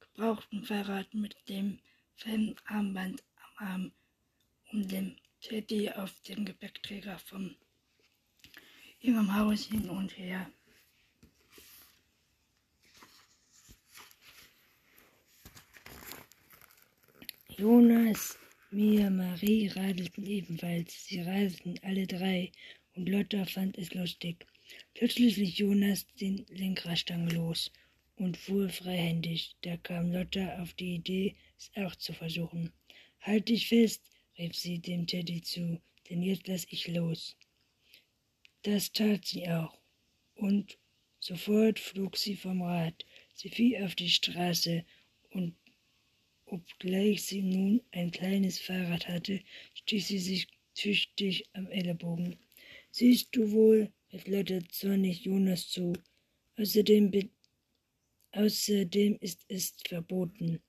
gebrauchten 0.00 0.64
Fahrrad 0.64 1.12
mit 1.14 1.36
dem 1.48 1.78
Fellarmband 2.16 3.22
am 3.36 3.66
Arm 3.68 3.92
um 4.72 4.88
den 4.88 5.20
Teddy 5.40 5.90
auf 5.90 6.20
dem 6.22 6.44
Gepäckträger 6.44 7.18
vom 7.18 7.54
ihrem 9.00 9.34
Haus 9.34 9.66
hin 9.66 9.88
und 9.88 10.16
her. 10.16 10.50
Jonas, 17.58 18.38
Mia, 18.70 19.10
Marie 19.10 19.66
radelten 19.66 20.24
ebenfalls. 20.24 21.06
Sie 21.06 21.20
radelten 21.20 21.76
alle 21.82 22.06
drei, 22.06 22.52
und 22.94 23.08
Lotta 23.08 23.46
fand 23.46 23.76
es 23.76 23.92
lustig. 23.94 24.46
Plötzlich 24.94 25.36
ließ 25.36 25.58
Jonas 25.58 26.06
den 26.20 26.46
Lenkradstange 26.50 27.34
los 27.34 27.72
und 28.14 28.36
fuhr 28.36 28.68
freihändig. 28.68 29.56
Da 29.62 29.76
kam 29.76 30.12
Lotta 30.12 30.62
auf 30.62 30.72
die 30.74 30.94
Idee, 30.94 31.34
es 31.58 31.72
auch 31.74 31.96
zu 31.96 32.12
versuchen. 32.12 32.72
Halt 33.22 33.48
dich 33.48 33.66
fest, 33.66 34.04
rief 34.38 34.54
sie 34.54 34.78
dem 34.78 35.08
Teddy 35.08 35.42
zu, 35.42 35.80
denn 36.08 36.22
jetzt 36.22 36.46
lass 36.46 36.64
ich 36.70 36.86
los. 36.86 37.36
Das 38.62 38.92
tat 38.92 39.24
sie 39.24 39.48
auch, 39.48 39.76
und 40.36 40.78
sofort 41.18 41.80
flog 41.80 42.16
sie 42.16 42.36
vom 42.36 42.62
Rad. 42.62 43.04
Sie 43.34 43.48
fiel 43.48 43.82
auf 43.82 43.96
die 43.96 44.10
Straße 44.10 44.84
und 45.30 45.57
Obgleich 46.50 47.24
sie 47.24 47.42
nun 47.42 47.82
ein 47.90 48.10
kleines 48.10 48.58
Fahrrad 48.58 49.06
hatte, 49.06 49.42
stieß 49.74 50.08
sie 50.08 50.18
sich 50.18 50.48
tüchtig 50.74 51.44
am 51.52 51.66
Ellenbogen. 51.66 52.38
Siehst 52.90 53.36
du 53.36 53.52
wohl, 53.52 53.92
rief 54.14 54.26
Lotte 54.26 54.66
zornig 54.68 55.24
Jonas 55.26 55.68
zu. 55.68 55.92
Außerdem, 56.56 57.12
außerdem 58.32 59.18
ist 59.20 59.44
es 59.48 59.74
verboten. 59.86 60.62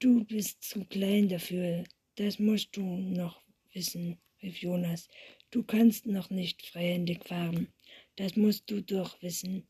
Du 0.00 0.22
bist 0.24 0.62
zu 0.62 0.84
klein 0.84 1.30
dafür, 1.30 1.84
das 2.16 2.38
musst 2.38 2.76
du 2.76 2.82
noch 2.82 3.42
wissen, 3.72 4.18
rief 4.42 4.58
Jonas. 4.58 5.08
Du 5.50 5.62
kannst 5.62 6.04
noch 6.04 6.28
nicht 6.28 6.60
freihändig 6.66 7.24
fahren, 7.24 7.72
das 8.16 8.36
musst 8.36 8.70
du 8.70 8.82
doch 8.82 9.22
wissen. 9.22 9.66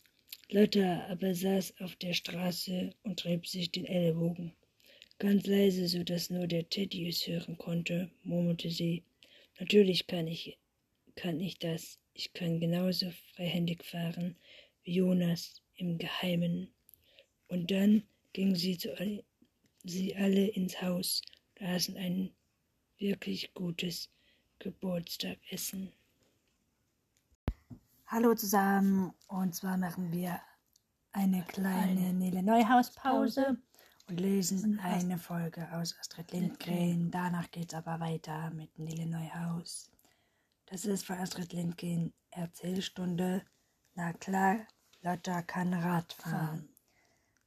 Lotta 0.48 1.06
aber 1.06 1.36
saß 1.36 1.74
auf 1.78 1.94
der 1.96 2.14
Straße 2.14 2.90
und 3.04 3.24
rieb 3.24 3.46
sich 3.46 3.70
den 3.70 3.86
Ellenbogen. 3.86 4.52
Ganz 5.20 5.46
leise, 5.46 5.86
so 5.86 6.02
dass 6.02 6.28
nur 6.28 6.48
der 6.48 6.68
Teddy 6.68 7.08
es 7.08 7.26
hören 7.26 7.56
konnte, 7.56 8.10
murmelte 8.24 8.68
sie. 8.68 9.04
Natürlich 9.60 10.08
kann 10.08 10.26
ich, 10.26 10.58
kann 11.14 11.38
ich 11.38 11.58
das. 11.58 12.00
Ich 12.14 12.32
kann 12.32 12.58
genauso 12.58 13.10
freihändig 13.34 13.84
fahren 13.84 14.36
wie 14.82 14.96
Jonas 14.96 15.62
im 15.76 15.98
Geheimen. 15.98 16.74
Und 17.46 17.70
dann 17.70 18.02
gingen 18.32 18.56
sie, 18.56 18.76
zu, 18.76 18.92
sie 19.84 20.16
alle 20.16 20.48
ins 20.48 20.82
Haus 20.82 21.22
und 21.60 21.66
aßen 21.66 21.96
ein 21.96 22.34
wirklich 22.98 23.54
gutes 23.54 24.10
Geburtstagessen. 24.58 25.92
Hallo 28.06 28.34
zusammen, 28.34 29.12
und 29.28 29.54
zwar 29.54 29.76
machen 29.76 30.12
wir 30.12 30.40
eine 31.12 31.44
kleine 31.44 32.12
Nele 32.12 32.42
Neuhaus 32.42 32.92
Pause 32.92 33.56
und 34.06 34.20
lesen 34.20 34.78
eine 34.80 35.18
Folge 35.18 35.66
aus 35.72 35.96
Astrid 35.98 36.32
Lindgren. 36.32 37.10
Danach 37.10 37.50
geht 37.50 37.72
es 37.72 37.78
aber 37.78 38.00
weiter 38.00 38.50
mit 38.50 38.78
Nele 38.78 39.06
Neuhaus. 39.06 39.90
Das 40.66 40.84
ist 40.84 41.06
von 41.06 41.18
Astrid 41.18 41.52
Lindgren 41.52 42.12
Erzählstunde. 42.30 43.42
Na 43.94 44.12
klar, 44.12 44.66
Lotta 45.00 45.42
kann 45.42 45.72
Rad 45.72 46.12
fahren. 46.12 46.68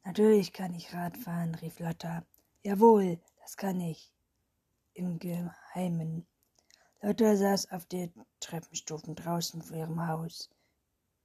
Natürlich 0.04 0.54
kann 0.54 0.74
ich 0.74 0.94
Rad 0.94 1.18
fahren, 1.18 1.56
rief 1.56 1.80
Lotta. 1.80 2.26
Jawohl, 2.64 3.20
das 3.42 3.58
kann 3.58 3.80
ich. 3.80 4.12
Im 4.94 5.20
Geheimen. 5.20 6.26
Lotta 7.02 7.36
saß 7.36 7.72
auf 7.72 7.86
den 7.86 8.12
Treppenstufen 8.40 9.16
draußen 9.16 9.62
vor 9.62 9.78
ihrem 9.78 10.08
Haus 10.08 10.50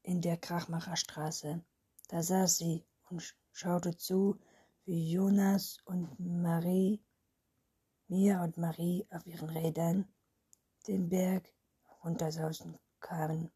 in 0.03 0.21
der 0.21 0.37
Krachmacherstraße. 0.37 1.65
Da 2.09 2.23
saß 2.23 2.59
sie 2.59 2.85
und 3.09 3.35
schaute 3.53 3.97
zu, 3.97 4.39
wie 4.85 5.13
Jonas 5.13 5.79
und 5.85 6.19
Marie, 6.19 7.01
Mia 8.09 8.43
und 8.43 8.57
Marie 8.59 9.07
auf 9.11 9.27
ihren 9.27 9.49
Rädern 9.49 10.13
den 10.87 11.09
Berg 11.09 11.53
runtersausen 12.03 12.79
kamen, 13.01 13.51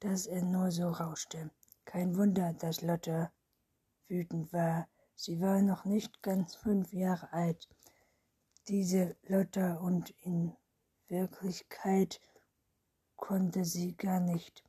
dass 0.00 0.26
er 0.26 0.42
nur 0.42 0.70
so 0.70 0.88
rauschte. 0.88 1.50
Kein 1.84 2.16
Wunder, 2.16 2.54
dass 2.54 2.80
Lotte 2.80 3.30
wütend 4.08 4.52
war. 4.52 4.88
Sie 5.14 5.40
war 5.40 5.60
noch 5.60 5.84
nicht 5.84 6.22
ganz 6.22 6.54
fünf 6.54 6.92
Jahre 6.92 7.32
alt, 7.32 7.68
diese 8.68 9.16
Lotte, 9.24 9.78
und 9.80 10.10
in 10.20 10.56
Wirklichkeit 11.08 12.20
konnte 13.16 13.64
sie 13.64 13.96
gar 13.96 14.20
nicht 14.20 14.64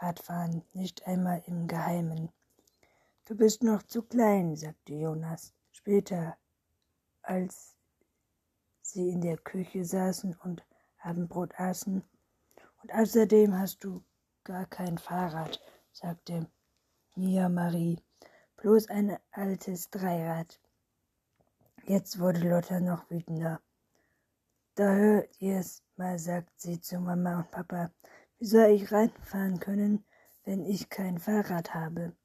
Radfahren, 0.00 0.62
nicht 0.72 1.06
einmal 1.06 1.42
im 1.46 1.66
Geheimen. 1.66 2.30
Du 3.28 3.36
bist 3.36 3.62
noch 3.62 3.82
zu 3.82 4.00
klein, 4.00 4.56
sagte 4.56 4.94
Jonas 4.94 5.52
später, 5.70 6.38
als 7.20 7.76
sie 8.80 9.10
in 9.10 9.20
der 9.20 9.36
Küche 9.36 9.84
saßen 9.84 10.34
und 10.44 10.64
Abendbrot 11.02 11.60
aßen. 11.60 12.02
Und 12.82 12.94
außerdem 12.94 13.58
hast 13.58 13.84
du 13.84 14.02
gar 14.44 14.64
kein 14.64 14.96
Fahrrad, 14.96 15.60
sagte 15.92 16.50
Mia 17.16 17.50
Marie, 17.50 18.00
bloß 18.56 18.88
ein 18.88 19.18
altes 19.32 19.90
Dreirad. 19.90 20.58
Jetzt 21.84 22.18
wurde 22.20 22.48
Lotta 22.48 22.80
noch 22.80 23.10
wütender. 23.10 23.60
Da 24.74 24.90
hört 24.94 25.38
ihr's 25.38 25.82
mal, 25.96 26.18
sagt 26.18 26.58
sie 26.58 26.80
zu 26.80 26.98
Mama 26.98 27.40
und 27.40 27.50
Papa. 27.50 27.90
Wie 28.38 28.46
soll 28.46 28.70
ich 28.70 28.90
reinfahren 28.90 29.60
können, 29.60 30.06
wenn 30.44 30.64
ich 30.64 30.88
kein 30.88 31.18
Fahrrad 31.18 31.74
habe? 31.74 32.16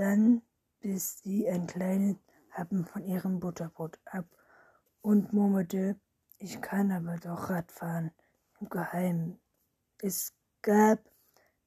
Dann 0.00 0.40
biss 0.80 1.18
sie 1.18 1.46
ein 1.46 1.66
kleines 1.66 2.16
Happen 2.52 2.86
von 2.86 3.04
ihrem 3.04 3.38
Butterbrot 3.38 4.00
ab 4.06 4.24
und 5.02 5.34
murmelte, 5.34 6.00
ich 6.38 6.62
kann 6.62 6.90
aber 6.90 7.18
doch 7.18 7.50
Radfahren 7.50 8.10
im 8.58 8.70
Geheimen. 8.70 9.38
Es 9.98 10.32
gab 10.62 11.00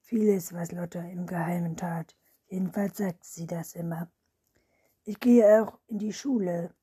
vieles, 0.00 0.52
was 0.52 0.72
Lotta 0.72 1.00
im 1.02 1.28
Geheimen 1.28 1.76
tat. 1.76 2.16
Jedenfalls 2.48 2.96
sagte 2.96 3.24
sie 3.24 3.46
das 3.46 3.76
immer. 3.76 4.10
Ich 5.04 5.20
gehe 5.20 5.62
auch 5.62 5.78
in 5.86 5.98
die 5.98 6.12
Schule, 6.12 6.74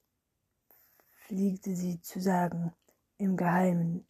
pflegte 1.26 1.76
sie 1.76 2.00
zu 2.00 2.22
sagen, 2.22 2.72
im 3.18 3.36
Geheimen. 3.36 4.08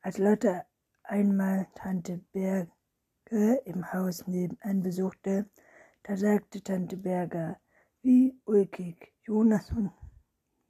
Als 0.00 0.18
Lotta 0.18 0.66
einmal 1.04 1.68
Tante 1.76 2.18
Berge 2.32 2.66
im 3.66 3.92
Haus 3.92 4.26
nebenan 4.26 4.82
besuchte, 4.82 5.48
da 6.04 6.16
sagte 6.16 6.62
Tante 6.62 6.96
Berger, 6.96 7.60
wie 8.02 8.36
ulkig, 8.44 9.12
Jonas 9.22 9.70
und 9.70 9.92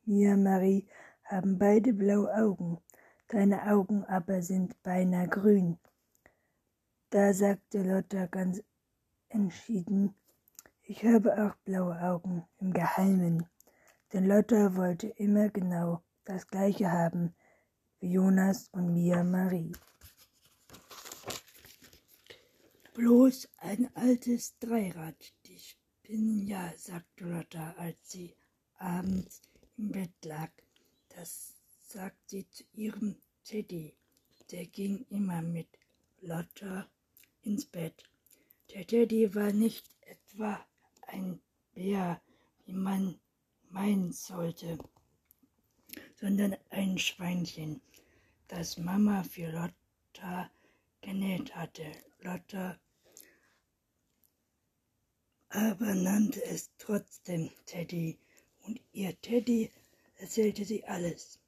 Mia 0.05 0.37
Marie 0.37 0.87
haben 1.25 1.59
beide 1.59 1.95
blaue 1.95 2.35
Augen, 2.35 2.79
deine 3.29 3.63
Augen 3.73 4.05
aber 4.05 4.43
sind 4.43 4.81
beinahe 4.83 5.29
grün. 5.29 5.79
Da 7.11 7.33
sagte 7.33 7.83
Lotta 7.83 8.27
ganz 8.27 8.63
entschieden, 9.31 10.15
ich 10.83 11.05
habe 11.05 11.33
auch 11.43 11.55
blaue 11.65 11.99
Augen 12.03 12.45
im 12.59 12.73
Geheimen, 12.73 13.47
denn 14.13 14.27
Lotta 14.27 14.77
wollte 14.77 15.09
immer 15.17 15.49
genau 15.49 16.03
das 16.25 16.47
gleiche 16.47 16.91
haben 16.91 17.35
wie 18.01 18.13
Jonas 18.13 18.69
und 18.73 18.93
Mia 18.93 19.25
Marie. 19.25 19.73
Bloß 22.95 23.49
ein 23.57 23.89
altes 23.97 24.59
Dreirad, 24.59 25.33
die 25.47 25.59
bin 26.03 26.47
ja, 26.47 26.75
sagte 26.77 27.25
Lotta, 27.25 27.73
als 27.79 27.97
sie 28.11 28.37
abends 28.75 29.41
im 29.79 29.93
Bett 29.93 30.13
lag. 30.27 30.51
Das 31.09 31.55
sagt 31.89 32.29
sie 32.29 32.47
zu 32.51 32.65
ihrem 32.75 33.17
Teddy. 33.45 33.97
Der 34.51 34.67
ging 34.67 35.07
immer 35.09 35.41
mit 35.41 35.69
Lotta 36.21 36.87
ins 37.41 37.65
Bett. 37.65 38.05
Der 38.75 38.87
Teddy 38.87 39.35
war 39.35 39.53
nicht 39.53 39.87
etwa 40.03 40.63
ein 41.07 41.41
Bär, 41.73 42.21
wie 42.67 42.75
man 42.75 43.19
meinen 43.71 44.13
sollte, 44.13 44.77
sondern 46.17 46.57
ein 46.69 46.99
Schweinchen, 46.99 47.81
das 48.49 48.77
Mama 48.77 49.23
für 49.23 49.51
Lotta 49.51 50.51
genäht 51.01 51.55
hatte. 51.55 51.91
Lotta 52.21 52.79
aber 55.53 55.95
nannte 55.95 56.43
es 56.45 56.71
trotzdem 56.79 57.51
Teddy, 57.67 58.19
und 58.63 58.81
ihr 58.93 59.21
Teddy 59.21 59.71
erzählte 60.17 60.65
sie 60.65 60.85
alles. 60.85 61.39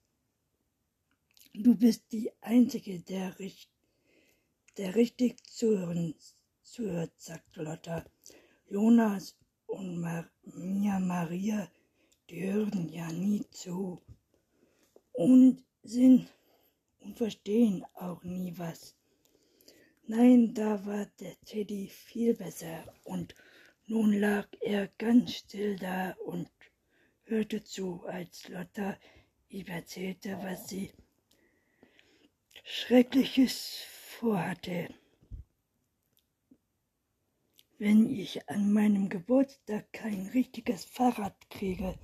Du 1.54 1.74
bist 1.74 2.12
die 2.12 2.30
Einzige, 2.42 3.00
der, 3.00 3.34
der 4.76 4.94
richtig 4.94 5.42
zuhören, 5.44 6.14
zuhört, 6.62 7.12
sagte 7.16 7.62
Lotta. 7.62 8.04
Jonas 8.68 9.36
und 9.66 10.00
Mar 10.00 10.28
Mia 10.42 10.98
Maria, 11.00 11.70
die 12.28 12.52
hören 12.52 12.90
ja 12.90 13.10
nie 13.10 13.48
zu 13.52 14.02
und 15.12 15.64
sind 15.82 16.28
und 16.98 17.16
verstehen 17.16 17.86
auch 17.94 18.22
nie 18.22 18.52
was. 18.58 18.94
Nein, 20.06 20.52
da 20.52 20.84
war 20.84 21.06
der 21.20 21.40
Teddy 21.46 21.88
viel 21.88 22.34
besser 22.34 22.84
und 23.04 23.34
nun 23.86 24.18
lag 24.18 24.48
er 24.60 24.88
ganz 24.98 25.34
still 25.34 25.76
da 25.76 26.12
und 26.24 26.50
hörte 27.24 27.62
zu, 27.64 28.04
als 28.06 28.48
Lotta 28.48 28.98
ihm 29.48 29.66
erzählte, 29.66 30.38
was 30.42 30.68
sie 30.68 30.92
Schreckliches 32.64 33.82
vorhatte. 34.18 34.88
Wenn 37.78 38.08
ich 38.08 38.48
an 38.48 38.72
meinem 38.72 39.08
Geburtstag 39.08 39.92
kein 39.92 40.28
richtiges 40.28 40.84
Fahrrad 40.84 41.50
kriege, 41.50 41.98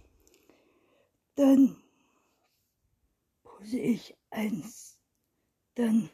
dann 1.36 1.82
pose 3.42 3.78
ich 3.78 4.14
eins, 4.30 4.98
dann 5.76 6.10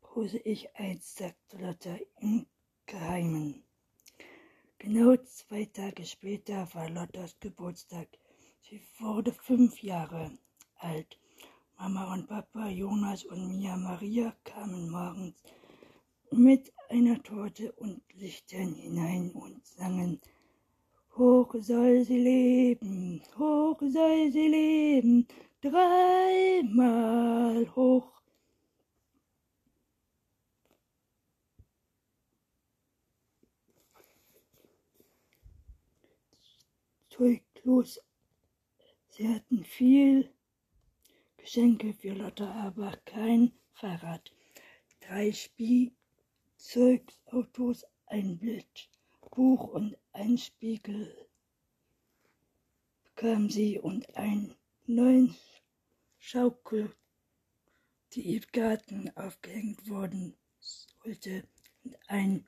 pose 0.00 0.38
ich 0.38 0.74
eins, 0.76 1.14
sagte 1.14 1.58
Lotta 1.58 1.98
im 2.20 2.46
Geheimen. 2.86 3.67
Genau 4.80 5.16
zwei 5.16 5.64
Tage 5.64 6.04
später 6.04 6.68
war 6.72 6.88
Lottas 6.88 7.36
Geburtstag. 7.40 8.06
Sie 8.60 8.80
wurde 9.00 9.32
fünf 9.32 9.82
Jahre 9.82 10.30
alt. 10.76 11.18
Mama 11.76 12.12
und 12.14 12.28
Papa, 12.28 12.68
Jonas 12.68 13.24
und 13.24 13.58
Mia 13.58 13.76
Maria 13.76 14.32
kamen 14.44 14.88
morgens 14.88 15.34
mit 16.30 16.72
einer 16.90 17.20
Torte 17.24 17.72
und 17.72 18.00
Lichtern 18.14 18.74
hinein 18.74 19.32
und 19.32 19.66
sangen 19.66 20.20
Hoch 21.16 21.52
soll 21.58 22.04
sie 22.04 22.20
leben, 22.20 23.20
hoch 23.36 23.80
soll 23.80 24.30
sie 24.30 24.46
leben, 24.46 25.26
dreimal 25.60 26.88
hoch 27.74 28.17
zeuglos. 37.18 38.00
Sie 39.08 39.28
hatten 39.28 39.64
viel 39.64 40.32
Geschenke 41.36 41.92
für 41.92 42.12
Lotta, 42.12 42.48
aber 42.66 42.96
kein 43.04 43.52
Fahrrad. 43.72 44.32
Drei 45.00 45.32
Spielzeugautos, 45.32 47.84
ein 48.06 48.38
Bildbuch 48.38 49.64
und 49.64 49.98
ein 50.12 50.38
Spiegel 50.38 51.12
bekam 53.02 53.50
sie 53.50 53.80
und 53.80 54.16
einen 54.16 54.54
neuen 54.86 55.34
Schaukel, 56.20 56.94
die 58.12 58.36
im 58.36 58.44
Garten 58.52 59.10
aufgehängt 59.16 59.88
worden 59.88 60.36
sollte, 60.60 61.42
und 61.82 61.98
ein 62.08 62.46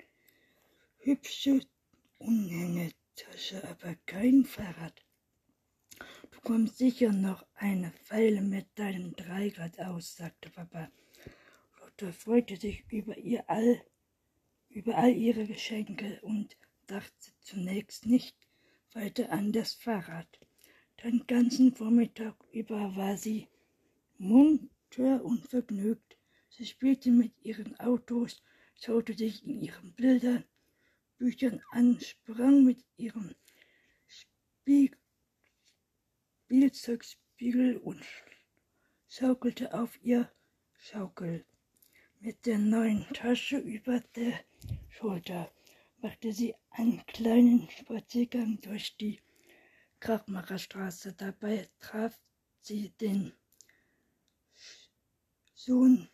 hübsches 0.98 1.66
Unhänge 2.18 2.92
Tasche, 3.20 3.62
aber 3.68 3.96
kein 4.06 4.46
Fahrrad. 4.46 5.04
Du 6.30 6.40
kommst 6.40 6.78
sicher 6.78 7.12
noch 7.12 7.44
eine 7.54 7.92
Weile 8.08 8.40
mit 8.40 8.66
deinem 8.76 9.14
Dreirad 9.14 9.78
aus, 9.78 10.16
sagte 10.16 10.48
Papa. 10.48 10.90
Lotte 11.80 12.14
freute 12.14 12.56
sich 12.56 12.84
über 12.90 13.18
ihr 13.18 13.44
all, 13.50 13.84
über 14.70 14.96
all 14.96 15.10
ihre 15.10 15.44
Geschenke 15.46 16.18
und 16.22 16.56
dachte 16.86 17.32
zunächst 17.42 18.06
nicht 18.06 18.36
weiter 18.94 19.30
an 19.30 19.52
das 19.52 19.74
Fahrrad. 19.74 20.40
Den 21.04 21.26
ganzen 21.26 21.74
Vormittag 21.74 22.36
über 22.52 22.96
war 22.96 23.18
sie 23.18 23.48
munter 24.16 25.22
und 25.22 25.46
vergnügt. 25.46 26.16
Sie 26.48 26.64
spielte 26.64 27.10
mit 27.10 27.34
ihren 27.42 27.78
Autos, 27.80 28.42
schaute 28.76 29.12
sich 29.12 29.44
in 29.44 29.60
ihren 29.60 29.92
Bildern 29.92 30.44
Büchern 31.20 31.60
an, 31.70 32.00
sprang 32.00 32.64
mit 32.64 32.82
ihrem 32.96 33.34
Spieg 34.06 34.96
Spielzeugspiegel 36.46 37.76
und 37.76 38.02
schaukelte 39.06 39.74
auf 39.74 40.02
ihr 40.02 40.32
Schaukel. 40.78 41.44
Mit 42.20 42.46
der 42.46 42.56
neuen 42.56 43.06
Tasche 43.12 43.58
über 43.58 44.00
der 44.16 44.32
Schulter 44.88 45.52
machte 45.98 46.32
sie 46.32 46.54
einen 46.70 47.04
kleinen 47.04 47.68
Spaziergang 47.68 48.58
durch 48.62 48.96
die 48.96 49.20
Krachmacherstraße. 50.00 51.12
Dabei 51.12 51.68
traf 51.80 52.18
sie 52.62 52.94
den 52.98 53.34
Sohn 55.52 56.08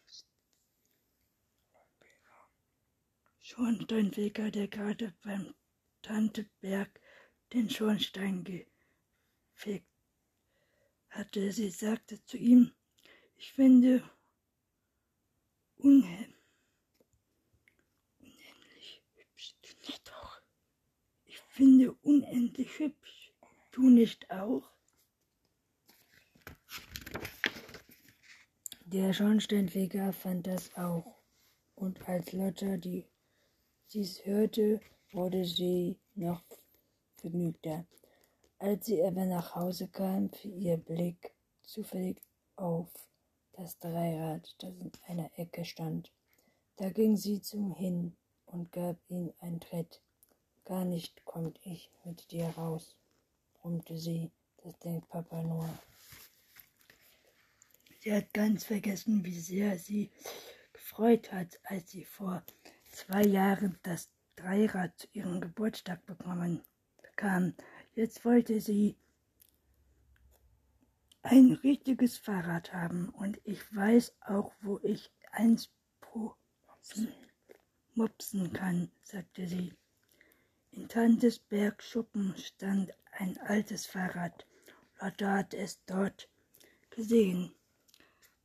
Schornsteinfeger, 3.49 4.51
der 4.51 4.67
gerade 4.67 5.15
beim 5.23 5.55
Tanteberg 6.03 7.01
den 7.53 7.71
Schornstein 7.71 8.43
gefegt 8.43 9.87
hatte. 11.11 11.53
Sie 11.53 11.71
sagte 11.71 12.21
zu 12.25 12.39
ihm, 12.39 12.73
ich 13.37 13.53
finde 13.53 14.03
unheimlich 15.77 16.35
hübsch, 19.15 19.55
du 19.63 19.69
nicht 19.87 20.13
auch? 20.13 20.41
Ich 21.25 21.39
finde 21.39 21.93
unendlich 22.03 22.81
hübsch, 22.81 23.33
du 23.71 23.89
nicht 23.89 24.29
auch? 24.29 24.69
Der 28.87 29.13
Schornsteinfeger 29.13 30.13
fand 30.13 30.49
das 30.49 30.75
auch, 30.75 31.23
und 31.77 32.09
als 32.09 32.33
Lotta 32.33 32.77
die 32.79 33.07
dies 33.97 34.27
hörte, 34.27 34.79
wurde 35.13 35.47
sie 35.47 35.99
noch 36.15 36.45
vergnügter. 37.15 37.87
Als 38.59 38.85
sie 38.85 39.03
aber 39.03 39.25
nach 39.25 39.55
Hause 39.55 39.89
kam, 39.89 40.29
fiel 40.29 40.63
ihr 40.63 40.77
Blick 40.77 41.33
zufällig 41.63 42.21
auf 42.57 42.89
das 43.53 43.79
Dreirad, 43.79 44.55
das 44.59 44.75
in 44.77 44.93
einer 45.07 45.31
Ecke 45.39 45.65
stand. 45.65 46.13
Da 46.77 46.91
ging 46.91 47.17
sie 47.17 47.41
zum 47.41 47.75
hin 47.75 48.15
und 48.45 48.71
gab 48.71 48.99
ihm 49.09 49.33
einen 49.39 49.61
Tritt. 49.61 50.03
Gar 50.67 50.85
nicht 50.85 51.25
kommt 51.25 51.59
ich 51.65 51.91
mit 52.05 52.31
dir 52.31 52.49
raus, 52.49 52.99
brummte 53.55 53.97
sie. 53.97 54.31
Das 54.63 54.79
denkt 54.81 55.09
Papa 55.09 55.43
nur. 55.43 55.71
Sie 58.01 58.13
hat 58.13 58.31
ganz 58.35 58.65
vergessen, 58.65 59.25
wie 59.25 59.41
sehr 59.41 59.79
sie 59.79 60.11
gefreut 60.75 61.33
hat, 61.33 61.59
als 61.65 61.93
sie 61.93 62.05
vor 62.05 62.45
zwei 62.97 63.25
Jahren 63.25 63.79
das 63.83 64.11
Dreirad 64.37 64.99
zu 64.99 65.07
ihrem 65.13 65.41
Geburtstag 65.41 66.05
bekommen 66.07 66.63
bekam. 67.03 67.55
Jetzt 67.95 68.25
wollte 68.25 68.61
sie 68.61 68.97
ein 71.23 71.53
richtiges 71.63 72.17
Fahrrad 72.17 72.73
haben 72.73 73.11
und 73.11 73.39
ich 73.45 73.61
weiß 73.75 74.17
auch, 74.21 74.53
wo 74.63 74.81
ich 74.83 75.11
eins 75.33 75.71
mopsen 77.95 78.53
kann, 78.53 78.91
sagte 79.03 79.47
sie. 79.47 79.75
In 80.71 80.89
Tantes 80.89 81.39
Bergschuppen 81.39 82.35
stand 82.37 82.93
ein 83.13 83.37
altes 83.39 83.87
Fahrrad. 83.87 84.47
Lotte 85.01 85.31
hat 85.31 85.55
es 85.55 85.85
dort 85.85 86.31
gesehen. 86.91 87.55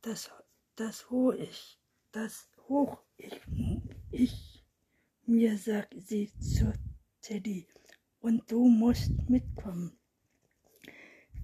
Das, 0.02 0.30
das 0.76 1.08
hoch 1.08 1.32
ich, 1.32 1.78
das 2.10 2.48
hoch 2.68 2.98
ich 3.16 3.40
ich, 4.12 4.62
mir 5.26 5.56
sagt 5.56 5.94
sie 5.98 6.30
zu 6.38 6.72
Teddy, 7.22 7.66
und 8.20 8.50
du 8.50 8.68
musst 8.68 9.28
mitkommen. 9.28 9.98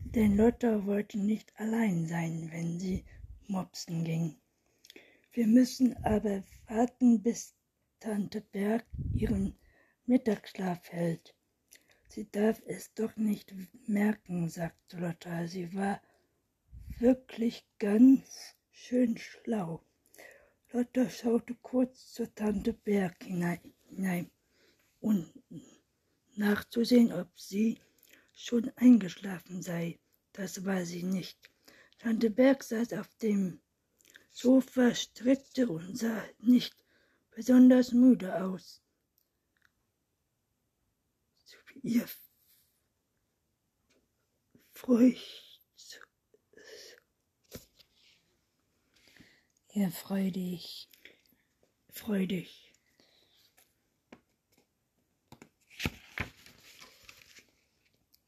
Denn 0.04 0.36
Lotta 0.36 0.86
wollte 0.86 1.18
nicht 1.18 1.52
allein 1.58 2.06
sein, 2.06 2.48
wenn 2.52 2.78
sie 2.78 3.04
mopsen 3.46 4.04
ging. 4.04 4.36
Wir 5.32 5.46
müssen 5.46 5.96
aber 6.04 6.44
warten, 6.66 7.22
bis 7.22 7.54
Tante 8.00 8.40
Berg 8.40 8.84
ihren 9.14 9.54
Mittagsschlaf 10.06 10.90
hält. 10.90 11.34
Sie 12.08 12.30
darf 12.30 12.62
es 12.66 12.94
doch 12.94 13.16
nicht 13.16 13.54
merken, 13.86 14.48
sagte 14.48 14.98
Lotta. 14.98 15.46
Sie 15.46 15.74
war 15.74 16.00
wirklich 16.98 17.66
ganz 17.78 18.56
schön 18.70 19.16
schlau. 19.16 19.82
Lotta 20.72 21.08
schaute 21.08 21.54
kurz 21.62 22.12
zur 22.12 22.34
Tante 22.34 22.74
Berg 22.74 23.24
hinein, 23.24 24.30
um 25.00 25.26
nachzusehen, 26.36 27.10
ob 27.12 27.28
sie 27.40 27.80
schon 28.34 28.70
eingeschlafen 28.76 29.62
sei. 29.62 29.98
Das 30.32 30.66
war 30.66 30.84
sie 30.84 31.02
nicht. 31.02 31.38
Tante 31.98 32.30
Berg 32.30 32.62
saß 32.62 32.92
auf 32.92 33.08
dem 33.16 33.60
Sofa, 34.30 34.94
strickte 34.94 35.68
und 35.68 35.96
sah 35.96 36.22
nicht 36.38 36.76
besonders 37.30 37.92
müde 37.92 38.44
aus. 38.44 38.82
Ihr 41.82 42.06
Furcht 44.72 45.47
Ja, 49.78 49.90
freudig. 49.90 50.88
Freudig. 51.92 52.74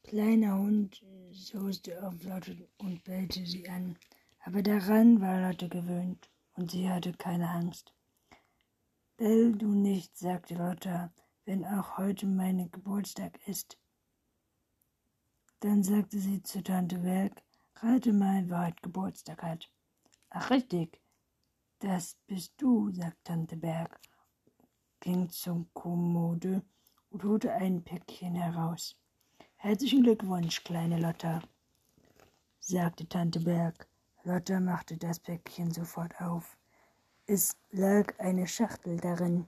Kleiner 0.03 0.57
Hund 0.59 1.03
soßte 1.31 2.07
auf 2.07 2.23
Lotte 2.23 2.69
und 2.77 3.03
bellte 3.03 3.45
sie 3.45 3.67
an. 3.67 3.99
Aber 4.45 4.63
daran 4.63 5.19
war 5.19 5.41
Lotte 5.41 5.67
gewöhnt 5.67 6.29
und 6.53 6.71
sie 6.71 6.89
hatte 6.89 7.11
keine 7.11 7.49
Angst. 7.49 7.93
Bell 9.17 9.51
du 9.51 9.73
nicht, 9.73 10.17
sagte 10.17 10.55
Lotte, 10.55 11.11
wenn 11.43 11.65
auch 11.65 11.97
heute 11.97 12.27
mein 12.27 12.71
Geburtstag 12.71 13.45
ist. 13.45 13.77
Dann 15.59 15.83
sagte 15.83 16.17
sie 16.17 16.41
zu 16.43 16.63
Tante 16.63 16.99
Berg, 16.99 17.43
rate 17.75 18.13
mal, 18.13 18.49
wer 18.49 18.67
heute 18.67 18.81
Geburtstag 18.83 19.43
hat. 19.43 19.69
Ach, 20.29 20.49
richtig, 20.49 21.00
das 21.81 22.15
bist 22.27 22.53
du, 22.57 22.91
sagte 22.91 23.17
Tante 23.23 23.57
Berg, 23.57 23.99
ging 24.99 25.27
zum 25.29 25.67
Kommode 25.73 26.61
und 27.09 27.23
holte 27.23 27.51
ein 27.51 27.83
Päckchen 27.83 28.35
heraus. 28.35 28.95
Herzlichen 29.55 30.03
Glückwunsch, 30.03 30.63
kleine 30.63 30.99
Lotta, 30.99 31.41
sagte 32.59 33.07
Tante 33.09 33.39
Berg. 33.39 33.87
Lotta 34.23 34.59
machte 34.59 34.95
das 34.97 35.19
Päckchen 35.19 35.71
sofort 35.71 36.21
auf. 36.21 36.55
Es 37.25 37.57
lag 37.71 38.13
eine 38.19 38.47
Schachtel 38.47 38.97
darin, 38.97 39.47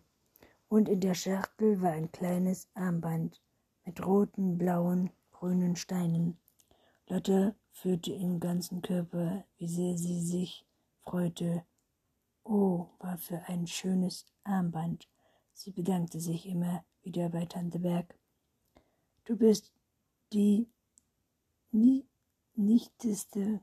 und 0.70 0.90
in 0.90 1.02
der 1.02 1.14
Schachtel 1.14 1.82
war 1.82 1.92
ein 1.92 2.12
kleines 2.12 2.68
Armband 2.74 3.40
mit 3.86 4.04
roten, 4.04 4.58
blauen, 4.58 5.12
grünen 5.32 5.76
Steinen. 5.76 6.40
Lotta 7.08 7.54
fühlte 7.72 8.12
im 8.12 8.40
ganzen 8.40 8.82
Körper, 8.82 9.46
wie 9.58 9.68
sehr 9.68 9.98
sie 9.98 10.22
sich 10.22 10.66
freute, 11.02 11.64
Oh, 12.46 12.90
war 13.00 13.18
für 13.18 13.42
ein 13.48 13.68
schönes 13.68 14.26
Armband. 14.44 15.08
Sie 15.54 15.72
bedankte 15.72 16.20
sich 16.20 16.46
immer 16.46 16.84
wieder 17.02 17.30
bei 17.30 17.46
Tante 17.46 17.80
Berg. 17.80 18.18
Du 19.24 19.38
bist 19.38 19.72
die 20.34 20.68
nichteste 22.56 23.62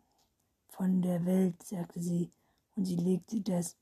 von 0.69 1.03
der 1.03 1.25
Welt, 1.27 1.63
sagte 1.63 2.01
sie, 2.01 2.31
und 2.75 2.87
sie 2.87 2.97
legte 2.97 3.41
das 3.43 3.77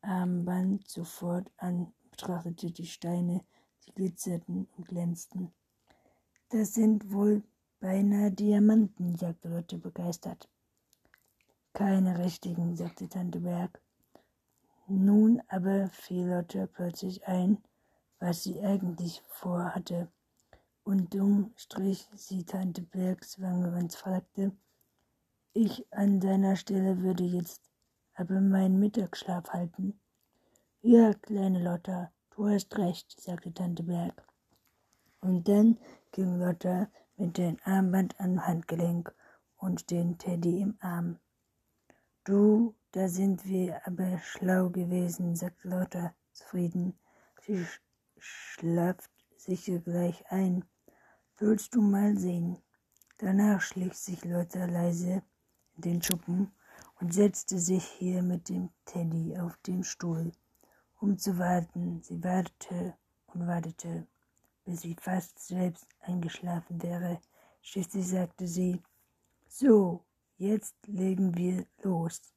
Armband 0.00 0.86
sofort 0.88 1.50
an, 1.56 1.92
betrachtete 2.10 2.70
die 2.70 2.86
Steine, 2.86 3.44
die 3.86 3.92
glitzerten 3.92 4.68
und 4.76 4.86
glänzten. 4.86 5.52
Das 6.50 6.74
sind 6.74 7.10
wohl 7.12 7.42
beinahe 7.80 8.30
Diamanten, 8.30 9.16
sagte 9.16 9.48
Lotte 9.48 9.78
begeistert. 9.78 10.48
Keine 11.72 12.18
richtigen, 12.18 12.76
sagte 12.76 13.08
Tante 13.08 13.40
Berg. 13.40 13.82
Nun 14.88 15.42
aber 15.48 15.88
fiel 15.88 16.28
Lotte 16.28 16.68
plötzlich 16.68 17.26
ein, 17.26 17.58
was 18.20 18.44
sie 18.44 18.60
eigentlich 18.60 19.20
vorhatte, 19.26 20.08
und 20.84 21.12
dumm 21.12 21.52
strich 21.56 22.08
sie 22.14 22.44
Tante 22.44 22.82
Bergs 22.82 23.40
Wange 23.40 23.76
und 23.76 23.92
fragte, 23.92 24.52
ich 25.54 25.92
an 25.92 26.20
deiner 26.20 26.54
Stelle 26.54 27.00
würde 27.00 27.24
jetzt 27.24 27.62
aber 28.14 28.40
meinen 28.40 28.78
Mittagsschlaf 28.78 29.48
halten. 29.50 29.98
Ja, 30.82 31.14
kleine 31.14 31.64
Lotta, 31.64 32.12
du 32.30 32.48
hast 32.48 32.78
recht, 32.78 33.20
sagte 33.20 33.52
Tante 33.52 33.82
Berg. 33.82 34.24
Und 35.20 35.48
dann 35.48 35.78
ging 36.12 36.38
Lotta 36.38 36.88
mit 37.16 37.38
dem 37.38 37.56
Armband 37.64 38.20
am 38.20 38.46
Handgelenk 38.46 39.12
und 39.56 39.90
den 39.90 40.16
Teddy 40.18 40.60
im 40.60 40.76
Arm. 40.80 41.18
Du 42.26 42.74
da 42.96 43.08
sind 43.08 43.44
wir 43.44 43.86
aber 43.86 44.18
schlau 44.18 44.70
gewesen, 44.70 45.36
sagt 45.36 45.62
Lotta 45.64 46.14
zufrieden. 46.32 46.98
Sie 47.42 47.62
schlaft 48.16 49.10
sicher 49.36 49.80
gleich 49.80 50.24
ein. 50.30 50.64
Willst 51.36 51.74
du 51.74 51.82
mal 51.82 52.16
sehen? 52.16 52.56
Danach 53.18 53.60
schlich 53.60 53.92
sich 53.92 54.24
Lotta 54.24 54.64
leise 54.64 55.22
in 55.74 55.82
den 55.82 56.02
Schuppen 56.02 56.50
und 56.98 57.12
setzte 57.12 57.58
sich 57.58 57.84
hier 57.84 58.22
mit 58.22 58.48
dem 58.48 58.70
Teddy 58.86 59.36
auf 59.38 59.58
den 59.58 59.84
Stuhl, 59.84 60.32
um 60.98 61.18
zu 61.18 61.38
warten. 61.38 62.02
Sie 62.02 62.24
wartete 62.24 62.94
und 63.26 63.46
wartete, 63.46 64.06
bis 64.64 64.80
sie 64.80 64.96
fast 64.98 65.38
selbst 65.38 65.86
eingeschlafen 66.00 66.82
wäre. 66.82 67.20
Schließlich 67.60 68.08
sagte 68.08 68.46
sie, 68.48 68.82
so, 69.46 70.05
jetzt 70.38 70.74
legen 70.86 71.36
wir 71.36 71.66
los. 71.82 72.32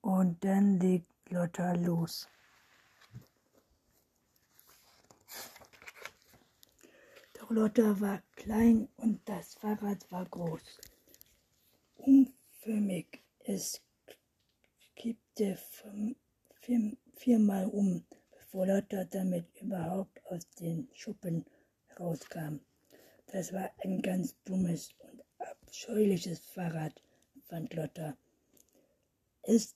Und 0.00 0.44
dann 0.44 0.78
legt 0.78 1.12
Lotta 1.30 1.72
los. 1.72 2.28
Doch 7.34 7.50
Lotta 7.50 8.00
war 8.00 8.22
klein 8.34 8.88
und 8.96 9.20
das 9.28 9.54
Fahrrad 9.54 10.10
war 10.10 10.24
groß. 10.26 10.80
Umförmig, 11.96 13.22
es 13.44 13.80
kippte 14.94 15.58
vier, 16.60 16.92
viermal 17.14 17.66
um, 17.66 18.04
bevor 18.30 18.66
Lotta 18.66 19.04
damit 19.04 19.46
überhaupt 19.60 20.24
aus 20.26 20.48
den 20.60 20.88
Schuppen 20.94 21.44
rauskam. 21.98 22.60
Das 23.26 23.52
war 23.52 23.70
ein 23.84 24.02
ganz 24.02 24.34
dummes 24.44 24.94
und 24.98 25.22
abscheuliches 25.38 26.40
Fahrrad, 26.46 27.02
fand 27.48 27.74
Lotta. 27.74 28.16
Es 29.42 29.74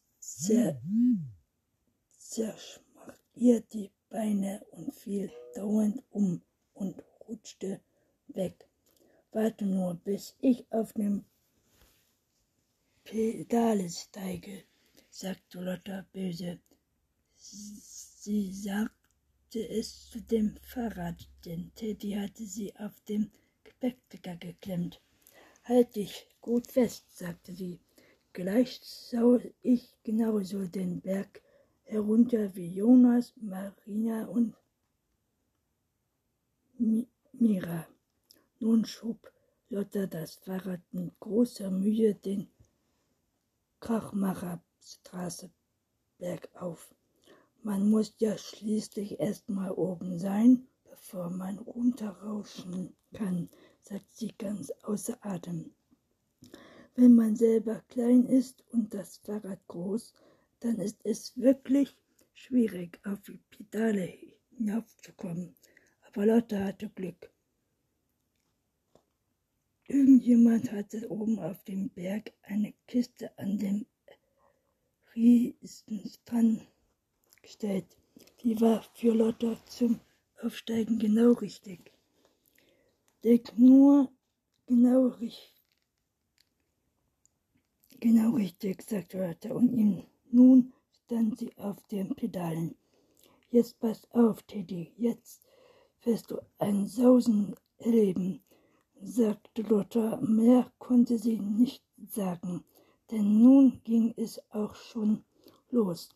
zerschmach 2.18 3.18
ihr 3.34 3.60
die 3.60 3.90
Beine 4.08 4.64
und 4.72 4.94
fiel 4.94 5.30
dauernd 5.54 6.02
um 6.10 6.42
und 6.74 7.02
rutschte 7.28 7.80
weg. 8.28 8.68
Warte 9.32 9.64
nur, 9.64 9.94
bis 9.94 10.34
ich 10.40 10.66
auf 10.72 10.92
dem 10.94 11.24
Pedale 13.04 13.88
steige, 13.88 14.64
sagte 15.10 15.60
Lotta 15.60 16.06
böse. 16.12 16.60
Sie 17.36 18.52
sagte 18.52 19.60
es 19.68 20.10
zu 20.10 20.20
dem 20.20 20.56
Fahrrad, 20.62 21.28
denn 21.44 21.72
Teddy 21.74 22.12
hatte 22.12 22.44
sie 22.44 22.74
auf 22.76 23.00
dem 23.08 23.30
Gepäckträger 23.64 24.36
geklemmt. 24.36 25.00
Halt 25.64 25.94
dich 25.96 26.26
gut 26.40 26.66
fest, 26.66 27.16
sagte 27.16 27.52
sie. 27.52 27.80
Gleich 28.32 28.80
sah 28.82 29.38
ich 29.62 29.94
genauso 30.02 30.66
den 30.66 31.00
Berg 31.00 31.42
herunter 31.84 32.54
wie 32.54 32.68
Jonas, 32.68 33.32
Marina 33.36 34.26
und 34.26 34.54
Mira. 37.32 37.86
Nun 38.58 38.84
schob 38.84 39.32
Lotta 39.68 40.06
das 40.06 40.34
Fahrrad 40.34 40.80
mit 40.92 41.18
großer 41.20 41.70
Mühe 41.70 42.14
den 42.14 42.50
Krachmacherstraße 43.80 45.50
bergauf. 46.18 46.94
Man 47.62 47.90
muss 47.90 48.14
ja 48.18 48.36
schließlich 48.38 49.20
erst 49.20 49.48
mal 49.48 49.70
oben 49.72 50.18
sein, 50.18 50.68
bevor 50.84 51.30
man 51.30 51.58
runterrauschen 51.58 52.96
kann, 53.12 53.48
sagt 53.82 54.12
sie 54.14 54.32
ganz 54.38 54.70
außer 54.82 55.18
Atem. 55.24 55.72
Wenn 56.94 57.14
man 57.14 57.36
selber 57.36 57.82
klein 57.88 58.26
ist 58.26 58.64
und 58.72 58.92
das 58.92 59.18
Fahrrad 59.18 59.66
groß, 59.68 60.12
dann 60.60 60.78
ist 60.78 60.98
es 61.04 61.36
wirklich 61.36 61.96
schwierig, 62.34 63.00
auf 63.04 63.20
die 63.22 63.38
Pedale 63.50 64.12
hinaufzukommen. 64.56 65.54
aber 66.02 66.26
Lotte 66.26 66.64
hatte 66.64 66.88
Glück. 66.90 67.30
Irgendjemand 69.86 70.70
hatte 70.72 71.10
oben 71.10 71.38
auf 71.38 71.64
dem 71.64 71.90
Berg 71.90 72.32
eine 72.42 72.74
Kiste 72.86 73.36
an 73.38 73.58
dem 73.58 73.86
Riesenstrand 75.14 76.66
gestellt. 77.42 77.96
Die 78.42 78.60
war 78.60 78.82
für 78.94 79.14
Lotte 79.14 79.58
zum 79.66 80.00
Aufsteigen 80.42 80.98
genau 80.98 81.32
richtig. 81.32 81.92
Denk 83.24 83.58
nur 83.58 84.10
genau 84.66 85.08
richtig. 85.08 85.54
Genau 88.00 88.30
richtig, 88.30 88.82
sagte 88.82 89.18
Lotte 89.18 89.54
und 89.54 89.74
ihm 89.74 90.04
nun 90.30 90.72
stand 91.04 91.38
sie 91.38 91.56
auf 91.58 91.82
den 91.88 92.14
Pedalen. 92.14 92.74
Jetzt 93.50 93.78
pass 93.78 94.10
auf, 94.12 94.42
Teddy, 94.44 94.94
jetzt 94.96 95.42
wirst 96.02 96.30
du 96.30 96.38
ein 96.58 96.86
Sausen 96.86 97.54
erleben 97.78 98.42
sagte 99.02 99.62
Lotta. 99.62 100.18
Mehr 100.20 100.70
konnte 100.78 101.18
sie 101.18 101.38
nicht 101.38 101.82
sagen, 102.06 102.64
denn 103.10 103.42
nun 103.42 103.80
ging 103.84 104.14
es 104.16 104.40
auch 104.50 104.74
schon 104.74 105.24
los. 105.70 106.10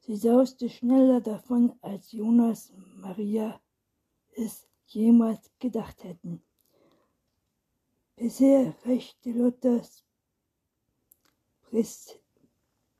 Sie 0.00 0.16
sauste 0.16 0.68
schneller 0.68 1.20
davon, 1.20 1.74
als 1.80 2.12
Jonas 2.12 2.72
Maria 2.96 3.60
es 4.34 4.66
jemals 4.94 5.50
gedacht 5.58 6.04
hätten. 6.04 6.42
Bisher 8.16 8.74
reichte 8.84 9.30
Lottas 9.30 10.04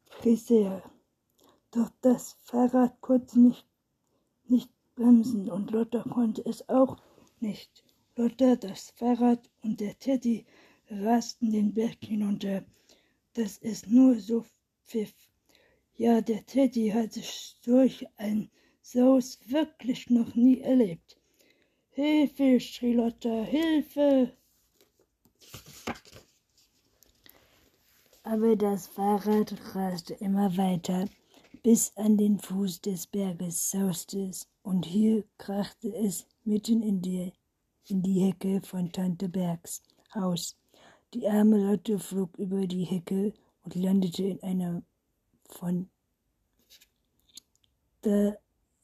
Friseur. 0.07 0.83
Doch 1.73 1.91
das 2.01 2.37
Fahrrad 2.43 3.01
konnte 3.01 3.41
nicht, 3.41 3.67
nicht 4.45 4.71
bremsen 4.95 5.51
und 5.51 5.71
Lotta 5.71 6.03
konnte 6.03 6.45
es 6.47 6.69
auch 6.69 6.97
nicht. 7.41 7.85
Lotta, 8.17 8.57
das 8.57 8.91
Fahrrad 8.91 9.51
und 9.63 9.81
der 9.81 9.99
Teddy 9.99 10.47
rasten 10.89 11.51
den 11.51 11.75
Berg 11.75 11.99
hinunter. 12.05 12.65
Das 13.35 13.59
ist 13.59 13.89
nur 13.89 14.19
so 14.21 14.45
pfiff. 14.85 15.15
Ja, 15.95 16.21
der 16.21 16.45
Teddy 16.47 16.91
hatte 16.91 17.21
solch 17.61 18.07
ein 18.17 18.51
Saus 18.83 19.39
wirklich 19.47 20.11
noch 20.11 20.35
nie 20.35 20.61
erlebt. 20.61 21.22
Hilfe, 21.95 22.59
schrie 22.59 22.95
Lotta, 22.95 23.43
Hilfe! 23.45 24.33
Aber 28.23 28.57
das 28.57 28.87
Fahrrad 28.87 29.53
raste 29.75 30.15
immer 30.15 30.57
weiter, 30.57 31.07
bis 31.63 31.95
an 31.97 32.17
den 32.17 32.39
Fuß 32.39 32.81
des 32.81 33.07
Berges 33.07 33.71
sauste 33.71 34.21
es, 34.31 34.49
und 34.63 34.87
hier 34.87 35.25
krachte 35.37 35.95
es 35.95 36.27
mitten 36.45 36.83
in 36.83 37.03
die 37.03 37.31
in 37.89 38.01
die 38.03 38.21
Hecke 38.21 38.63
von 38.63 38.91
Tante 38.91 39.29
Bergs 39.29 39.83
Haus. 40.15 40.57
Die 41.13 41.29
arme 41.29 41.59
Lotte 41.59 41.99
flog 41.99 42.39
über 42.39 42.67
die 42.67 42.85
Hecke 42.85 43.35
und 43.65 43.75
landete 43.75 44.25
in 44.25 44.43
einer 44.43 44.83
von 45.51 45.91
der 48.03 48.39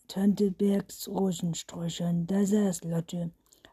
Tante 0.08 0.50
Bergs 0.50 1.06
Rosensträuchern. 1.06 2.26
Da 2.26 2.46
saß 2.46 2.84
Lotte, 2.84 3.30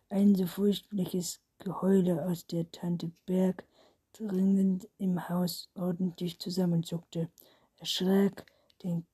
ein 0.10 0.36
so 0.36 0.45
furchtliches 0.45 1.40
Geheule 1.60 2.26
aus 2.26 2.45
der 2.45 2.70
Tante 2.72 3.10
Berg 3.26 3.64
dringend 4.12 4.90
im 4.98 5.30
Haus 5.30 5.70
ordentlich 5.76 6.38
zusammenzuckte, 6.40 7.30
erschrak, 7.78 8.45
den 8.84 9.06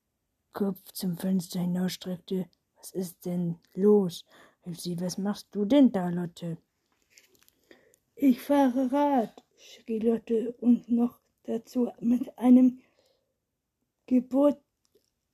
Kopf 0.52 0.92
zum 0.92 1.16
Fenster 1.16 1.60
hinausstreckte. 1.60 2.46
Was 2.76 2.90
ist 2.90 3.24
denn 3.24 3.56
los? 3.74 4.24
rief 4.66 4.80
sie. 4.80 5.00
Was 5.00 5.16
machst 5.16 5.46
du 5.52 5.64
denn 5.64 5.92
da, 5.92 6.08
Lotte? 6.08 6.58
Ich 8.16 8.40
fahre 8.40 8.90
Rad, 8.90 9.44
schrie 9.56 10.00
Lotte 10.00 10.52
und 10.60 10.88
noch 10.88 11.20
dazu 11.44 11.92
mit 12.00 12.36
einem 12.36 12.80
Geburt, 14.06 14.60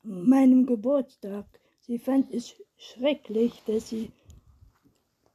meinem 0.02 0.66
Geburtstag. 0.66 1.46
Sie 1.88 1.98
fand 1.98 2.32
es 2.34 2.54
schrecklich, 2.76 3.62
dass 3.64 3.88
sie 3.88 4.12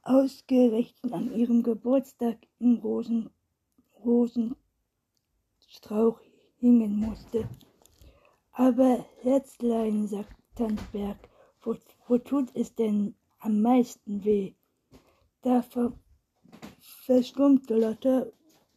ausgerechnet 0.02 1.12
an 1.12 1.34
ihrem 1.34 1.64
Geburtstag 1.64 2.38
im 2.60 2.76
Rosen, 2.76 3.30
Rosenstrauch 4.04 6.20
hingen 6.60 6.94
musste. 6.94 7.48
Aber 8.52 9.04
Herzlein, 9.22 10.06
sagt 10.06 10.36
Tante 10.54 11.18
wo, 11.60 11.74
wo 12.06 12.18
tut 12.18 12.54
es 12.54 12.72
denn 12.72 13.16
am 13.40 13.60
meisten 13.60 14.24
weh. 14.24 14.54
Da 15.42 15.60
ver 15.60 15.92
verstummte 16.78 17.76
Lotte 17.76 18.32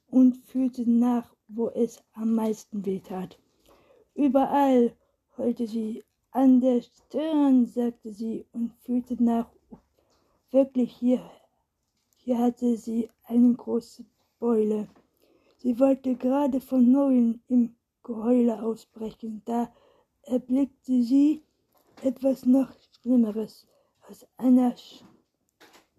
und 0.07 0.35
fühlte 0.47 0.89
nach, 0.89 1.31
wo 1.47 1.69
es 1.69 2.03
am 2.13 2.33
meisten 2.33 2.83
weh 2.87 3.01
tat. 3.01 3.37
Überall 4.15 4.97
heulte 5.37 5.67
sie, 5.67 6.03
an 6.31 6.61
der 6.61 6.81
Stirn, 6.81 7.65
sagte 7.65 8.13
sie 8.13 8.45
und 8.51 8.73
fühlte 8.81 9.21
nach. 9.21 9.49
Wirklich 10.51 10.93
hier, 10.93 11.21
hier 12.17 12.37
hatte 12.37 12.77
sie 12.77 13.09
eine 13.23 13.53
große 13.53 14.05
Beule. 14.39 14.87
Sie 15.57 15.79
wollte 15.79 16.15
gerade 16.15 16.61
von 16.61 16.91
neuem 16.91 17.41
im 17.47 17.75
Geheule 18.03 18.61
ausbrechen, 18.61 19.41
da 19.45 19.73
erblickte 20.21 21.03
sie 21.03 21.43
etwas 22.01 22.45
noch 22.45 22.71
Schlimmeres. 23.01 23.67
Aus 24.09 24.25
einer 24.37 24.75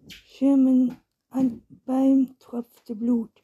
Schirmen 0.07 0.97
an 1.29 1.63
Bein 1.85 2.35
tropfte 2.39 2.95
Blut. 2.95 3.43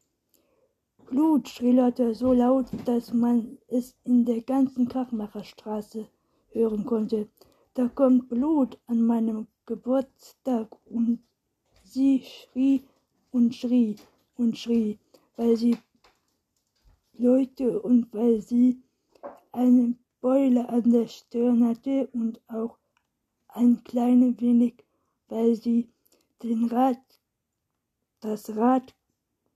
Blut, 1.05 1.49
schrie 1.49 1.71
Lotte 1.71 2.15
so 2.15 2.33
laut, 2.33 2.67
dass 2.85 3.13
man 3.13 3.59
es 3.67 3.95
in 4.03 4.25
der 4.25 4.41
ganzen 4.41 4.87
Krachmacherstraße 4.87 6.07
hören 6.55 6.85
konnte. 6.85 7.27
Da 7.75 7.87
kommt 7.89 8.29
Blut 8.29 8.79
an 8.87 9.01
meinem 9.01 9.47
Geburtstag 9.65 10.75
und 10.85 11.19
sie 11.83 12.23
schrie 12.23 12.83
und 13.31 13.53
schrie 13.53 13.97
und 14.37 14.57
schrie, 14.57 14.97
weil 15.35 15.57
sie 15.57 15.77
Leute 17.13 17.81
und 17.81 18.13
weil 18.13 18.41
sie 18.41 18.81
eine 19.51 19.95
Beule 20.21 20.67
an 20.69 20.91
der 20.91 21.07
Stirn 21.07 21.67
hatte 21.67 22.07
und 22.13 22.41
auch 22.47 22.77
ein 23.47 23.83
klein 23.83 24.39
wenig, 24.41 24.83
weil 25.27 25.55
sie 25.55 25.89
den 26.43 26.65
Rad, 26.65 26.99
das 28.19 28.55
Rad 28.55 28.93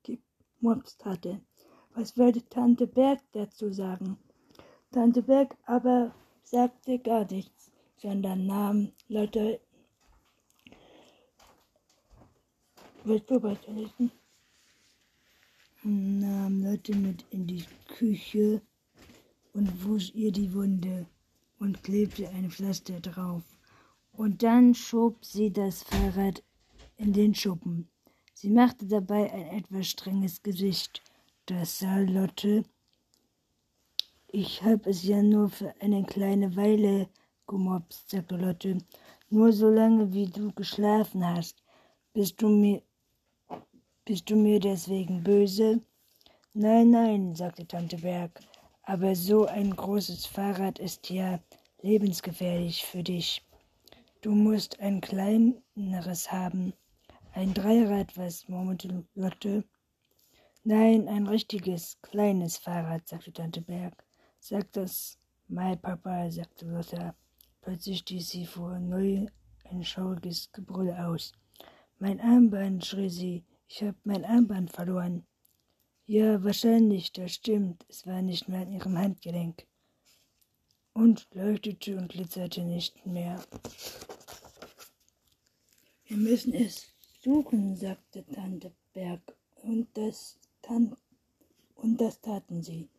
gemopst 0.04 1.04
hatte. 1.06 1.42
Was 1.96 2.18
würde 2.18 2.48
Tante 2.50 2.88
Berg 2.88 3.20
dazu 3.32 3.72
sagen? 3.72 4.18
Tante 4.92 5.22
Berg 5.22 5.58
aber 5.66 6.14
sagte 6.50 6.98
gar 6.98 7.26
nichts, 7.32 7.72
sondern 7.98 8.48
nahm 8.48 8.92
Leute. 9.08 9.60
Du 13.04 13.44
weiterlesen? 13.44 14.12
Nahm 15.84 16.64
Leute 16.64 16.96
mit 16.96 17.26
in 17.30 17.48
die 17.48 17.66
Küche 17.88 18.62
und 19.54 19.86
wusch 19.86 20.12
ihr 20.14 20.32
die 20.32 20.54
Wunde 20.54 21.06
und 21.60 21.84
klebte 21.84 22.30
ein 22.30 22.50
Pflaster 22.50 23.00
drauf 23.00 23.44
und 24.12 24.44
dann 24.44 24.74
schob 24.74 25.24
sie 25.24 25.52
das 25.52 25.84
Fahrrad 25.84 26.44
in 26.98 27.14
den 27.14 27.34
Schuppen. 27.36 27.90
Sie 28.34 28.50
machte 28.50 28.88
dabei 28.88 29.32
ein 29.32 29.60
etwas 29.60 29.88
strenges 29.88 30.42
Gesicht. 30.44 31.02
Das 31.46 31.80
sah 31.80 32.00
Lotte. 32.00 32.64
Ich 34.32 34.62
hab 34.62 34.86
es 34.86 35.02
ja 35.06 35.24
nur 35.24 35.50
für 35.50 35.74
eine 35.82 36.04
kleine 36.04 36.56
Weile 36.56 37.10
gemobst, 37.48 38.12
sagte 38.12 38.38
Lotte. 38.38 38.78
Nur 39.32 39.52
so 39.52 39.70
lange, 39.70 40.14
wie 40.14 40.28
du 40.28 40.52
geschlafen 40.52 41.26
hast. 41.26 41.64
Bist 42.14 42.40
du 42.40 42.48
mir, 42.48 42.84
bist 44.06 44.30
du 44.30 44.36
mir 44.36 44.60
deswegen 44.60 45.24
böse? 45.24 45.82
Nein, 46.54 46.92
nein, 46.92 47.34
sagte 47.34 47.66
Tante 47.68 47.98
Berg. 47.98 48.40
Aber 48.84 49.16
so 49.16 49.48
ein 49.48 49.76
großes 49.76 50.28
Fahrrad 50.28 50.78
ist 50.78 51.10
ja 51.10 51.40
lebensgefährlich 51.82 52.86
für 52.86 53.02
dich. 53.02 53.42
Du 54.22 54.36
musst 54.36 54.80
ein 54.80 55.02
kleineres 55.02 56.32
haben. 56.32 56.74
Ein 57.34 57.56
Dreirad, 57.56 58.16
was 58.16 58.48
murmelte 58.48 59.08
Lotte. 59.16 59.64
Nein, 60.64 61.08
ein 61.08 61.26
richtiges, 61.26 61.98
kleines 62.04 62.58
Fahrrad, 62.58 63.08
sagte 63.08 63.34
Tante 63.34 63.62
Berg. 63.62 64.06
Sag 64.40 64.72
das 64.74 65.18
mal, 65.48 65.78
Papa, 65.78 66.30
sagte 66.32 66.66
Lotte. 66.66 67.14
Plötzlich 67.62 68.00
stieß 68.00 68.30
sie 68.30 68.46
vor 68.46 68.80
neu 68.80 69.28
ein 69.66 69.84
schauriges 69.84 70.52
Gebrüll 70.52 70.92
aus. 70.92 71.34
Mein 72.00 72.20
Armband, 72.22 72.86
schrie 72.86 73.10
sie. 73.10 73.44
Ich 73.68 73.84
hab 73.84 73.96
mein 74.04 74.26
Armband 74.26 74.72
verloren. 74.72 75.26
Ja, 76.06 76.44
wahrscheinlich, 76.44 77.12
das 77.12 77.34
stimmt. 77.34 77.86
Es 77.90 78.08
war 78.08 78.22
nicht 78.22 78.48
mehr 78.48 78.62
an 78.62 78.72
ihrem 78.72 78.98
Handgelenk 78.98 79.68
und 80.94 81.28
leuchtete 81.34 81.98
und 81.98 82.10
glitzerte 82.10 82.64
nicht 82.64 83.06
mehr. 83.06 83.40
Wir 86.06 86.18
müssen 86.18 86.54
es 86.54 86.94
suchen, 87.24 87.76
sagte 87.76 88.26
Tante 88.26 88.72
Berg, 88.94 89.22
und 89.64 89.88
das, 89.96 90.40
Tan 90.62 90.96
und 91.76 92.02
das 92.02 92.20
taten 92.22 92.64
sie. 92.64 92.90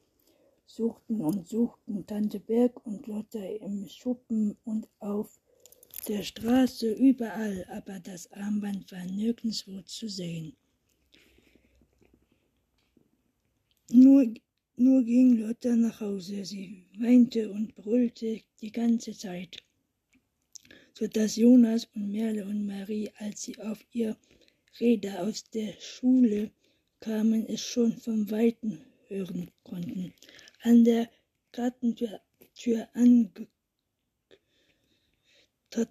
Suchten 0.73 1.21
und 1.21 1.49
suchten 1.49 2.07
Tante 2.07 2.39
Berg 2.39 2.87
und 2.87 3.09
Lotta 3.09 3.45
im 3.45 3.89
Schuppen 3.89 4.57
und 4.65 4.89
auf 5.01 5.41
der 6.07 6.23
Straße 6.23 6.93
überall, 6.93 7.67
aber 7.71 7.99
das 7.99 8.31
Armband 8.31 8.93
war 8.93 9.05
nirgendwo 9.05 9.83
zu 9.83 10.09
sehen. 10.09 10.57
Nur, 13.91 14.33
nur 14.77 15.03
ging 15.03 15.39
Lotta 15.39 15.75
nach 15.75 16.01
Hause. 16.01 16.45
Sie 16.45 16.87
weinte 17.01 17.51
und 17.51 17.75
brüllte 17.75 18.41
die 18.61 18.71
ganze 18.71 19.13
Zeit, 19.13 19.57
so 20.95 21.09
dass 21.09 21.35
Jonas 21.35 21.89
und 21.97 22.13
Merle 22.13 22.45
und 22.47 22.65
Marie, 22.65 23.11
als 23.17 23.43
sie 23.43 23.59
auf 23.59 23.85
ihr 23.93 24.17
Räder 24.79 25.25
aus 25.25 25.43
der 25.51 25.73
Schule 25.81 26.53
kamen, 27.01 27.45
es 27.49 27.61
schon 27.61 27.97
vom 27.97 28.31
Weiten 28.31 28.85
hören 29.09 29.51
konnten. 29.65 30.15
An 30.63 30.85
der 30.85 31.11
Gartentür 31.53 32.21
Tür 32.55 32.89
ange 32.93 33.31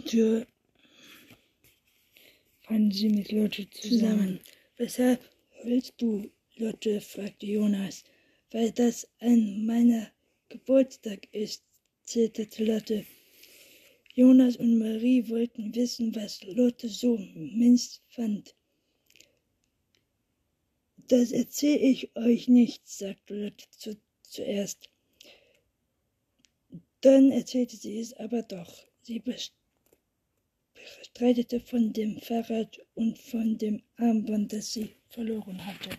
Tür 0.06 0.46
fanden 2.62 2.92
sie 2.92 3.10
mit 3.10 3.32
Lotte 3.32 3.68
zusammen. 3.72 4.40
Weshalb 4.78 5.22
willst 5.64 5.94
du 5.98 6.30
Lotte? 6.58 7.02
fragte 7.02 7.48
Jonas. 7.48 8.04
Weil 8.52 8.72
das 8.72 9.08
ein 9.20 9.66
meiner 9.66 10.12
Geburtstag 10.50 11.28
ist, 11.32 11.64
zitterte 12.04 12.64
Lotte. 12.64 13.06
Jonas 14.14 14.58
und 14.58 14.78
Marie 14.78 15.28
wollten 15.30 15.74
wissen, 15.74 16.14
was 16.14 16.44
Lotte 16.44 16.90
so 16.90 17.18
minst 17.36 18.04
fand. 18.10 18.56
Das 21.08 21.32
erzähle 21.32 21.80
ich 21.80 22.16
euch 22.16 22.48
nicht, 22.48 22.88
sagte 22.88 23.34
Lotte 23.34 23.66
zu, 23.72 23.98
zuerst. 24.30 24.90
Dann 27.02 27.32
erzählte 27.32 27.78
sie 27.78 28.00
es 28.00 28.14
aber 28.14 28.42
doch. 28.44 28.86
Sie 29.02 29.20
bestreitete 30.74 31.60
von 31.62 31.94
dem 31.94 32.20
Fahrrad 32.20 32.80
und 32.96 33.18
von 33.18 33.58
dem 33.58 33.82
Armband, 33.98 34.54
das 34.54 34.74
sie 34.74 34.96
verloren 35.10 35.66
hatte. 35.66 35.90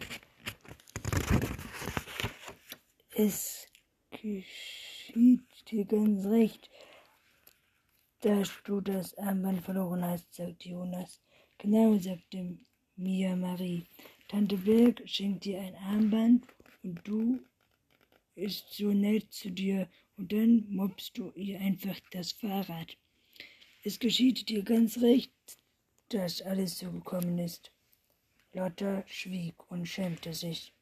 Es 3.12 3.66
geschieht 4.10 5.42
dir 5.70 5.84
ganz 5.84 6.24
recht, 6.26 6.70
dass 8.20 8.50
du 8.64 8.80
das 8.80 9.16
Armband 9.18 9.62
verloren 9.64 10.04
hast, 10.04 10.34
sagte 10.34 10.68
Jonas. 10.68 11.20
Genau, 11.58 11.98
sagte 11.98 12.58
Mia 12.96 13.34
Marie. 13.34 13.86
Tante 14.28 14.56
Birk 14.56 15.02
schenkt 15.06 15.44
dir 15.44 15.60
ein 15.60 15.74
Armband 15.74 16.46
und 16.82 17.00
du 17.06 17.40
ist 18.34 18.72
so 18.72 18.92
nett 18.92 19.32
zu 19.32 19.50
dir 19.50 19.88
und 20.16 20.32
dann 20.32 20.66
mobst 20.68 21.16
du 21.18 21.30
ihr 21.34 21.60
einfach 21.60 21.98
das 22.10 22.32
Fahrrad. 22.32 22.96
Es 23.82 23.98
geschieht 23.98 24.48
dir 24.48 24.62
ganz 24.62 24.98
recht, 24.98 25.32
dass 26.10 26.42
alles 26.42 26.78
so 26.78 26.90
gekommen 26.90 27.38
ist. 27.38 27.72
Lotta 28.52 29.04
schwieg 29.06 29.54
und 29.70 29.86
schämte 29.86 30.34
sich. 30.34 30.72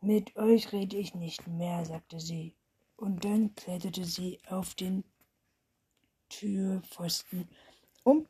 Mit 0.00 0.36
euch 0.36 0.72
rede 0.72 0.96
ich 0.96 1.14
nicht 1.14 1.46
mehr, 1.46 1.84
sagte 1.84 2.20
sie, 2.20 2.54
und 2.96 3.24
dann 3.24 3.54
kletterte 3.54 4.04
sie 4.04 4.38
auf 4.48 4.74
den 4.74 5.04
Türpfosten, 6.28 7.48
um 8.02 8.26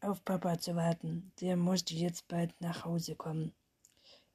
auf 0.00 0.24
Papa 0.24 0.58
zu 0.58 0.76
warten. 0.76 1.32
Der 1.40 1.56
musste 1.56 1.94
jetzt 1.94 2.28
bald 2.28 2.58
nach 2.60 2.84
Hause 2.84 3.16
kommen. 3.16 3.52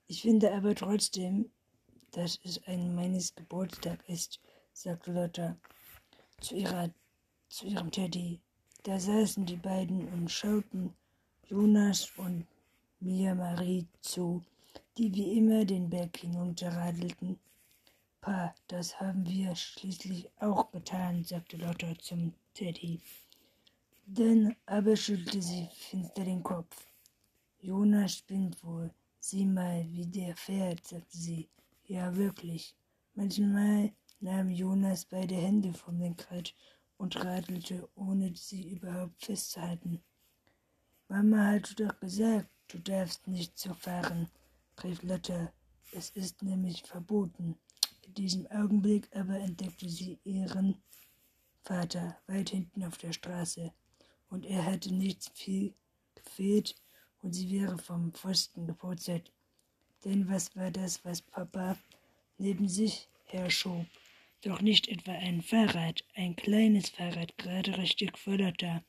Ich 0.07 0.23
finde 0.23 0.53
aber 0.53 0.75
trotzdem, 0.75 1.51
dass 2.11 2.39
es 2.43 2.61
ein 2.67 2.93
meines 2.95 3.33
Geburtstag 3.35 3.99
ist, 4.07 4.39
sagte 4.73 5.11
Lotta 5.11 5.57
zu 6.39 6.55
ihrer 6.55 6.89
zu 7.51 7.67
ihrem 7.67 7.91
Teddy. 7.91 8.39
Da 8.83 8.99
saßen 8.99 9.45
die 9.45 9.57
beiden 9.57 10.07
und 10.13 10.31
schauten 10.31 10.93
Jonas 11.47 12.11
und 12.17 12.47
Mia 12.99 13.35
Marie 13.35 13.85
zu, 13.99 14.41
die 14.97 15.13
wie 15.13 15.37
immer 15.37 15.65
den 15.65 15.89
Berg 15.89 16.17
hinunterradelten. 16.17 17.37
Pa, 18.21 18.55
das 18.67 18.99
haben 18.99 19.27
wir 19.27 19.55
schließlich 19.55 20.29
auch 20.39 20.71
getan, 20.71 21.23
sagte 21.23 21.57
Lotta 21.57 21.93
zum 21.99 22.33
Teddy. 22.53 23.01
Dann 24.05 24.55
aber 24.65 24.95
schüttelte 24.95 25.41
sie 25.41 25.67
finster 25.73 26.23
den 26.23 26.43
Kopf. 26.43 26.87
Jonas 27.59 28.17
spinnt 28.17 28.63
wohl. 28.63 28.91
Sieh 29.19 29.45
mal, 29.45 29.85
wie 29.91 30.05
der 30.05 30.35
fährt, 30.35 30.85
sagte 30.87 31.17
sie. 31.17 31.47
Ja, 31.91 32.15
wirklich. 32.15 32.73
Manchmal 33.15 33.91
nahm 34.21 34.47
Jonas 34.47 35.03
beide 35.03 35.35
Hände 35.35 35.73
vom 35.73 35.99
Lenkrad 35.99 36.55
und 36.95 37.17
radelte, 37.17 37.89
ohne 37.95 38.33
sie 38.33 38.69
überhaupt 38.69 39.25
festzuhalten. 39.25 40.01
Mama 41.09 41.47
hat 41.47 41.77
doch 41.77 41.99
gesagt, 41.99 42.49
du 42.69 42.79
darfst 42.79 43.27
nicht 43.27 43.59
so 43.59 43.73
fahren, 43.73 44.29
rief 44.81 45.03
Lotte. 45.03 45.51
Es 45.91 46.11
ist 46.11 46.41
nämlich 46.43 46.81
verboten. 46.83 47.57
In 48.07 48.13
diesem 48.13 48.47
Augenblick 48.47 49.13
aber 49.13 49.37
entdeckte 49.39 49.89
sie 49.89 50.17
ihren 50.23 50.81
Vater 51.61 52.17
weit 52.25 52.51
hinten 52.51 52.85
auf 52.85 52.97
der 52.99 53.11
Straße, 53.11 53.73
und 54.29 54.45
er 54.45 54.65
hatte 54.65 54.93
nichts 54.93 55.29
viel 55.33 55.75
gefehlt, 56.15 56.73
und 57.21 57.33
sie 57.33 57.51
wäre 57.51 57.77
vom 57.77 58.13
Pfosten 58.13 58.65
gepurzelt. 58.65 59.33
Denn 60.03 60.27
was 60.27 60.55
war 60.55 60.71
das, 60.71 61.03
was 61.05 61.21
Papa 61.21 61.77
neben 62.37 62.67
sich 62.67 63.07
herschob? 63.25 63.85
Doch 64.41 64.61
nicht 64.61 64.87
etwa 64.87 65.11
ein 65.11 65.41
Fahrrad, 65.41 66.03
ein 66.15 66.35
kleines 66.35 66.89
Fahrrad, 66.89 67.37
gerade 67.37 67.77
richtig 67.77 68.13
Lotta. 68.25 68.83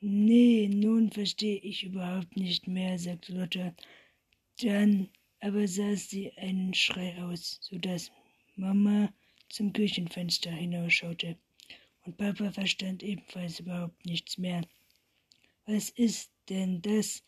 Nee, 0.00 0.68
nun 0.68 1.10
verstehe 1.10 1.58
ich 1.58 1.82
überhaupt 1.82 2.36
nicht 2.36 2.68
mehr, 2.68 2.98
sagte 2.98 3.32
Lotta. 3.32 3.74
Dann 4.60 5.08
aber 5.40 5.66
saß 5.66 6.08
sie 6.10 6.32
einen 6.36 6.72
Schrei 6.74 7.20
aus, 7.24 7.58
so 7.60 7.78
dass 7.78 8.12
Mama 8.54 9.12
zum 9.48 9.72
Küchenfenster 9.72 10.50
hinausschaute. 10.50 11.36
Und 12.04 12.16
Papa 12.16 12.52
verstand 12.52 13.02
ebenfalls 13.02 13.58
überhaupt 13.58 14.06
nichts 14.06 14.38
mehr. 14.38 14.62
Was 15.66 15.90
ist 15.90 16.30
denn 16.48 16.82
das? 16.82 17.22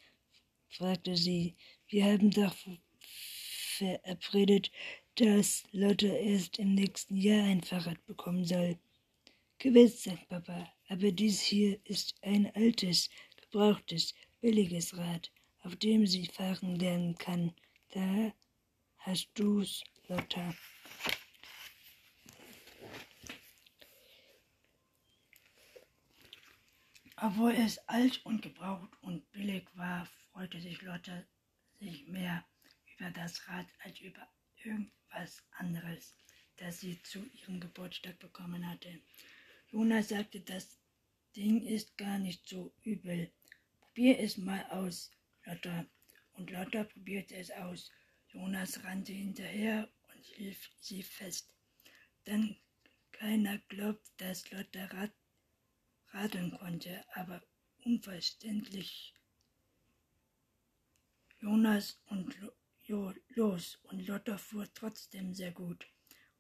Fragte 0.69 1.17
sie. 1.17 1.55
Wir 1.89 2.05
haben 2.05 2.31
doch 2.31 2.55
verabredet, 3.77 4.71
dass 5.17 5.65
Lotte 5.73 6.09
erst 6.09 6.59
im 6.59 6.75
nächsten 6.75 7.17
Jahr 7.17 7.45
ein 7.45 7.63
Fahrrad 7.63 8.05
bekommen 8.07 8.45
soll. 8.45 8.79
Gewiss, 9.59 10.05
sagt 10.05 10.29
Papa, 10.29 10.71
aber 10.89 11.13
dies 11.13 11.41
hier 11.41 11.81
ist 11.85 12.15
ein 12.23 12.55
altes, 12.55 13.09
gebrauchtes, 13.37 14.15
billiges 14.41 14.97
Rad, 14.97 15.31
auf 15.61 15.77
dem 15.77 16.07
sie 16.07 16.27
fahren 16.27 16.77
lernen 16.77 17.17
kann. 17.17 17.55
Da 17.91 18.35
hast 18.99 19.31
du's, 19.35 19.83
Lotta. 20.09 20.55
Obwohl 27.17 27.53
es 27.53 27.79
alt 27.89 28.21
und 28.27 28.43
gebraucht 28.43 28.91
und 29.01 29.31
billig 29.33 29.65
war, 29.75 30.07
freute 30.37 30.61
sich 30.61 30.83
Lotte 30.83 31.27
sich 31.81 32.07
mehr 32.09 32.45
über 32.95 33.11
das 33.11 33.49
Rad 33.49 33.67
als 33.83 33.99
über 34.01 34.29
irgendwas 34.63 35.43
anderes, 35.53 36.15
das 36.57 36.81
sie 36.81 37.03
zu 37.05 37.25
ihrem 37.33 37.59
Geburtstag 37.59 38.19
bekommen 38.19 38.69
hatte. 38.69 39.01
Jonas 39.71 40.11
sagte, 40.11 40.41
das 40.41 40.79
Ding 41.35 41.63
ist 41.63 41.97
gar 41.97 42.19
nicht 42.19 42.47
so 42.47 42.75
übel. 42.83 43.33
Probier 43.81 44.21
es 44.21 44.37
mal 44.37 44.63
aus, 44.67 45.11
Lotta. 45.47 45.87
Und 46.35 46.51
Lotta 46.51 46.85
probierte 46.85 47.35
es 47.37 47.51
aus. 47.53 47.91
Jonas 48.29 48.85
rannte 48.85 49.15
hinterher 49.15 49.89
und 50.13 50.23
hielt 50.23 50.59
sie 50.83 51.03
fest. 51.03 51.51
Denn 52.27 52.59
keiner 53.11 53.57
glaubt, 53.71 54.07
dass 54.19 54.51
Lotta 54.51 54.85
rad 54.85 55.13
radeln 56.09 56.51
konnte, 56.59 57.07
aber 57.15 57.43
unverständlich. 57.85 59.15
Jonas 61.47 61.97
und 62.07 62.35
Jo, 62.83 63.15
los, 63.37 63.79
und 63.85 64.05
Lotta 64.09 64.37
fuhr 64.37 64.67
trotzdem 64.75 65.33
sehr 65.33 65.53
gut. 65.53 65.87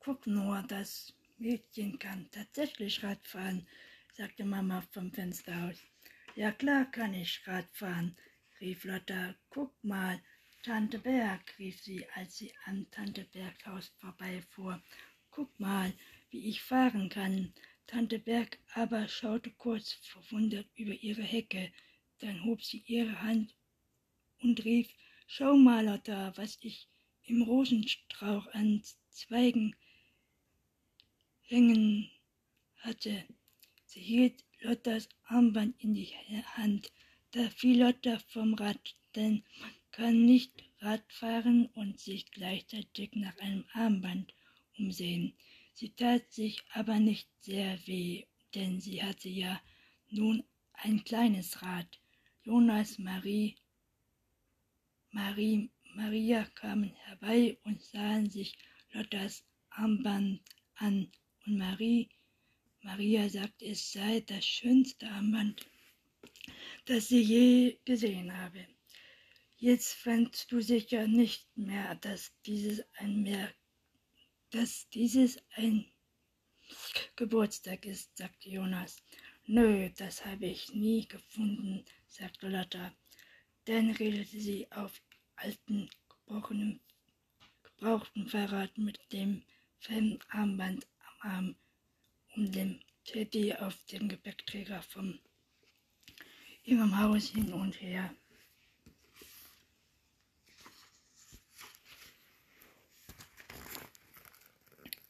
Guck 0.00 0.26
nur, 0.26 0.64
das 0.66 1.14
Mädchen 1.38 1.96
kann 2.00 2.28
tatsächlich 2.32 3.04
Radfahren, 3.04 3.68
sagte 4.14 4.44
Mama 4.44 4.80
vom 4.90 5.12
Fenster 5.12 5.68
aus. 5.68 5.76
Ja 6.34 6.50
klar 6.50 6.90
kann 6.90 7.14
ich 7.14 7.46
Radfahren, 7.46 8.16
rief 8.60 8.82
Lotta. 8.82 9.36
Guck 9.48 9.72
mal, 9.84 10.20
Tante 10.64 10.98
Berg, 10.98 11.56
rief 11.60 11.80
sie, 11.80 12.04
als 12.16 12.38
sie 12.38 12.52
an 12.64 12.90
Tante 12.90 13.28
Bergs 13.32 13.64
Haus 13.64 13.92
vorbeifuhr. 13.98 14.82
Guck 15.30 15.60
mal, 15.60 15.92
wie 16.30 16.48
ich 16.48 16.60
fahren 16.60 17.08
kann. 17.10 17.54
Tante 17.86 18.18
Berg 18.18 18.58
aber 18.74 19.06
schaute 19.06 19.52
kurz 19.52 19.92
verwundert 19.92 20.66
über 20.74 20.94
ihre 20.94 21.22
Hecke. 21.22 21.72
Dann 22.18 22.44
hob 22.44 22.64
sie 22.64 22.82
ihre 22.88 23.22
Hand 23.22 23.55
und 24.40 24.64
rief, 24.64 24.88
Schau 25.28 25.56
mal, 25.56 25.84
Lotta, 25.84 26.32
was 26.36 26.56
ich 26.60 26.88
im 27.24 27.42
Rosenstrauch 27.42 28.46
an 28.54 28.82
Zweigen 29.10 29.74
hängen 31.42 32.08
hatte. 32.76 33.24
Sie 33.84 34.00
hielt 34.00 34.44
Lottas 34.60 35.08
Armband 35.24 35.74
in 35.82 35.94
die 35.94 36.14
Hand. 36.54 36.92
Da 37.32 37.50
fiel 37.50 37.82
Lotta 37.82 38.20
vom 38.28 38.54
Rad, 38.54 38.94
denn 39.16 39.42
man 39.60 39.70
kann 39.90 40.24
nicht 40.24 40.64
Rad 40.78 41.04
fahren 41.12 41.66
und 41.74 41.98
sich 41.98 42.30
gleichzeitig 42.30 43.10
nach 43.14 43.36
einem 43.38 43.64
Armband 43.72 44.32
umsehen. 44.78 45.34
Sie 45.72 45.90
tat 45.90 46.32
sich 46.32 46.62
aber 46.72 47.00
nicht 47.00 47.28
sehr 47.40 47.78
weh, 47.86 48.24
denn 48.54 48.80
sie 48.80 49.02
hatte 49.02 49.28
ja 49.28 49.60
nun 50.08 50.44
ein 50.74 51.02
kleines 51.04 51.62
Rad. 51.62 52.00
Jonas, 52.44 52.98
Marie, 52.98 53.56
Marie, 55.16 55.70
Maria 55.94 56.44
kamen 56.44 56.92
herbei 57.06 57.56
und 57.64 57.82
sahen 57.82 58.28
sich 58.28 58.54
Lottas 58.92 59.42
Armband 59.70 60.42
an, 60.74 61.10
und 61.46 61.56
Marie, 61.56 62.10
Maria 62.82 63.26
sagte, 63.30 63.64
es 63.64 63.92
sei 63.92 64.20
das 64.20 64.44
schönste 64.44 65.08
Armband, 65.08 65.64
das 66.84 67.08
sie 67.08 67.22
je 67.22 67.78
gesehen 67.86 68.36
habe. 68.36 68.66
Jetzt 69.56 69.94
fandst 69.94 70.52
du 70.52 70.60
sicher 70.60 71.06
nicht 71.06 71.48
mehr, 71.56 71.94
dass 71.94 72.34
dieses 72.44 72.84
ein 72.98 73.22
mehr, 73.22 73.50
dass 74.50 74.86
dieses 74.90 75.38
ein 75.54 75.86
Geburtstag 77.16 77.86
ist, 77.86 78.14
sagte 78.18 78.50
Jonas. 78.50 79.02
Nö, 79.46 79.88
das 79.96 80.26
habe 80.26 80.44
ich 80.44 80.74
nie 80.74 81.08
gefunden, 81.08 81.86
sagte 82.06 82.50
Lotta. 82.50 82.94
Dann 83.64 83.90
redete 83.92 84.38
sie 84.38 84.70
auf 84.70 85.00
alten, 85.36 85.88
gebrochenen, 86.08 86.80
gebrauchten 87.62 88.28
Fahrrad 88.28 88.76
mit 88.78 88.98
dem 89.12 89.42
Fanarmband 89.80 90.86
am 91.20 91.30
Arm 91.30 91.56
um 92.34 92.50
den 92.50 92.82
Teddy 93.04 93.54
auf 93.54 93.76
dem 93.86 94.08
Gepäckträger 94.08 94.82
von 94.82 95.18
ihrem 96.64 96.98
Haus 96.98 97.28
hin 97.28 97.52
und 97.52 97.80
her. 97.80 98.14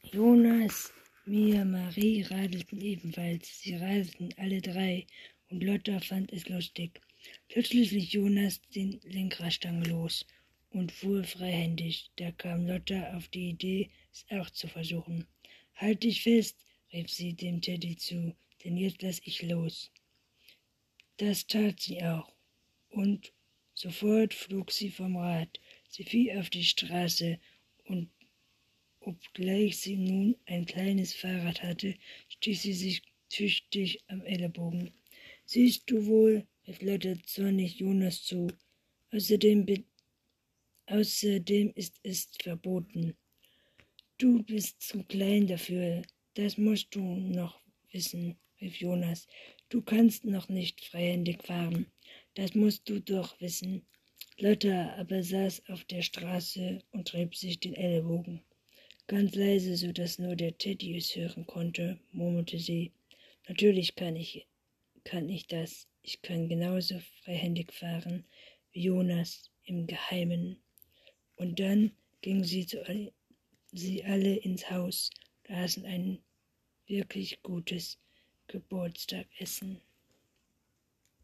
Jonas, 0.03 0.93
Mia, 1.25 1.65
Marie 1.65 2.23
radelten 2.23 2.79
ebenfalls. 2.79 3.59
Sie 3.61 3.75
radelten 3.75 4.33
alle 4.37 4.61
drei, 4.61 5.05
und 5.49 5.63
Lotta 5.63 5.99
fand 5.99 6.31
es 6.31 6.47
lustig. 6.47 7.01
Plötzlich 7.49 7.91
ließ 7.91 8.11
Jonas 8.13 8.61
den 8.75 8.99
Lenkradstang 9.03 9.83
los 9.83 10.25
und 10.69 10.91
fuhr 10.91 11.23
freihändig. 11.23 12.11
Da 12.17 12.31
kam 12.31 12.67
Lotta 12.67 13.15
auf 13.15 13.27
die 13.29 13.49
Idee, 13.49 13.89
es 14.11 14.25
auch 14.29 14.49
zu 14.49 14.67
versuchen. 14.67 15.25
Halt 15.75 16.03
dich 16.03 16.23
fest, 16.23 16.57
rief 16.91 17.09
sie 17.09 17.33
dem 17.33 17.61
Teddy 17.61 17.95
zu, 17.95 18.35
denn 18.63 18.77
jetzt 18.77 19.01
lass 19.01 19.21
ich 19.23 19.41
los. 19.43 19.91
Das 21.17 21.47
tat 21.47 21.79
sie 21.79 22.03
auch, 22.03 22.31
und 22.89 23.33
sofort 23.73 24.33
flog 24.33 24.71
sie 24.71 24.89
vom 24.89 25.17
Rad. 25.17 25.59
Sie 25.89 26.03
fiel 26.03 26.37
auf 26.37 26.49
die 26.49 26.63
Straße 26.63 27.39
und 27.85 28.09
Obgleich 29.07 29.77
sie 29.77 29.95
nun 29.95 30.35
ein 30.47 30.65
kleines 30.65 31.13
Fahrrad 31.13 31.63
hatte, 31.63 31.95
stieß 32.27 32.61
sie 32.61 32.73
sich 32.73 33.03
tüchtig 33.29 34.03
am 34.07 34.21
Ellenbogen. 34.23 34.91
Siehst 35.45 35.89
du 35.89 36.07
wohl, 36.07 36.45
rief 36.67 36.81
Lotte 36.81 37.17
zornig 37.23 37.79
Jonas 37.79 38.23
zu. 38.23 38.47
Außerdem, 39.11 39.85
außerdem 40.87 41.71
ist 41.75 41.99
es 42.03 42.29
verboten. 42.41 43.15
Du 44.17 44.43
bist 44.43 44.81
zu 44.81 45.03
klein 45.03 45.47
dafür, 45.47 46.01
das 46.33 46.57
musst 46.57 46.93
du 46.93 47.01
noch 47.01 47.61
wissen, 47.91 48.37
rief 48.59 48.75
Jonas. 48.81 49.27
Du 49.69 49.81
kannst 49.81 50.25
noch 50.25 50.49
nicht 50.49 50.83
freihändig 50.85 51.43
fahren, 51.43 51.85
das 52.33 52.53
musst 52.53 52.89
du 52.89 52.99
doch 52.99 53.39
wissen. 53.39 53.85
Lotta 54.39 54.93
aber 54.97 55.23
saß 55.23 55.63
auf 55.69 55.85
der 55.85 56.01
Straße 56.01 56.79
und 56.91 57.13
rieb 57.13 57.35
sich 57.35 57.59
den 57.59 57.75
Ellenbogen. 57.75 58.41
Ganz 59.07 59.35
leise, 59.35 59.77
so 59.77 59.91
dass 59.93 60.19
nur 60.19 60.35
der 60.35 60.57
Teddy 60.57 60.97
es 60.97 61.15
hören 61.15 61.45
konnte, 61.45 61.99
murmelte 62.11 62.59
sie. 62.59 62.91
Natürlich 63.47 63.95
kann 63.95 64.17
ich, 64.17 64.45
kann 65.05 65.29
ich 65.29 65.47
das. 65.47 65.87
Ich 66.09 66.21
kann 66.21 66.47
genauso 66.47 67.01
freihändig 67.21 67.73
fahren 67.73 68.23
wie 68.71 68.83
Jonas 68.83 69.51
im 69.65 69.87
Geheimen. 69.87 70.57
Und 71.35 71.59
dann 71.59 71.91
gingen 72.21 72.45
sie, 72.45 72.65
zu, 72.65 72.81
sie 73.73 74.05
alle 74.05 74.37
ins 74.37 74.69
Haus, 74.71 75.09
und 75.43 75.55
aßen 75.55 75.85
ein 75.85 76.19
wirklich 76.85 77.43
gutes 77.43 77.99
Geburtstagessen. 78.47 79.81